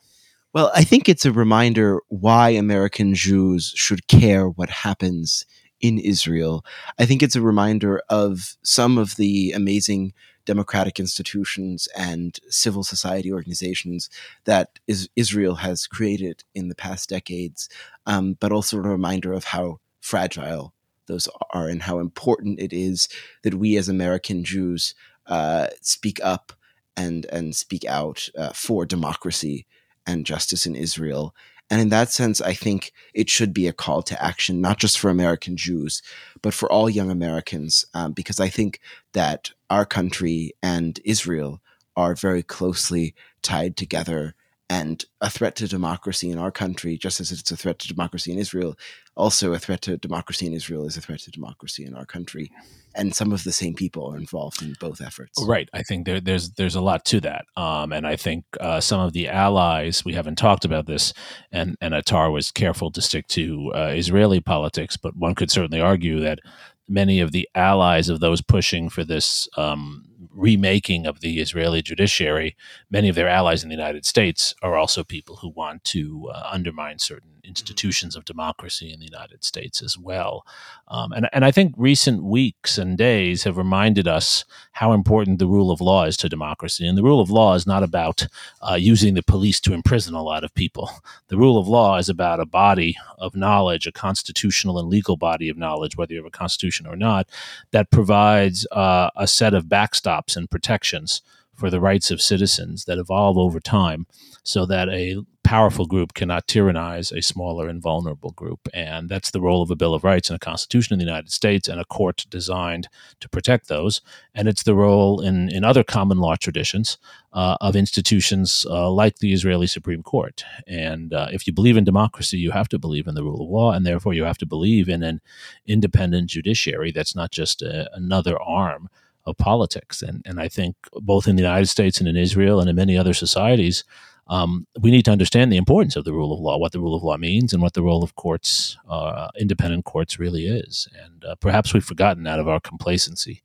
Well, 0.52 0.70
I 0.74 0.84
think 0.84 1.08
it's 1.08 1.24
a 1.24 1.32
reminder 1.32 2.00
why 2.08 2.50
American 2.50 3.14
Jews 3.14 3.72
should 3.74 4.06
care 4.06 4.48
what 4.48 4.68
happens 4.68 5.46
in 5.80 5.98
Israel. 5.98 6.62
I 6.98 7.06
think 7.06 7.22
it's 7.22 7.36
a 7.36 7.40
reminder 7.40 8.02
of 8.10 8.56
some 8.62 8.98
of 8.98 9.16
the 9.16 9.52
amazing 9.52 10.12
democratic 10.44 11.00
institutions 11.00 11.88
and 11.96 12.38
civil 12.50 12.84
society 12.84 13.32
organizations 13.32 14.10
that 14.44 14.78
is, 14.86 15.08
Israel 15.16 15.54
has 15.56 15.86
created 15.86 16.44
in 16.54 16.68
the 16.68 16.74
past 16.74 17.08
decades, 17.08 17.70
um, 18.06 18.36
but 18.38 18.52
also 18.52 18.76
a 18.76 18.80
reminder 18.80 19.32
of 19.32 19.44
how 19.44 19.78
fragile 20.00 20.74
those 21.06 21.28
are 21.52 21.66
and 21.68 21.82
how 21.82 21.98
important 21.98 22.60
it 22.60 22.74
is 22.74 23.08
that 23.42 23.54
we 23.54 23.76
as 23.78 23.88
American 23.88 24.44
Jews 24.44 24.94
uh, 25.26 25.68
speak 25.80 26.20
up 26.22 26.52
and 26.94 27.24
and 27.26 27.56
speak 27.56 27.86
out 27.86 28.28
uh, 28.36 28.50
for 28.52 28.84
democracy 28.84 29.66
and 30.06 30.26
justice 30.26 30.66
in 30.66 30.74
Israel. 30.74 31.34
And 31.70 31.80
in 31.80 31.88
that 31.88 32.10
sense, 32.10 32.40
I 32.40 32.52
think 32.52 32.92
it 33.14 33.30
should 33.30 33.54
be 33.54 33.66
a 33.66 33.72
call 33.72 34.02
to 34.02 34.22
action, 34.22 34.60
not 34.60 34.78
just 34.78 34.98
for 34.98 35.08
American 35.08 35.56
Jews, 35.56 36.02
but 36.42 36.52
for 36.52 36.70
all 36.70 36.90
young 36.90 37.10
Americans, 37.10 37.86
um, 37.94 38.12
because 38.12 38.38
I 38.40 38.48
think 38.48 38.80
that 39.12 39.52
our 39.70 39.86
country 39.86 40.52
and 40.62 41.00
Israel 41.04 41.62
are 41.96 42.14
very 42.14 42.42
closely 42.42 43.14
tied 43.40 43.76
together. 43.76 44.34
And 44.68 45.04
a 45.20 45.28
threat 45.28 45.56
to 45.56 45.68
democracy 45.68 46.30
in 46.30 46.38
our 46.38 46.50
country, 46.50 46.96
just 46.96 47.20
as 47.20 47.30
it's 47.30 47.50
a 47.50 47.56
threat 47.56 47.78
to 47.80 47.88
democracy 47.88 48.32
in 48.32 48.38
Israel, 48.38 48.78
also 49.14 49.52
a 49.52 49.58
threat 49.58 49.82
to 49.82 49.98
democracy 49.98 50.46
in 50.46 50.54
Israel 50.54 50.86
is 50.86 50.96
a 50.96 51.00
threat 51.00 51.20
to 51.20 51.30
democracy 51.30 51.84
in 51.84 51.94
our 51.94 52.06
country. 52.06 52.50
And 52.94 53.14
some 53.14 53.32
of 53.32 53.44
the 53.44 53.52
same 53.52 53.74
people 53.74 54.12
are 54.12 54.16
involved 54.16 54.62
in 54.62 54.74
both 54.80 55.00
efforts. 55.00 55.42
Right. 55.42 55.68
I 55.72 55.82
think 55.82 56.06
there, 56.06 56.20
there's 56.20 56.50
there's 56.52 56.74
a 56.74 56.80
lot 56.80 57.04
to 57.06 57.20
that, 57.20 57.46
um, 57.56 57.92
and 57.92 58.06
I 58.06 58.16
think 58.16 58.44
uh, 58.60 58.80
some 58.80 59.00
of 59.00 59.12
the 59.12 59.28
allies 59.28 60.04
we 60.04 60.14
haven't 60.14 60.36
talked 60.36 60.64
about 60.64 60.86
this, 60.86 61.12
and 61.50 61.76
and 61.80 61.94
Atar 61.94 62.32
was 62.32 62.50
careful 62.50 62.90
to 62.92 63.00
stick 63.00 63.26
to 63.28 63.72
uh, 63.74 63.92
Israeli 63.94 64.40
politics, 64.40 64.96
but 64.96 65.16
one 65.16 65.34
could 65.34 65.50
certainly 65.50 65.80
argue 65.80 66.20
that 66.20 66.40
many 66.88 67.20
of 67.20 67.32
the 67.32 67.48
allies 67.54 68.08
of 68.08 68.20
those 68.20 68.42
pushing 68.42 68.88
for 68.88 69.04
this 69.04 69.48
um, 69.56 70.04
remaking 70.30 71.06
of 71.06 71.20
the 71.20 71.40
Israeli 71.40 71.82
judiciary, 71.82 72.56
many 72.90 73.08
of 73.08 73.14
their 73.14 73.28
allies 73.28 73.62
in 73.62 73.68
the 73.68 73.76
United 73.76 74.04
States 74.04 74.54
are 74.62 74.76
also 74.76 75.04
people 75.04 75.36
who 75.36 75.48
want 75.50 75.84
to 75.84 76.30
uh, 76.32 76.48
undermine 76.50 76.98
certain 76.98 77.31
institutions 77.44 78.14
of 78.14 78.24
democracy 78.24 78.92
in 78.92 79.00
the 79.00 79.06
United 79.06 79.44
States 79.44 79.82
as 79.82 79.98
well. 79.98 80.46
Um, 80.88 81.12
and, 81.12 81.28
and 81.32 81.44
I 81.44 81.50
think 81.50 81.74
recent 81.76 82.22
weeks 82.22 82.78
and 82.78 82.96
days 82.96 83.44
have 83.44 83.56
reminded 83.56 84.06
us 84.06 84.44
how 84.72 84.92
important 84.92 85.38
the 85.38 85.46
rule 85.46 85.70
of 85.70 85.80
law 85.80 86.04
is 86.04 86.16
to 86.18 86.28
democracy. 86.28 86.86
And 86.86 86.96
the 86.96 87.02
rule 87.02 87.20
of 87.20 87.30
law 87.30 87.54
is 87.54 87.66
not 87.66 87.82
about 87.82 88.26
uh, 88.68 88.74
using 88.74 89.14
the 89.14 89.22
police 89.22 89.60
to 89.60 89.74
imprison 89.74 90.14
a 90.14 90.22
lot 90.22 90.44
of 90.44 90.54
people. 90.54 90.90
The 91.28 91.38
rule 91.38 91.58
of 91.58 91.66
law 91.66 91.96
is 91.96 92.08
about 92.08 92.40
a 92.40 92.46
body 92.46 92.96
of 93.16 93.34
knowledge, 93.34 93.86
a 93.86 93.92
constitutional 93.92 94.78
and 94.78 94.88
legal 94.88 95.16
body 95.16 95.48
of 95.48 95.56
knowledge, 95.56 95.96
whether 95.96 96.12
you 96.12 96.18
have 96.18 96.26
a 96.26 96.30
constitution 96.30 96.86
or 96.86 96.96
not, 96.96 97.28
that 97.70 97.90
provides 97.90 98.66
uh, 98.70 99.08
a 99.16 99.26
set 99.26 99.54
of 99.54 99.64
backstops 99.64 100.36
and 100.36 100.50
protections 100.50 101.22
for 101.54 101.70
the 101.70 101.80
rights 101.80 102.10
of 102.10 102.20
citizens 102.20 102.84
that 102.84 102.98
evolve 102.98 103.38
over 103.38 103.60
time 103.60 104.06
so 104.42 104.66
that 104.66 104.88
a 104.88 105.18
powerful 105.52 105.84
group 105.84 106.14
cannot 106.14 106.46
tyrannize 106.46 107.12
a 107.12 107.20
smaller 107.20 107.68
and 107.68 107.82
vulnerable 107.82 108.30
group. 108.30 108.66
And 108.72 109.10
that's 109.10 109.32
the 109.32 109.40
role 109.42 109.60
of 109.60 109.70
a 109.70 109.76
Bill 109.76 109.92
of 109.92 110.02
Rights 110.02 110.30
and 110.30 110.36
a 110.36 110.46
Constitution 110.50 110.94
in 110.94 110.98
the 110.98 111.04
United 111.04 111.30
States 111.30 111.68
and 111.68 111.78
a 111.78 111.84
court 111.84 112.24
designed 112.30 112.88
to 113.20 113.28
protect 113.28 113.68
those. 113.68 114.00
And 114.34 114.48
it's 114.48 114.62
the 114.62 114.74
role 114.74 115.20
in, 115.20 115.50
in 115.50 115.62
other 115.62 115.84
common 115.84 116.20
law 116.20 116.36
traditions 116.36 116.96
uh, 117.34 117.58
of 117.60 117.76
institutions 117.76 118.64
uh, 118.70 118.90
like 118.90 119.18
the 119.18 119.34
Israeli 119.34 119.66
Supreme 119.66 120.02
Court. 120.02 120.42
And 120.66 121.12
uh, 121.12 121.28
if 121.30 121.46
you 121.46 121.52
believe 121.52 121.76
in 121.76 121.84
democracy, 121.84 122.38
you 122.38 122.52
have 122.52 122.70
to 122.70 122.78
believe 122.78 123.06
in 123.06 123.14
the 123.14 123.22
rule 123.22 123.42
of 123.42 123.50
law, 123.50 123.72
and 123.72 123.84
therefore 123.84 124.14
you 124.14 124.24
have 124.24 124.38
to 124.38 124.46
believe 124.46 124.88
in 124.88 125.02
an 125.02 125.20
independent 125.66 126.30
judiciary 126.30 126.92
that's 126.92 127.14
not 127.14 127.30
just 127.30 127.60
a, 127.60 127.94
another 127.94 128.40
arm 128.40 128.88
of 129.26 129.36
politics. 129.36 130.00
And, 130.00 130.22
and 130.24 130.40
I 130.40 130.48
think 130.48 130.76
both 130.94 131.28
in 131.28 131.36
the 131.36 131.42
United 131.42 131.66
States 131.66 132.00
and 132.00 132.08
in 132.08 132.16
Israel 132.16 132.58
and 132.58 132.70
in 132.70 132.76
many 132.76 132.96
other 132.96 133.12
societies, 133.12 133.84
um, 134.28 134.66
we 134.80 134.90
need 134.90 135.04
to 135.04 135.10
understand 135.10 135.52
the 135.52 135.56
importance 135.56 135.96
of 135.96 136.04
the 136.04 136.12
rule 136.12 136.32
of 136.32 136.40
law, 136.40 136.56
what 136.56 136.72
the 136.72 136.80
rule 136.80 136.94
of 136.94 137.02
law 137.02 137.16
means, 137.16 137.52
and 137.52 137.62
what 137.62 137.74
the 137.74 137.82
role 137.82 138.02
of 138.02 138.14
courts, 138.14 138.76
uh, 138.88 139.28
independent 139.38 139.84
courts, 139.84 140.18
really 140.18 140.46
is. 140.46 140.88
And 141.02 141.24
uh, 141.24 141.34
perhaps 141.36 141.74
we've 141.74 141.84
forgotten 141.84 142.26
out 142.26 142.40
of 142.40 142.48
our 142.48 142.60
complacency 142.60 143.42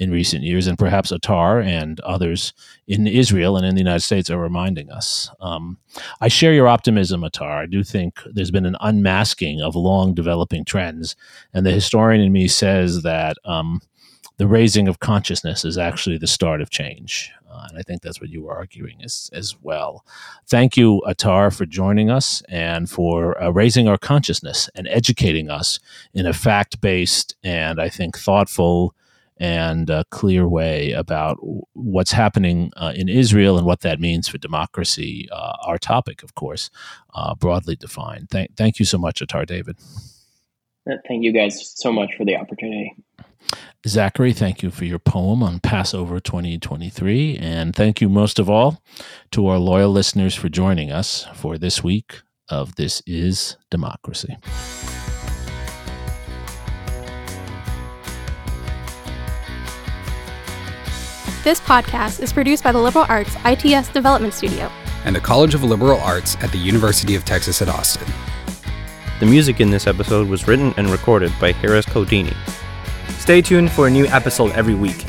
in 0.00 0.10
recent 0.10 0.42
years, 0.42 0.66
and 0.66 0.76
perhaps 0.76 1.12
Atar 1.12 1.64
and 1.64 2.00
others 2.00 2.52
in 2.88 3.06
Israel 3.06 3.56
and 3.56 3.64
in 3.64 3.76
the 3.76 3.80
United 3.80 4.00
States 4.00 4.28
are 4.28 4.40
reminding 4.40 4.90
us. 4.90 5.30
Um, 5.40 5.78
I 6.20 6.26
share 6.26 6.52
your 6.52 6.66
optimism, 6.66 7.20
Atar. 7.20 7.62
I 7.62 7.66
do 7.66 7.84
think 7.84 8.18
there's 8.26 8.50
been 8.50 8.66
an 8.66 8.76
unmasking 8.80 9.60
of 9.60 9.76
long 9.76 10.14
developing 10.14 10.64
trends, 10.64 11.14
and 11.52 11.64
the 11.64 11.70
historian 11.70 12.20
in 12.20 12.32
me 12.32 12.48
says 12.48 13.02
that. 13.02 13.36
Um, 13.44 13.80
the 14.36 14.46
raising 14.46 14.88
of 14.88 15.00
consciousness 15.00 15.64
is 15.64 15.78
actually 15.78 16.18
the 16.18 16.26
start 16.26 16.60
of 16.60 16.70
change. 16.70 17.30
Uh, 17.48 17.66
and 17.68 17.78
I 17.78 17.82
think 17.82 18.02
that's 18.02 18.20
what 18.20 18.30
you 18.30 18.42
were 18.42 18.54
arguing 18.54 19.00
as, 19.04 19.30
as 19.32 19.54
well. 19.62 20.04
Thank 20.46 20.76
you, 20.76 21.02
Atar, 21.06 21.56
for 21.56 21.66
joining 21.66 22.10
us 22.10 22.42
and 22.48 22.90
for 22.90 23.40
uh, 23.40 23.50
raising 23.50 23.86
our 23.86 23.98
consciousness 23.98 24.68
and 24.74 24.88
educating 24.88 25.50
us 25.50 25.78
in 26.12 26.26
a 26.26 26.32
fact 26.32 26.80
based 26.80 27.36
and 27.44 27.80
I 27.80 27.88
think 27.88 28.18
thoughtful 28.18 28.94
and 29.36 29.90
uh, 29.90 30.04
clear 30.10 30.48
way 30.48 30.92
about 30.92 31.38
what's 31.72 32.12
happening 32.12 32.72
uh, 32.76 32.92
in 32.94 33.08
Israel 33.08 33.56
and 33.56 33.66
what 33.66 33.80
that 33.80 34.00
means 34.00 34.28
for 34.28 34.38
democracy. 34.38 35.28
Uh, 35.30 35.52
our 35.64 35.78
topic, 35.78 36.22
of 36.22 36.34
course, 36.34 36.70
uh, 37.14 37.34
broadly 37.34 37.76
defined. 37.76 38.30
Thank, 38.30 38.56
thank 38.56 38.78
you 38.78 38.84
so 38.84 38.98
much, 38.98 39.20
Atar 39.20 39.46
David. 39.46 39.76
Thank 41.08 41.24
you 41.24 41.32
guys 41.32 41.72
so 41.76 41.92
much 41.92 42.14
for 42.16 42.24
the 42.24 42.36
opportunity. 42.36 42.94
Zachary, 43.86 44.32
thank 44.32 44.62
you 44.62 44.70
for 44.70 44.84
your 44.84 44.98
poem 44.98 45.42
on 45.42 45.60
Passover 45.60 46.20
2023. 46.20 47.36
And 47.36 47.74
thank 47.76 48.00
you 48.00 48.08
most 48.08 48.38
of 48.38 48.48
all 48.48 48.82
to 49.32 49.46
our 49.46 49.58
loyal 49.58 49.90
listeners 49.90 50.34
for 50.34 50.48
joining 50.48 50.90
us 50.90 51.26
for 51.34 51.58
this 51.58 51.84
week 51.84 52.22
of 52.48 52.76
This 52.76 53.02
Is 53.06 53.56
Democracy. 53.70 54.36
This 61.42 61.60
podcast 61.60 62.22
is 62.22 62.32
produced 62.32 62.64
by 62.64 62.72
the 62.72 62.80
Liberal 62.80 63.04
Arts 63.08 63.36
ITS 63.44 63.88
Development 63.90 64.32
Studio 64.32 64.72
and 65.04 65.14
the 65.14 65.20
College 65.20 65.54
of 65.54 65.62
Liberal 65.62 66.00
Arts 66.00 66.36
at 66.40 66.50
the 66.52 66.58
University 66.58 67.14
of 67.14 67.24
Texas 67.24 67.60
at 67.60 67.68
Austin. 67.68 68.08
The 69.20 69.26
music 69.26 69.60
in 69.60 69.70
this 69.70 69.86
episode 69.86 70.28
was 70.28 70.48
written 70.48 70.72
and 70.76 70.88
recorded 70.88 71.32
by 71.40 71.52
Harris 71.52 71.86
Codini. 71.86 72.34
Stay 73.24 73.40
tuned 73.40 73.72
for 73.72 73.86
a 73.86 73.90
new 73.90 74.04
episode 74.08 74.52
every 74.52 74.74
week. 74.74 75.02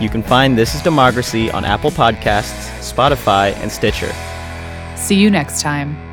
You 0.00 0.08
can 0.08 0.22
find 0.22 0.56
This 0.56 0.74
is 0.74 0.80
Democracy 0.80 1.50
on 1.50 1.62
Apple 1.62 1.90
Podcasts, 1.90 2.70
Spotify, 2.80 3.54
and 3.56 3.70
Stitcher. 3.70 4.10
See 4.96 5.16
you 5.16 5.28
next 5.28 5.60
time. 5.60 6.03